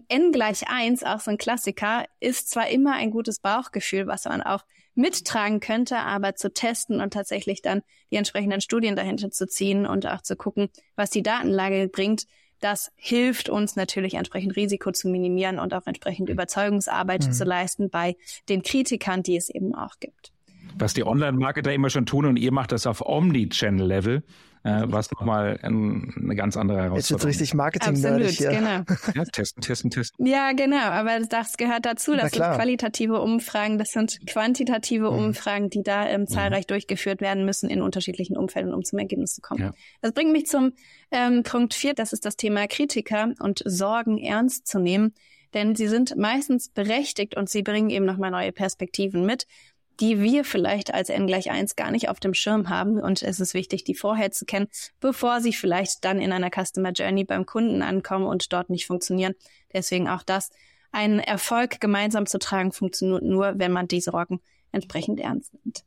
n 0.08 0.31
gleich 0.31 0.67
eins, 0.67 1.03
auch 1.03 1.19
so 1.19 1.31
ein 1.31 1.38
Klassiker, 1.38 2.05
ist 2.19 2.49
zwar 2.49 2.69
immer 2.69 2.93
ein 2.93 3.12
gutes 3.12 3.39
Bauchgefühl, 3.39 4.08
was 4.08 4.25
man 4.25 4.41
auch 4.41 4.63
mittragen 4.93 5.60
könnte, 5.60 5.97
aber 5.97 6.36
zu 6.36 6.53
testen 6.53 7.01
und 7.01 7.13
tatsächlich 7.13 7.62
dann 7.62 7.81
die 8.12 8.15
entsprechenden 8.15 8.62
Studien 8.62 8.95
dahinter 8.95 9.29
zu 9.29 9.47
ziehen 9.47 9.86
und 9.86 10.08
auch 10.08 10.21
zu 10.21 10.36
gucken, 10.36 10.69
was 10.95 11.10
die 11.10 11.23
Datenlage 11.23 11.89
bringt, 11.89 12.25
das 12.62 12.91
hilft 12.95 13.49
uns 13.49 13.75
natürlich 13.75 14.13
entsprechend 14.13 14.55
Risiko 14.55 14.91
zu 14.91 15.10
minimieren 15.10 15.60
und 15.60 15.73
auch 15.73 15.86
entsprechend 15.86 16.29
Überzeugungsarbeit 16.29 17.27
mhm. 17.27 17.31
zu 17.34 17.43
leisten 17.43 17.89
bei 17.89 18.15
den 18.47 18.63
Kritikern, 18.63 19.23
die 19.23 19.36
es 19.36 19.49
eben 19.49 19.75
auch 19.75 19.99
gibt. 19.99 20.31
Was 20.78 20.94
die 20.94 21.06
Online-Marketer 21.06 21.74
immer 21.74 21.90
schon 21.90 22.06
tun 22.06 22.26
und 22.26 22.38
ihr 22.38 22.52
macht 22.52 22.72
das 22.72 22.86
auf 22.88 23.02
Omni-Channel-Level 23.06 24.24
äh, 24.66 24.84
was 24.88 25.12
nochmal 25.12 25.60
ein, 25.62 26.12
eine 26.18 26.36
ganz 26.36 26.58
andere 26.58 26.80
Herausforderung 26.80 26.98
ist. 26.98 27.10
Jetzt 27.10 27.26
richtig 27.26 27.54
marketing 27.54 27.96
hier. 27.96 28.50
genau. 28.50 28.84
Ja, 29.14 29.24
testen, 29.26 29.62
testen, 29.62 29.92
testen. 29.92 30.26
Ja, 30.26 30.54
genau, 30.54 30.88
aber 30.90 31.20
das 31.20 31.58
gehört 31.58 31.86
dazu. 31.86 32.16
Das 32.16 32.32
sind 32.32 32.42
qualitative 32.42 33.22
Umfragen, 33.22 33.78
das 33.78 33.92
sind 33.92 34.20
quantitative 34.26 35.12
mhm. 35.12 35.18
Umfragen, 35.18 35.70
die 35.70 35.84
da 35.84 36.08
ähm, 36.08 36.28
zahlreich 36.28 36.64
mhm. 36.64 36.70
durchgeführt 36.70 37.22
werden 37.22 37.46
müssen 37.46 37.70
in 37.70 37.82
unterschiedlichen 37.82 38.36
Umfelden, 38.38 38.74
um 38.74 38.84
zum 38.84 38.98
Ergebnis 38.98 39.36
zu 39.36 39.42
kommen. 39.42 39.62
Ja. 39.62 39.74
Das 40.02 40.14
bringt 40.14 40.32
mich 40.32 40.48
zum 40.48 40.74
ähm, 41.12 41.44
Punkt 41.44 41.76
vier, 41.76 41.94
das 41.94 42.12
ist 42.12 42.26
das 42.26 42.36
Thema 42.36 42.68
Kritiker 42.68 43.34
und 43.40 43.62
Sorgen 43.66 44.18
ernst 44.18 44.68
zu 44.68 44.80
nehmen 44.80 45.14
denn 45.54 45.74
sie 45.74 45.88
sind 45.88 46.18
meistens 46.18 46.68
berechtigt 46.68 47.38
und 47.38 47.50
sie 47.50 47.64
bringen 47.64 47.90
eben 47.90 48.04
nochmal 48.04 48.30
neue 48.30 48.52
Perspektiven 48.52 49.26
mit 49.26 49.48
die 49.99 50.21
wir 50.21 50.43
vielleicht 50.43 50.93
als 50.93 51.10
n 51.10 51.27
gleich 51.27 51.51
eins 51.51 51.75
gar 51.75 51.91
nicht 51.91 52.10
auf 52.10 52.19
dem 52.19 52.34
Schirm 52.34 52.69
haben. 52.69 52.99
Und 52.99 53.23
es 53.23 53.39
ist 53.39 53.53
wichtig, 53.53 53.84
die 53.84 53.95
vorher 53.95 54.31
zu 54.31 54.45
kennen, 54.45 54.67
bevor 54.99 55.41
sie 55.41 55.53
vielleicht 55.53 56.03
dann 56.05 56.19
in 56.19 56.31
einer 56.31 56.49
Customer 56.49 56.91
Journey 56.91 57.23
beim 57.23 57.45
Kunden 57.45 57.81
ankommen 57.81 58.25
und 58.25 58.51
dort 58.53 58.69
nicht 58.69 58.88
funktionieren. 58.88 59.34
Deswegen 59.73 60.08
auch 60.08 60.23
das. 60.23 60.49
Ein 60.91 61.19
Erfolg 61.19 61.81
gemeinsam 61.81 62.25
zu 62.25 62.39
tragen 62.39 62.71
funktioniert 62.71 63.23
nur, 63.23 63.53
wenn 63.58 63.71
man 63.71 63.88
diese 63.88 64.12
Sorgen 64.12 64.39
entsprechend 64.71 65.19
ernst 65.19 65.53
nimmt. 65.53 65.84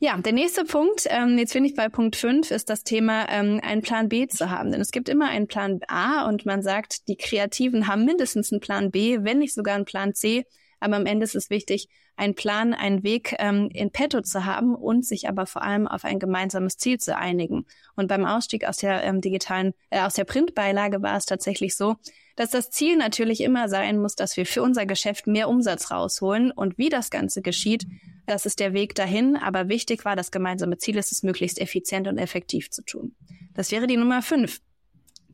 Ja, 0.00 0.18
der 0.18 0.32
nächste 0.32 0.64
Punkt, 0.64 1.06
ähm, 1.08 1.38
jetzt 1.38 1.54
bin 1.54 1.64
ich 1.64 1.74
bei 1.74 1.88
Punkt 1.88 2.16
5, 2.16 2.50
ist 2.50 2.68
das 2.68 2.84
Thema, 2.84 3.26
ähm, 3.30 3.60
einen 3.62 3.80
Plan 3.80 4.08
B 4.08 4.26
zu 4.26 4.50
haben. 4.50 4.70
Denn 4.70 4.80
es 4.80 4.90
gibt 4.90 5.08
immer 5.08 5.28
einen 5.28 5.46
Plan 5.46 5.80
A 5.88 6.28
und 6.28 6.44
man 6.44 6.62
sagt, 6.62 7.08
die 7.08 7.16
Kreativen 7.16 7.86
haben 7.86 8.04
mindestens 8.04 8.52
einen 8.52 8.60
Plan 8.60 8.90
B, 8.90 9.20
wenn 9.22 9.38
nicht 9.38 9.54
sogar 9.54 9.76
einen 9.76 9.86
Plan 9.86 10.14
C. 10.14 10.44
Aber 10.80 10.96
am 10.96 11.06
Ende 11.06 11.24
ist 11.24 11.36
es 11.36 11.48
wichtig, 11.48 11.88
einen 12.16 12.34
Plan, 12.34 12.74
einen 12.74 13.02
Weg 13.02 13.34
ähm, 13.38 13.68
in 13.72 13.90
petto 13.90 14.20
zu 14.20 14.44
haben 14.44 14.74
und 14.74 15.04
sich 15.04 15.28
aber 15.28 15.46
vor 15.46 15.62
allem 15.62 15.88
auf 15.88 16.04
ein 16.04 16.18
gemeinsames 16.18 16.76
Ziel 16.76 16.98
zu 16.98 17.16
einigen. 17.16 17.66
Und 17.96 18.08
beim 18.08 18.24
Ausstieg 18.24 18.66
aus 18.66 18.76
der 18.76 19.02
ähm, 19.04 19.20
digitalen, 19.20 19.74
äh, 19.90 20.00
aus 20.00 20.14
der 20.14 20.24
Printbeilage 20.24 21.02
war 21.02 21.16
es 21.16 21.26
tatsächlich 21.26 21.76
so, 21.76 21.96
dass 22.36 22.50
das 22.50 22.70
Ziel 22.70 22.96
natürlich 22.96 23.40
immer 23.40 23.68
sein 23.68 23.98
muss, 24.00 24.16
dass 24.16 24.36
wir 24.36 24.46
für 24.46 24.62
unser 24.62 24.86
Geschäft 24.86 25.26
mehr 25.26 25.48
Umsatz 25.48 25.90
rausholen. 25.90 26.50
Und 26.50 26.78
wie 26.78 26.88
das 26.88 27.10
Ganze 27.10 27.42
geschieht, 27.42 27.86
das 28.26 28.46
ist 28.46 28.60
der 28.60 28.72
Weg 28.72 28.94
dahin. 28.94 29.36
Aber 29.36 29.68
wichtig 29.68 30.04
war, 30.04 30.16
das 30.16 30.30
gemeinsame 30.30 30.78
Ziel 30.78 30.96
ist 30.96 31.12
es, 31.12 31.22
möglichst 31.22 31.60
effizient 31.60 32.08
und 32.08 32.18
effektiv 32.18 32.70
zu 32.70 32.82
tun. 32.82 33.14
Das 33.54 33.70
wäre 33.70 33.86
die 33.86 33.96
Nummer 33.96 34.22
fünf. 34.22 34.60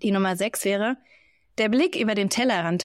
Die 0.02 0.12
Nummer 0.12 0.36
sechs 0.36 0.64
wäre, 0.64 0.96
der 1.58 1.68
Blick 1.68 1.96
über 1.96 2.14
den 2.14 2.30
Tellerrand 2.30 2.82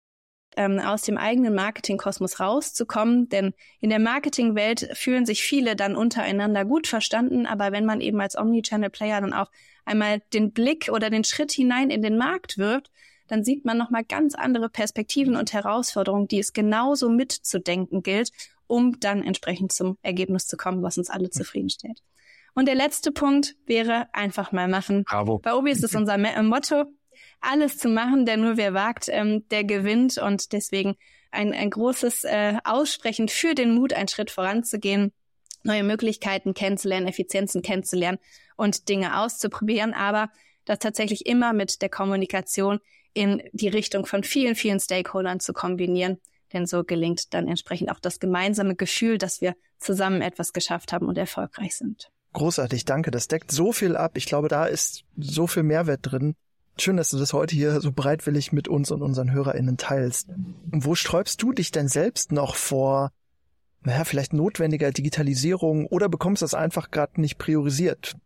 ähm, 0.57 0.79
aus 0.79 1.01
dem 1.01 1.17
eigenen 1.17 1.55
Marketingkosmos 1.55 2.39
rauszukommen. 2.39 3.29
Denn 3.29 3.53
in 3.79 3.89
der 3.89 3.99
Marketingwelt 3.99 4.89
fühlen 4.93 5.25
sich 5.25 5.43
viele 5.43 5.75
dann 5.75 5.95
untereinander 5.95 6.65
gut 6.65 6.87
verstanden. 6.87 7.45
Aber 7.45 7.71
wenn 7.71 7.85
man 7.85 8.01
eben 8.01 8.19
als 8.21 8.37
Omnichannel-Player 8.37 9.21
dann 9.21 9.33
auch 9.33 9.51
einmal 9.85 10.21
den 10.33 10.51
Blick 10.51 10.89
oder 10.91 11.09
den 11.09 11.23
Schritt 11.23 11.51
hinein 11.51 11.89
in 11.89 12.01
den 12.01 12.17
Markt 12.17 12.57
wirft, 12.57 12.91
dann 13.27 13.43
sieht 13.43 13.65
man 13.65 13.77
nochmal 13.77 14.03
ganz 14.03 14.35
andere 14.35 14.69
Perspektiven 14.69 15.35
und 15.35 15.53
Herausforderungen, 15.53 16.27
die 16.27 16.39
es 16.39 16.53
genauso 16.53 17.09
mitzudenken 17.09 18.03
gilt, 18.03 18.31
um 18.67 18.99
dann 18.99 19.23
entsprechend 19.23 19.71
zum 19.71 19.97
Ergebnis 20.01 20.47
zu 20.47 20.57
kommen, 20.57 20.83
was 20.83 20.97
uns 20.97 21.09
alle 21.09 21.29
zufriedenstellt. 21.29 22.01
Und 22.53 22.67
der 22.67 22.75
letzte 22.75 23.11
Punkt 23.11 23.55
wäre 23.65 24.07
einfach 24.13 24.51
mal 24.51 24.67
machen. 24.67 25.03
Bravo. 25.03 25.39
Bei 25.39 25.53
Obi 25.53 25.71
ist 25.71 25.83
es 25.83 25.93
unser 25.93 26.17
Motto, 26.43 26.85
alles 27.41 27.77
zu 27.77 27.89
machen, 27.89 28.25
der 28.25 28.37
nur 28.37 28.57
wer 28.57 28.73
wagt, 28.73 29.07
ähm, 29.09 29.47
der 29.49 29.63
gewinnt. 29.63 30.17
Und 30.17 30.51
deswegen 30.53 30.95
ein, 31.31 31.53
ein 31.53 31.69
großes 31.69 32.23
äh, 32.23 32.57
Aussprechen 32.63 33.27
für 33.27 33.55
den 33.55 33.73
Mut, 33.75 33.93
einen 33.93 34.07
Schritt 34.07 34.31
voranzugehen, 34.31 35.11
neue 35.63 35.83
Möglichkeiten 35.83 36.53
kennenzulernen, 36.53 37.07
Effizienzen 37.07 37.61
kennenzulernen 37.61 38.19
und 38.55 38.87
Dinge 38.89 39.19
auszuprobieren, 39.19 39.93
aber 39.93 40.29
das 40.63 40.79
tatsächlich 40.79 41.25
immer 41.25 41.53
mit 41.53 41.81
der 41.81 41.89
Kommunikation 41.89 42.79
in 43.13 43.43
die 43.53 43.67
Richtung 43.67 44.05
von 44.05 44.23
vielen, 44.23 44.55
vielen 44.55 44.79
Stakeholdern 44.79 45.39
zu 45.39 45.53
kombinieren. 45.53 46.19
Denn 46.53 46.65
so 46.65 46.83
gelingt 46.83 47.33
dann 47.33 47.47
entsprechend 47.47 47.91
auch 47.91 47.99
das 47.99 48.19
gemeinsame 48.19 48.75
Gefühl, 48.75 49.17
dass 49.17 49.41
wir 49.41 49.55
zusammen 49.79 50.21
etwas 50.21 50.53
geschafft 50.53 50.93
haben 50.93 51.07
und 51.07 51.17
erfolgreich 51.17 51.75
sind. 51.75 52.09
Großartig, 52.33 52.85
danke. 52.85 53.11
Das 53.11 53.27
deckt 53.27 53.51
so 53.51 53.71
viel 53.71 53.95
ab. 53.95 54.17
Ich 54.17 54.25
glaube, 54.25 54.47
da 54.47 54.65
ist 54.65 55.03
so 55.17 55.47
viel 55.47 55.63
Mehrwert 55.63 56.01
drin. 56.03 56.35
Schön, 56.77 56.97
dass 56.97 57.09
du 57.09 57.17
das 57.17 57.31
heute 57.31 57.55
hier 57.55 57.79
so 57.79 57.91
bereitwillig 57.91 58.51
mit 58.51 58.67
uns 58.67 58.91
und 58.91 59.01
unseren 59.01 59.31
HörerInnen 59.31 59.77
teilst. 59.77 60.27
Wo 60.65 60.93
sträubst 60.93 61.41
du 61.41 61.53
dich 61.53 61.71
denn 61.71 61.87
selbst 61.87 62.31
noch 62.31 62.55
vor, 62.55 63.11
naja, 63.81 64.03
vielleicht 64.03 64.33
notwendiger 64.33 64.91
Digitalisierung 64.91 65.87
oder 65.87 66.09
bekommst 66.09 66.41
das 66.41 66.53
einfach 66.53 66.91
gerade 66.91 67.21
nicht 67.21 67.37
priorisiert? 67.37 68.17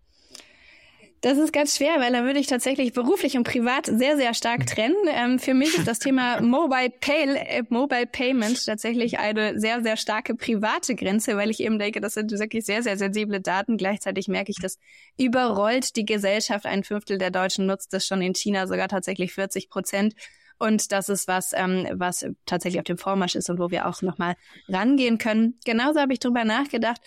Das 1.21 1.37
ist 1.37 1.51
ganz 1.51 1.75
schwer, 1.75 1.99
weil 1.99 2.13
da 2.13 2.23
würde 2.23 2.39
ich 2.39 2.47
tatsächlich 2.47 2.93
beruflich 2.93 3.35
und 3.35 3.43
privat 3.43 3.87
sehr, 3.87 4.15
sehr 4.15 4.33
stark 4.33 4.65
trennen. 4.65 4.95
Ähm, 5.09 5.37
für 5.37 5.53
mich 5.53 5.77
ist 5.77 5.85
das 5.85 5.99
Thema 5.99 6.39
Mobile, 6.41 6.91
Pay, 6.91 7.35
äh, 7.35 7.63
Mobile 7.67 8.05
Payment 8.05 8.65
tatsächlich 8.65 9.19
eine 9.19 9.59
sehr, 9.59 9.81
sehr 9.81 9.97
starke 9.97 10.35
private 10.35 10.95
Grenze, 10.95 11.35
weil 11.35 11.49
ich 11.49 11.59
eben 11.59 11.77
denke, 11.77 11.99
das 11.99 12.13
sind 12.13 12.31
wirklich 12.31 12.65
sehr, 12.65 12.83
sehr 12.83 12.97
sensible 12.97 13.41
Daten. 13.41 13.75
Gleichzeitig 13.75 14.29
merke 14.29 14.51
ich, 14.51 14.59
das 14.61 14.77
überrollt 15.17 15.97
die 15.97 16.05
Gesellschaft. 16.05 16.65
Ein 16.65 16.85
Fünftel 16.85 17.17
der 17.17 17.31
Deutschen 17.31 17.65
nutzt 17.65 17.91
das 17.91 18.05
schon 18.05 18.21
in 18.21 18.33
China, 18.33 18.65
sogar 18.65 18.87
tatsächlich 18.87 19.33
40 19.33 19.69
Prozent. 19.69 20.13
Und 20.57 20.93
das 20.93 21.09
ist 21.09 21.27
was, 21.27 21.51
ähm, 21.53 21.85
was 21.93 22.25
tatsächlich 22.45 22.79
auf 22.79 22.85
dem 22.85 22.97
Vormarsch 22.97 23.35
ist 23.35 23.49
und 23.49 23.59
wo 23.59 23.71
wir 23.71 23.87
auch 23.87 24.01
nochmal 24.01 24.35
rangehen 24.69 25.17
können. 25.17 25.57
Genauso 25.65 25.99
habe 25.99 26.13
ich 26.13 26.19
drüber 26.19 26.45
nachgedacht, 26.45 27.01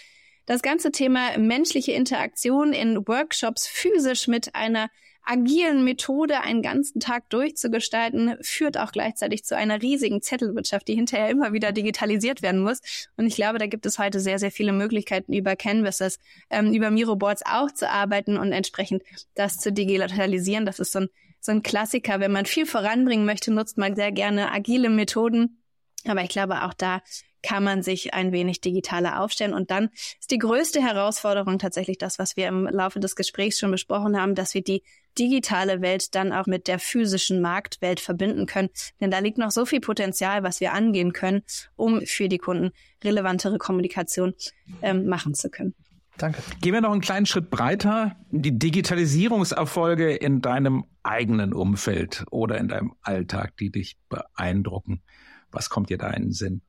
das 0.46 0.62
ganze 0.62 0.92
Thema 0.92 1.38
menschliche 1.38 1.92
Interaktion 1.92 2.72
in 2.72 3.07
Workshops 3.07 3.66
physisch 3.66 4.26
mit 4.28 4.55
einer 4.55 4.88
agilen 5.24 5.85
Methode 5.85 6.40
einen 6.40 6.62
ganzen 6.62 7.00
Tag 7.00 7.31
durchzugestalten, 7.31 8.37
führt 8.40 8.76
auch 8.76 8.92
gleichzeitig 8.92 9.44
zu 9.44 9.57
einer 9.57 9.81
riesigen 9.81 10.20
Zettelwirtschaft, 10.20 10.88
die 10.88 10.94
hinterher 10.94 11.31
immer 11.31 11.52
wieder 11.52 11.72
digitalisiert 11.72 12.42
werden 12.42 12.61
muss. 12.61 12.81
Und 13.16 13.26
ich 13.26 13.37
glaube, 13.37 13.59
da 13.59 13.66
gibt 13.66 13.87
es 13.87 13.98
heute 13.98 14.20
sehr, 14.20 14.38
sehr 14.38 14.50
viele 14.50 14.72
Möglichkeiten 14.72 15.33
über 15.33 15.55
Canvases, 15.57 16.18
ähm, 16.50 16.72
über 16.72 16.90
Miroboards 16.90 17.42
auch 17.46 17.70
zu 17.70 17.88
arbeiten 17.88 18.37
und 18.37 18.52
entsprechend 18.52 19.02
das 19.35 19.59
zu 19.59 19.72
digitalisieren. 19.72 20.66
Das 20.66 20.81
ist 20.81 20.92
so 20.92 21.00
ein, 21.00 21.09
so 21.40 21.52
ein 21.52 21.62
Klassiker. 21.62 22.20
Wenn 22.20 22.33
man 22.33 22.46
viel 22.46 22.66
voranbringen 22.66 23.24
möchte, 23.24 23.52
nutzt 23.52 23.78
man 23.78 23.94
sehr 23.94 24.12
gerne 24.12 24.50
agile 24.50 24.90
Methoden. 24.90 25.62
Aber 26.05 26.22
ich 26.22 26.30
glaube, 26.30 26.64
auch 26.64 26.74
da 26.74 27.01
kann 27.43 27.64
man 27.64 27.82
sich 27.82 28.14
ein 28.14 28.32
wenig 28.32 28.61
digitaler 28.61 29.20
aufstellen. 29.20 29.55
Und 29.55 29.70
dann 29.70 29.90
ist 30.20 30.30
die 30.30 30.38
größte 30.38 30.80
Herausforderung 30.80 31.59
tatsächlich 31.59 31.99
das, 31.99 32.18
was 32.18 32.36
wir 32.36 32.49
im 32.49 32.66
Laufe 32.66 33.01
des 33.01 33.16
Gesprächs 33.16 33.59
schon 33.59 33.70
besprochen 33.70 34.20
haben, 34.20 34.34
dass 34.34 34.55
wir 34.55 34.62
die 34.62 34.82
digitale 35.18 35.82
Welt 35.82 36.14
dann 36.14 36.32
auch 36.32 36.47
mit 36.47 36.68
der 36.68 36.78
physischen 36.78 37.40
Marktwelt 37.40 38.01
verbinden 38.01 38.47
können. 38.47 38.70
Denn 39.01 39.11
da 39.11 39.18
liegt 39.18 39.38
noch 39.38 39.51
so 39.51 39.66
viel 39.66 39.80
Potenzial, 39.80 40.43
was 40.43 40.61
wir 40.61 40.72
angehen 40.72 41.12
können, 41.12 41.43
um 41.76 42.01
für 42.07 42.28
die 42.28 42.38
Kunden 42.38 42.70
relevantere 43.05 43.59
Kommunikation 43.59 44.34
ähm, 44.80 45.07
machen 45.07 45.34
zu 45.34 45.51
können. 45.51 45.74
Danke. 46.18 46.43
Gehen 46.61 46.74
wir 46.74 46.80
noch 46.80 46.93
einen 46.93 47.01
kleinen 47.01 47.26
Schritt 47.26 47.51
breiter. 47.51 48.16
Die 48.30 48.59
Digitalisierungserfolge 48.59 50.14
in 50.14 50.40
deinem 50.40 50.84
eigenen 51.03 51.53
Umfeld 51.53 52.24
oder 52.30 52.59
in 52.59 52.68
deinem 52.68 52.95
Alltag, 53.03 53.57
die 53.57 53.70
dich 53.70 53.97
beeindrucken. 54.09 55.03
Was 55.51 55.68
kommt 55.68 55.90
dir 55.90 55.99
da 55.99 56.11
in 56.11 56.24
den 56.24 56.32
Sinn? 56.32 56.62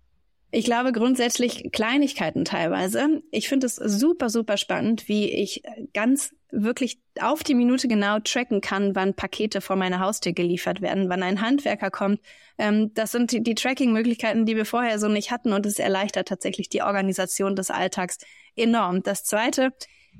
Ich 0.55 0.65
glaube 0.65 0.91
grundsätzlich 0.91 1.71
Kleinigkeiten 1.71 2.45
teilweise. 2.45 3.23
Ich 3.31 3.49
finde 3.49 3.65
es 3.65 3.75
super, 3.75 4.29
super 4.29 4.57
spannend, 4.57 5.07
wie 5.09 5.27
ich 5.31 5.63
ganz 5.95 6.35
wirklich 6.51 6.99
auf 7.19 7.41
die 7.41 7.55
Minute 7.55 7.87
genau 7.87 8.19
tracken 8.19 8.61
kann, 8.61 8.93
wann 8.93 9.15
Pakete 9.15 9.61
vor 9.61 9.77
meine 9.77 9.99
Haustür 9.99 10.31
geliefert 10.31 10.79
werden, 10.79 11.09
wann 11.09 11.23
ein 11.23 11.41
Handwerker 11.41 11.89
kommt. 11.89 12.21
Ähm, 12.59 12.93
das 12.93 13.11
sind 13.11 13.31
die, 13.31 13.41
die 13.41 13.55
Tracking-Möglichkeiten, 13.55 14.45
die 14.45 14.55
wir 14.55 14.67
vorher 14.67 14.99
so 14.99 15.07
nicht 15.07 15.31
hatten 15.31 15.53
und 15.53 15.65
es 15.65 15.79
erleichtert 15.79 16.27
tatsächlich 16.27 16.69
die 16.69 16.83
Organisation 16.83 17.55
des 17.55 17.71
Alltags 17.71 18.19
enorm. 18.55 19.01
Das 19.01 19.23
Zweite, 19.23 19.71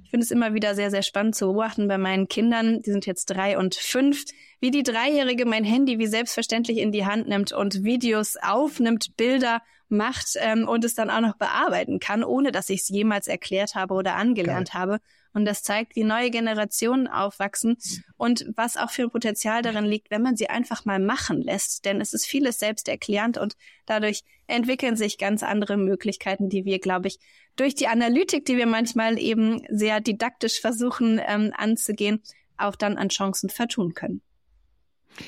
ich 0.04 0.10
finde 0.10 0.24
es 0.24 0.32
immer 0.32 0.56
wieder 0.56 0.74
sehr, 0.74 0.90
sehr 0.90 1.04
spannend 1.04 1.36
zu 1.36 1.46
beobachten 1.46 1.88
bei 1.88 2.00
meinen 2.00 2.28
Kindern, 2.28 2.82
die 2.82 2.90
sind 2.90 3.06
jetzt 3.06 3.26
drei 3.26 3.56
und 3.56 3.76
fünf, 3.76 4.26
wie 4.60 4.72
die 4.72 4.82
Dreijährige 4.82 5.46
mein 5.46 5.64
Handy 5.64 6.00
wie 6.00 6.08
selbstverständlich 6.08 6.80
in 6.80 6.92
die 6.92 7.06
Hand 7.06 7.28
nimmt 7.28 7.52
und 7.52 7.84
Videos 7.84 8.36
aufnimmt, 8.42 9.16
Bilder 9.16 9.62
macht 9.94 10.36
ähm, 10.36 10.68
und 10.68 10.84
es 10.84 10.96
dann 10.96 11.10
auch 11.10 11.22
noch 11.22 11.38
bearbeiten 11.38 12.00
kann, 12.00 12.24
ohne 12.24 12.52
dass 12.52 12.70
ich 12.70 12.82
es 12.82 12.90
jemals 12.90 13.28
erklärt 13.28 13.76
habe 13.76 13.94
oder 13.94 14.16
angelernt 14.16 14.72
Geil. 14.72 14.82
habe. 14.82 15.00
Und 15.34 15.46
das 15.46 15.64
zeigt, 15.64 15.96
wie 15.96 16.04
neue 16.04 16.30
Generationen 16.30 17.08
aufwachsen 17.08 17.78
und 18.18 18.46
was 18.56 18.78
auch 18.78 18.92
für 18.92 19.04
ein 19.04 19.10
Potenzial 19.10 19.64
darin 19.64 19.86
liegt, 19.86 20.12
wenn 20.12 20.22
man 20.22 20.36
sie 20.36 20.50
einfach 20.50 20.86
mal 20.86 21.00
machen 21.00 21.42
lässt. 21.42 21.86
Denn 21.86 22.02
es 22.02 22.14
ist 22.14 22.26
vieles 22.26 22.60
selbsterklärend 22.60 23.38
und 23.38 23.56
dadurch 23.86 24.22
entwickeln 24.46 24.96
sich 24.96 25.18
ganz 25.18 25.42
andere 25.42 25.78
Möglichkeiten, 25.78 26.50
die 26.50 26.66
wir, 26.66 26.80
glaube 26.80 27.08
ich, 27.08 27.20
durch 27.56 27.74
die 27.74 27.88
Analytik, 27.88 28.46
die 28.46 28.58
wir 28.58 28.68
manchmal 28.68 29.18
eben 29.18 29.64
sehr 29.70 30.02
didaktisch 30.02 30.62
versuchen 30.62 31.20
ähm, 31.26 31.52
anzugehen, 31.56 32.22
auch 32.58 32.76
dann 32.76 32.98
an 32.98 33.10
Chancen 33.10 33.50
vertun 33.50 33.94
können. 33.94 34.22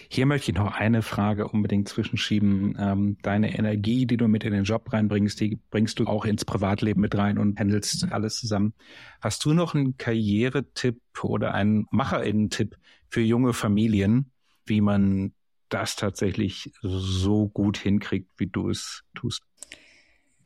Hier 0.09 0.25
möchte 0.25 0.51
ich 0.51 0.57
noch 0.57 0.73
eine 0.73 1.01
Frage 1.01 1.47
unbedingt 1.47 1.87
zwischenschieben. 1.89 2.75
Ähm, 2.79 3.17
deine 3.21 3.57
Energie, 3.57 4.05
die 4.05 4.17
du 4.17 4.27
mit 4.27 4.43
in 4.43 4.53
den 4.53 4.63
Job 4.63 4.91
reinbringst, 4.91 5.39
die 5.39 5.59
bringst 5.69 5.99
du 5.99 6.05
auch 6.05 6.25
ins 6.25 6.45
Privatleben 6.45 7.01
mit 7.01 7.15
rein 7.15 7.37
und 7.37 7.59
handelst 7.59 8.11
alles 8.11 8.37
zusammen. 8.37 8.73
Hast 9.21 9.45
du 9.45 9.53
noch 9.53 9.75
einen 9.75 9.97
Karrieretipp 9.97 10.99
oder 11.21 11.53
einen 11.53 11.87
Macherinnen-Tipp 11.91 12.77
für 13.09 13.21
junge 13.21 13.53
Familien, 13.53 14.31
wie 14.65 14.81
man 14.81 15.33
das 15.69 15.95
tatsächlich 15.95 16.71
so 16.81 17.47
gut 17.47 17.77
hinkriegt, 17.77 18.29
wie 18.37 18.47
du 18.47 18.69
es 18.69 19.03
tust? 19.13 19.43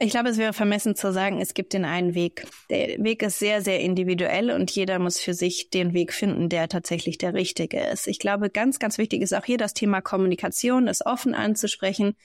Ich 0.01 0.11
glaube, 0.11 0.29
es 0.29 0.37
wäre 0.37 0.53
vermessen 0.53 0.95
zu 0.95 1.11
sagen, 1.11 1.41
es 1.41 1.53
gibt 1.53 1.73
den 1.73 1.83
einen 1.83 2.15
Weg. 2.15 2.47
Der 2.69 3.03
Weg 3.03 3.21
ist 3.21 3.37
sehr, 3.37 3.61
sehr 3.61 3.81
individuell 3.81 4.49
und 4.49 4.71
jeder 4.71 4.97
muss 4.97 5.19
für 5.19 5.33
sich 5.33 5.71
den 5.71 5.93
Weg 5.93 6.13
finden, 6.13 6.47
der 6.47 6.69
tatsächlich 6.69 7.17
der 7.17 7.33
richtige 7.33 7.81
ist. 7.81 8.07
Ich 8.07 8.17
glaube, 8.17 8.49
ganz, 8.49 8.79
ganz 8.79 8.97
wichtig 8.97 9.21
ist 9.21 9.33
auch 9.33 9.43
hier 9.43 9.57
das 9.57 9.73
Thema 9.73 9.99
Kommunikation, 9.99 10.87
es 10.87 11.05
offen 11.05 11.35
anzusprechen, 11.35 12.15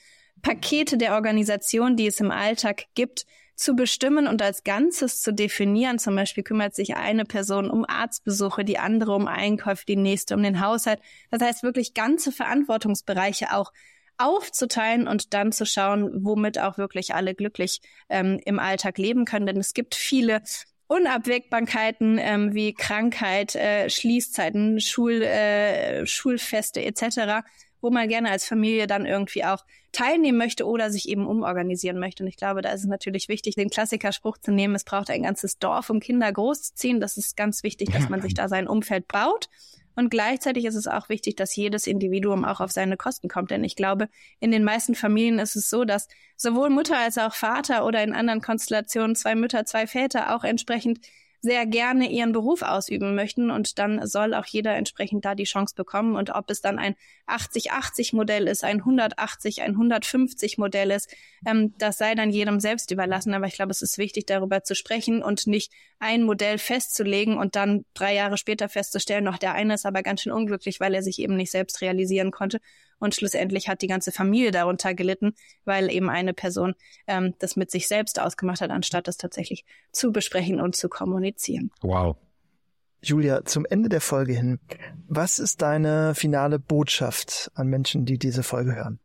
Pakete 0.41 0.97
der 0.97 1.15
Organisation, 1.15 1.97
die 1.97 2.07
es 2.07 2.21
im 2.21 2.31
Alltag 2.31 2.85
gibt, 2.93 3.25
zu 3.55 3.75
bestimmen 3.75 4.27
und 4.27 4.41
als 4.41 4.63
Ganzes 4.63 5.21
zu 5.21 5.33
definieren. 5.33 5.99
Zum 5.99 6.15
Beispiel 6.15 6.43
kümmert 6.43 6.75
sich 6.75 6.95
eine 6.95 7.25
Person 7.25 7.69
um 7.69 7.85
Arztbesuche, 7.85 8.63
die 8.63 8.79
andere 8.79 9.13
um 9.13 9.27
Einkäufe, 9.27 9.85
die 9.85 9.97
nächste 9.97 10.35
um 10.35 10.43
den 10.43 10.61
Haushalt. 10.61 11.01
Das 11.29 11.41
heißt 11.41 11.63
wirklich 11.63 11.93
ganze 11.93 12.31
Verantwortungsbereiche 12.31 13.53
auch 13.53 13.73
aufzuteilen 14.17 15.07
und 15.07 15.33
dann 15.33 15.51
zu 15.51 15.65
schauen, 15.65 16.23
womit 16.23 16.59
auch 16.59 16.77
wirklich 16.77 17.13
alle 17.13 17.35
glücklich 17.35 17.81
ähm, 18.09 18.39
im 18.45 18.59
Alltag 18.59 18.97
leben 18.97 19.25
können. 19.25 19.45
Denn 19.45 19.57
es 19.57 19.73
gibt 19.73 19.95
viele 19.95 20.41
Unabwägbarkeiten 20.87 22.19
ähm, 22.19 22.53
wie 22.53 22.73
Krankheit, 22.73 23.55
äh, 23.55 23.89
Schließzeiten, 23.89 24.79
Schul, 24.79 25.21
äh, 25.21 26.05
Schulfeste 26.05 26.83
etc., 26.83 27.45
wo 27.81 27.89
man 27.89 28.07
gerne 28.07 28.31
als 28.31 28.45
Familie 28.45 28.87
dann 28.87 29.05
irgendwie 29.05 29.43
auch 29.43 29.63
teilnehmen 29.91 30.37
möchte 30.37 30.67
oder 30.67 30.91
sich 30.91 31.07
eben 31.07 31.25
umorganisieren 31.25 31.99
möchte. 31.99 32.23
Und 32.23 32.27
ich 32.27 32.35
glaube, 32.35 32.61
da 32.61 32.69
ist 32.69 32.81
es 32.81 32.87
natürlich 32.87 33.29
wichtig, 33.29 33.55
den 33.55 33.69
Klassikerspruch 33.69 34.37
zu 34.37 34.51
nehmen, 34.51 34.75
es 34.75 34.83
braucht 34.83 35.09
ein 35.09 35.23
ganzes 35.23 35.57
Dorf, 35.57 35.89
um 35.89 35.99
Kinder 35.99 36.31
großzuziehen. 36.31 36.99
Das 36.99 37.17
ist 37.17 37.37
ganz 37.37 37.63
wichtig, 37.63 37.91
dass 37.91 38.09
man 38.09 38.21
sich 38.21 38.33
da 38.33 38.49
sein 38.49 38.67
Umfeld 38.67 39.07
baut. 39.07 39.49
Und 39.95 40.09
gleichzeitig 40.09 40.65
ist 40.65 40.75
es 40.75 40.87
auch 40.87 41.09
wichtig, 41.09 41.35
dass 41.35 41.55
jedes 41.55 41.87
Individuum 41.87 42.45
auch 42.45 42.59
auf 42.59 42.71
seine 42.71 42.97
Kosten 42.97 43.29
kommt. 43.29 43.51
Denn 43.51 43.63
ich 43.63 43.75
glaube, 43.75 44.09
in 44.39 44.51
den 44.51 44.63
meisten 44.63 44.95
Familien 44.95 45.39
ist 45.39 45.55
es 45.55 45.69
so, 45.69 45.85
dass 45.85 46.07
sowohl 46.35 46.69
Mutter 46.69 46.97
als 46.97 47.17
auch 47.17 47.33
Vater 47.33 47.85
oder 47.85 48.03
in 48.03 48.13
anderen 48.13 48.41
Konstellationen 48.41 49.15
zwei 49.15 49.35
Mütter, 49.35 49.65
zwei 49.65 49.87
Väter 49.87 50.35
auch 50.35 50.43
entsprechend 50.43 50.99
sehr 51.45 51.65
gerne 51.67 52.09
ihren 52.09 52.31
Beruf 52.31 52.63
ausüben 52.63 53.15
möchten 53.15 53.51
und 53.51 53.77
dann 53.79 54.05
soll 54.07 54.33
auch 54.33 54.47
jeder 54.47 54.75
entsprechend 54.75 55.23
da 55.23 55.35
die 55.35 55.43
Chance 55.43 55.75
bekommen 55.75 56.15
und 56.15 56.31
ob 56.31 56.49
es 56.49 56.59
dann 56.59 56.79
ein 56.79 56.95
80-80 57.27 58.15
Modell 58.15 58.47
ist, 58.47 58.63
ein 58.63 58.79
180, 58.79 59.61
ein 59.61 59.71
150 59.71 60.57
Modell 60.57 60.89
ist, 60.91 61.15
ähm, 61.45 61.73
das 61.77 61.97
sei 61.97 62.15
dann 62.15 62.31
jedem 62.31 62.59
selbst 62.59 62.91
überlassen. 62.91 63.33
Aber 63.33 63.45
ich 63.45 63.53
glaube, 63.53 63.71
es 63.71 63.81
ist 63.81 63.97
wichtig, 63.97 64.25
darüber 64.25 64.63
zu 64.63 64.75
sprechen 64.75 65.23
und 65.23 65.47
nicht 65.47 65.71
ein 65.99 66.23
Modell 66.23 66.57
festzulegen 66.57 67.37
und 67.37 67.55
dann 67.55 67.85
drei 67.93 68.15
Jahre 68.15 68.37
später 68.37 68.67
festzustellen, 68.67 69.23
noch 69.23 69.37
der 69.37 69.53
eine 69.53 69.75
ist 69.75 69.85
aber 69.85 70.03
ganz 70.03 70.21
schön 70.21 70.33
unglücklich, 70.33 70.79
weil 70.79 70.95
er 70.95 71.03
sich 71.03 71.19
eben 71.19 71.35
nicht 71.35 71.51
selbst 71.51 71.81
realisieren 71.81 72.31
konnte 72.31 72.59
und 72.99 73.15
schlussendlich 73.15 73.67
hat 73.67 73.81
die 73.81 73.87
ganze 73.87 74.11
Familie 74.11 74.51
darunter 74.51 74.93
gelitten, 74.93 75.33
weil 75.63 75.91
eben 75.91 76.09
eine 76.09 76.33
Person 76.33 76.75
ähm, 77.07 77.33
das 77.39 77.55
mit 77.55 77.71
sich 77.71 77.87
selbst 77.87 78.19
ausgemacht 78.19 78.61
hat, 78.61 78.71
anstatt 78.71 79.07
das 79.07 79.17
tatsächlich 79.17 79.65
zu 79.91 80.11
besprechen 80.11 80.59
und 80.61 80.75
zu 80.75 80.89
kommunizieren. 80.89 81.71
Wow. 81.81 82.17
Julia, 83.03 83.45
zum 83.45 83.65
Ende 83.65 83.89
der 83.89 84.01
Folge 84.01 84.33
hin, 84.33 84.59
was 85.07 85.37
ist 85.37 85.61
deine 85.61 86.15
finale 86.15 86.57
Botschaft 86.57 87.51
an 87.53 87.67
Menschen, 87.67 88.05
die 88.05 88.17
diese 88.17 88.41
Folge 88.41 88.75
hören? 88.75 88.99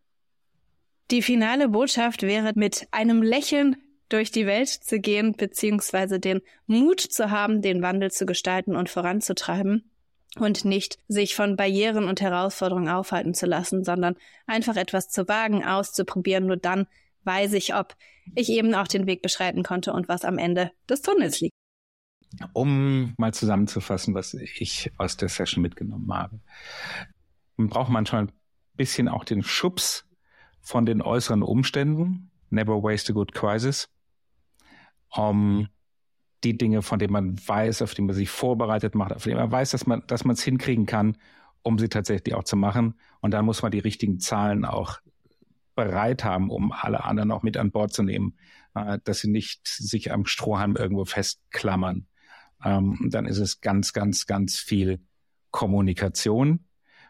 Die 1.10 1.22
finale 1.22 1.68
Botschaft 1.68 2.22
wäre, 2.22 2.52
mit 2.54 2.86
einem 2.92 3.22
Lächeln 3.22 3.76
durch 4.08 4.30
die 4.30 4.46
Welt 4.46 4.68
zu 4.68 5.00
gehen, 5.00 5.34
beziehungsweise 5.34 6.18
den 6.18 6.40
Mut 6.66 7.00
zu 7.00 7.30
haben, 7.30 7.62
den 7.62 7.82
Wandel 7.82 8.10
zu 8.10 8.26
gestalten 8.26 8.74
und 8.76 8.88
voranzutreiben 8.88 9.89
und 10.36 10.64
nicht 10.64 10.98
sich 11.08 11.34
von 11.34 11.56
Barrieren 11.56 12.04
und 12.04 12.20
Herausforderungen 12.20 12.88
aufhalten 12.88 13.34
zu 13.34 13.46
lassen, 13.46 13.84
sondern 13.84 14.16
einfach 14.46 14.76
etwas 14.76 15.08
zu 15.08 15.28
wagen, 15.28 15.64
auszuprobieren. 15.64 16.46
Nur 16.46 16.56
dann 16.56 16.86
weiß 17.24 17.52
ich, 17.54 17.74
ob 17.74 17.96
ich 18.34 18.48
eben 18.50 18.74
auch 18.74 18.86
den 18.86 19.06
Weg 19.06 19.22
beschreiten 19.22 19.62
konnte 19.62 19.92
und 19.92 20.08
was 20.08 20.24
am 20.24 20.38
Ende 20.38 20.70
des 20.88 21.02
Tunnels 21.02 21.40
liegt. 21.40 21.54
Um 22.52 23.14
mal 23.18 23.34
zusammenzufassen, 23.34 24.14
was 24.14 24.34
ich 24.34 24.92
aus 24.98 25.16
der 25.16 25.28
Session 25.28 25.62
mitgenommen 25.62 26.12
habe. 26.14 26.40
Man 27.56 27.68
braucht 27.68 27.90
manchmal 27.90 28.22
ein 28.22 28.32
bisschen 28.76 29.08
auch 29.08 29.24
den 29.24 29.42
Schubs 29.42 30.06
von 30.60 30.86
den 30.86 31.02
äußeren 31.02 31.42
Umständen. 31.42 32.30
Never 32.50 32.82
waste 32.82 33.12
a 33.12 33.14
good 33.14 33.32
crisis. 33.34 33.88
Um 35.10 35.68
die 36.44 36.56
Dinge, 36.56 36.82
von 36.82 36.98
denen 36.98 37.12
man 37.12 37.36
weiß, 37.46 37.82
auf 37.82 37.94
die 37.94 38.02
man 38.02 38.14
sich 38.14 38.30
vorbereitet 38.30 38.94
macht, 38.94 39.12
auf 39.12 39.24
die 39.24 39.34
man 39.34 39.50
weiß, 39.50 39.70
dass 39.70 39.86
man, 39.86 40.02
dass 40.06 40.24
man 40.24 40.34
es 40.34 40.42
hinkriegen 40.42 40.86
kann, 40.86 41.16
um 41.62 41.78
sie 41.78 41.88
tatsächlich 41.88 42.34
auch 42.34 42.44
zu 42.44 42.56
machen. 42.56 42.94
Und 43.20 43.32
dann 43.32 43.44
muss 43.44 43.62
man 43.62 43.72
die 43.72 43.78
richtigen 43.78 44.20
Zahlen 44.20 44.64
auch 44.64 45.00
bereit 45.74 46.24
haben, 46.24 46.50
um 46.50 46.72
alle 46.72 47.04
anderen 47.04 47.30
auch 47.30 47.42
mit 47.42 47.56
an 47.56 47.70
Bord 47.70 47.92
zu 47.92 48.02
nehmen, 48.02 48.36
äh, 48.74 48.98
dass 49.04 49.20
sie 49.20 49.30
nicht 49.30 49.66
sich 49.68 50.12
am 50.12 50.26
Strohhalm 50.26 50.76
irgendwo 50.76 51.04
festklammern. 51.04 52.06
Ähm, 52.64 53.08
dann 53.10 53.26
ist 53.26 53.38
es 53.38 53.60
ganz, 53.60 53.92
ganz, 53.92 54.26
ganz 54.26 54.58
viel 54.58 55.00
Kommunikation. 55.50 56.64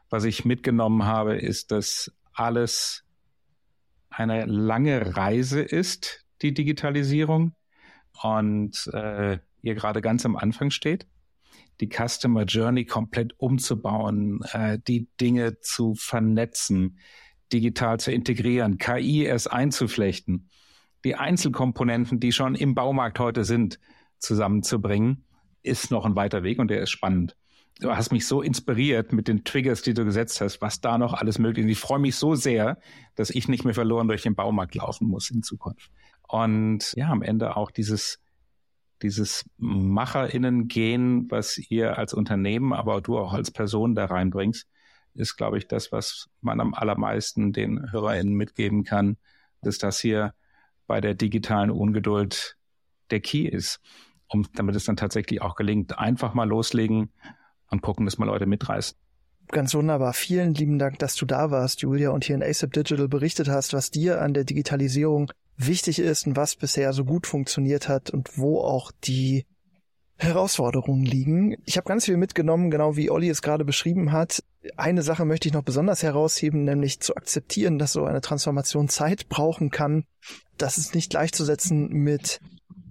Was 0.08 0.24
ich 0.24 0.44
mitgenommen 0.44 1.04
habe, 1.04 1.36
ist, 1.36 1.70
dass 1.70 2.12
alles 2.32 3.04
eine 4.08 4.44
lange 4.46 5.16
Reise 5.16 5.60
ist, 5.60 6.24
die 6.42 6.52
Digitalisierung 6.52 7.54
und 8.22 8.90
äh, 8.92 9.38
ihr 9.62 9.74
gerade 9.74 10.00
ganz 10.00 10.24
am 10.24 10.36
Anfang 10.36 10.70
steht, 10.70 11.06
die 11.80 11.88
Customer 11.88 12.44
Journey 12.44 12.84
komplett 12.84 13.38
umzubauen, 13.38 14.42
äh, 14.52 14.78
die 14.86 15.08
Dinge 15.20 15.60
zu 15.60 15.94
vernetzen, 15.94 16.98
digital 17.52 17.98
zu 17.98 18.12
integrieren, 18.12 18.78
KI 18.78 19.24
erst 19.24 19.50
einzuflechten, 19.50 20.48
die 21.04 21.16
Einzelkomponenten, 21.16 22.20
die 22.20 22.32
schon 22.32 22.54
im 22.54 22.74
Baumarkt 22.74 23.18
heute 23.18 23.44
sind, 23.44 23.80
zusammenzubringen, 24.18 25.24
ist 25.62 25.90
noch 25.90 26.04
ein 26.04 26.16
weiter 26.16 26.42
Weg 26.42 26.58
und 26.58 26.68
der 26.68 26.82
ist 26.82 26.90
spannend. 26.90 27.36
Du 27.80 27.90
hast 27.90 28.12
mich 28.12 28.26
so 28.26 28.42
inspiriert 28.42 29.12
mit 29.12 29.26
den 29.26 29.44
Triggers, 29.44 29.80
die 29.80 29.94
du 29.94 30.04
gesetzt 30.04 30.42
hast, 30.42 30.60
was 30.60 30.82
da 30.82 30.98
noch 30.98 31.14
alles 31.14 31.38
möglich 31.38 31.64
ist. 31.64 31.72
Ich 31.72 31.78
freue 31.78 31.98
mich 31.98 32.16
so 32.16 32.34
sehr, 32.34 32.78
dass 33.14 33.30
ich 33.30 33.48
nicht 33.48 33.64
mehr 33.64 33.72
verloren 33.72 34.06
durch 34.06 34.22
den 34.22 34.34
Baumarkt 34.34 34.74
laufen 34.74 35.08
muss 35.08 35.30
in 35.30 35.42
Zukunft. 35.42 35.90
Und 36.30 36.92
ja, 36.94 37.08
am 37.08 37.22
Ende 37.22 37.56
auch 37.56 37.70
dieses, 37.70 38.20
dieses 39.02 39.44
MacherInnen-Gehen, 39.56 41.30
was 41.30 41.58
ihr 41.58 41.98
als 41.98 42.14
Unternehmen, 42.14 42.72
aber 42.72 43.00
du 43.00 43.18
auch 43.18 43.32
als 43.32 43.50
Person 43.50 43.94
da 43.94 44.04
reinbringst, 44.04 44.68
ist, 45.14 45.36
glaube 45.36 45.58
ich, 45.58 45.66
das, 45.66 45.90
was 45.90 46.28
man 46.40 46.60
am 46.60 46.72
allermeisten 46.72 47.52
den 47.52 47.90
HörerInnen 47.90 48.34
mitgeben 48.34 48.84
kann, 48.84 49.16
dass 49.60 49.78
das 49.78 49.98
hier 49.98 50.34
bei 50.86 51.00
der 51.00 51.14
digitalen 51.14 51.70
Ungeduld 51.70 52.56
der 53.10 53.20
Key 53.20 53.44
ist, 53.44 53.80
um, 54.28 54.46
damit 54.54 54.76
es 54.76 54.84
dann 54.84 54.96
tatsächlich 54.96 55.42
auch 55.42 55.56
gelingt. 55.56 55.98
Einfach 55.98 56.34
mal 56.34 56.48
loslegen 56.48 57.10
und 57.70 57.82
gucken, 57.82 58.06
dass 58.06 58.18
mal 58.18 58.26
Leute 58.26 58.46
mitreißen. 58.46 58.96
Ganz 59.48 59.74
wunderbar. 59.74 60.12
Vielen 60.12 60.54
lieben 60.54 60.78
Dank, 60.78 61.00
dass 61.00 61.16
du 61.16 61.26
da 61.26 61.50
warst, 61.50 61.82
Julia, 61.82 62.10
und 62.10 62.24
hier 62.24 62.36
in 62.36 62.42
ASAP 62.42 62.72
Digital 62.72 63.08
berichtet 63.08 63.48
hast, 63.48 63.72
was 63.72 63.90
dir 63.90 64.22
an 64.22 64.32
der 64.32 64.44
Digitalisierung 64.44 65.32
wichtig 65.66 65.98
ist 65.98 66.26
und 66.26 66.36
was 66.36 66.56
bisher 66.56 66.92
so 66.92 67.04
gut 67.04 67.26
funktioniert 67.26 67.88
hat 67.88 68.10
und 68.10 68.38
wo 68.38 68.60
auch 68.60 68.92
die 69.04 69.46
Herausforderungen 70.16 71.04
liegen. 71.04 71.56
Ich 71.64 71.76
habe 71.76 71.88
ganz 71.88 72.04
viel 72.04 72.16
mitgenommen, 72.16 72.70
genau 72.70 72.96
wie 72.96 73.10
Olli 73.10 73.28
es 73.28 73.42
gerade 73.42 73.64
beschrieben 73.64 74.12
hat. 74.12 74.42
Eine 74.76 75.02
Sache 75.02 75.24
möchte 75.24 75.48
ich 75.48 75.54
noch 75.54 75.62
besonders 75.62 76.02
herausheben, 76.02 76.64
nämlich 76.64 77.00
zu 77.00 77.16
akzeptieren, 77.16 77.78
dass 77.78 77.92
so 77.92 78.04
eine 78.04 78.20
Transformation 78.20 78.88
Zeit 78.88 79.28
brauchen 79.28 79.70
kann. 79.70 80.04
Das 80.58 80.76
ist 80.76 80.94
nicht 80.94 81.10
gleichzusetzen 81.10 81.88
mit 81.88 82.40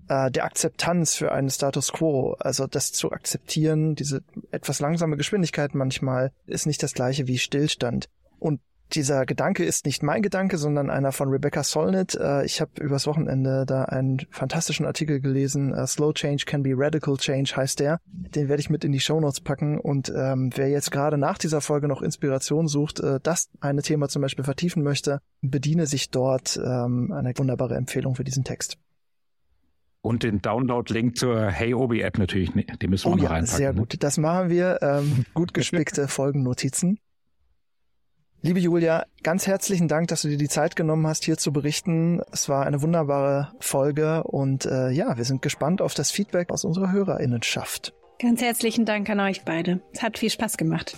äh, 0.08 0.32
der 0.32 0.46
Akzeptanz 0.46 1.16
für 1.16 1.32
einen 1.32 1.52
Status 1.52 1.94
quo. 1.94 2.36
Also 2.40 2.66
das 2.66 2.92
zu 2.92 3.12
akzeptieren, 3.12 3.94
diese 3.94 4.24
etwas 4.52 4.80
langsame 4.80 5.16
Geschwindigkeit 5.16 5.76
manchmal, 5.76 6.32
ist 6.48 6.66
nicht 6.66 6.82
das 6.82 6.94
gleiche 6.94 7.28
wie 7.28 7.38
Stillstand. 7.38 8.10
Und 8.40 8.60
dieser 8.94 9.26
Gedanke 9.26 9.64
ist 9.64 9.86
nicht 9.86 10.04
mein 10.04 10.22
Gedanke, 10.22 10.58
sondern 10.58 10.90
einer 10.90 11.12
von 11.12 11.30
Rebecca 11.30 11.64
Solnit. 11.64 12.16
Äh, 12.16 12.46
ich 12.46 12.62
habe 12.62 12.72
übers 12.82 13.08
Wochenende 13.08 13.66
da 13.66 13.86
einen 13.86 14.20
fantastischen 14.32 14.86
Artikel 14.86 15.22
gelesen. 15.22 15.74
Uh, 15.74 15.86
Slow 15.86 16.14
Change 16.14 16.46
can 16.46 16.64
be 16.64 16.74
Radical 16.76 17.18
Change 17.18 17.54
heißt 17.56 17.80
der. 17.80 18.00
Den 18.06 18.50
werde 18.50 18.62
ich 18.62 18.70
mit 18.70 18.84
in 18.84 18.92
die 18.92 19.00
Show 19.00 19.20
Notes 19.20 19.42
packen. 19.42 19.80
Und 19.80 20.12
ähm, 20.16 20.52
wer 20.56 20.70
jetzt 20.70 20.92
gerade 20.92 21.18
nach 21.18 21.38
dieser 21.38 21.62
Folge 21.62 21.88
noch 21.88 22.02
Inspiration 22.02 22.68
sucht, 22.68 23.00
äh, 23.00 23.20
das 23.22 23.50
eine 23.62 23.82
Thema 23.82 24.10
zum 24.10 24.22
Beispiel 24.22 24.46
vertiefen 24.46 24.84
möchte, 24.84 25.22
bediene 25.42 25.86
sich 25.86 26.10
dort 26.10 26.58
ähm, 26.58 27.12
eine 27.12 27.34
wunderbare 27.38 27.76
Empfehlung 27.76 28.16
für 28.16 28.24
diesen 28.24 28.44
Text. 28.44 28.78
Und 30.02 30.24
den 30.24 30.42
Download-Link 30.42 31.18
zur 31.18 31.52
Hey 31.52 31.74
Obi 31.74 32.02
App 32.02 32.18
natürlich, 32.18 32.52
den 32.52 32.90
müssen 32.90 33.06
wir 33.06 33.14
oh, 33.14 33.16
noch 33.16 33.24
ja, 33.24 33.30
reinpacken. 33.32 33.58
Sehr 33.58 33.74
ne? 33.74 33.80
gut, 33.80 33.96
das 34.00 34.18
machen 34.18 34.50
wir. 34.50 34.80
Ähm, 34.82 35.26
gut 35.34 35.54
gespickte 35.54 36.08
Folgennotizen. 36.08 37.00
Liebe 38.42 38.62
Julia, 38.62 39.06
ganz 39.22 39.48
herzlichen 39.48 39.90
Dank, 39.90 40.08
dass 40.08 40.22
du 40.22 40.30
dir 40.30 40.38
die 40.38 40.48
Zeit 40.48 40.78
genommen 40.78 41.06
hast, 41.06 41.26
hier 41.26 41.36
zu 41.36 41.52
berichten. 41.52 42.22
Es 42.32 42.48
war 42.48 42.66
eine 42.66 42.82
wunderbare 42.82 43.52
Folge 43.60 44.24
und 44.24 44.66
äh, 44.66 44.92
ja, 44.92 45.18
wir 45.18 45.26
sind 45.26 45.42
gespannt 45.42 45.82
auf 45.82 45.94
das 45.94 46.10
Feedback 46.10 46.50
aus 46.50 46.64
unserer 46.64 46.94
Hörerinnenschaft. 46.94 47.94
Ganz 48.22 48.42
herzlichen 48.42 48.86
Dank 48.86 49.10
an 49.10 49.20
euch 49.20 49.44
beide. 49.44 49.82
Es 49.92 50.02
hat 50.02 50.18
viel 50.18 50.30
Spaß 50.30 50.56
gemacht. 50.56 50.96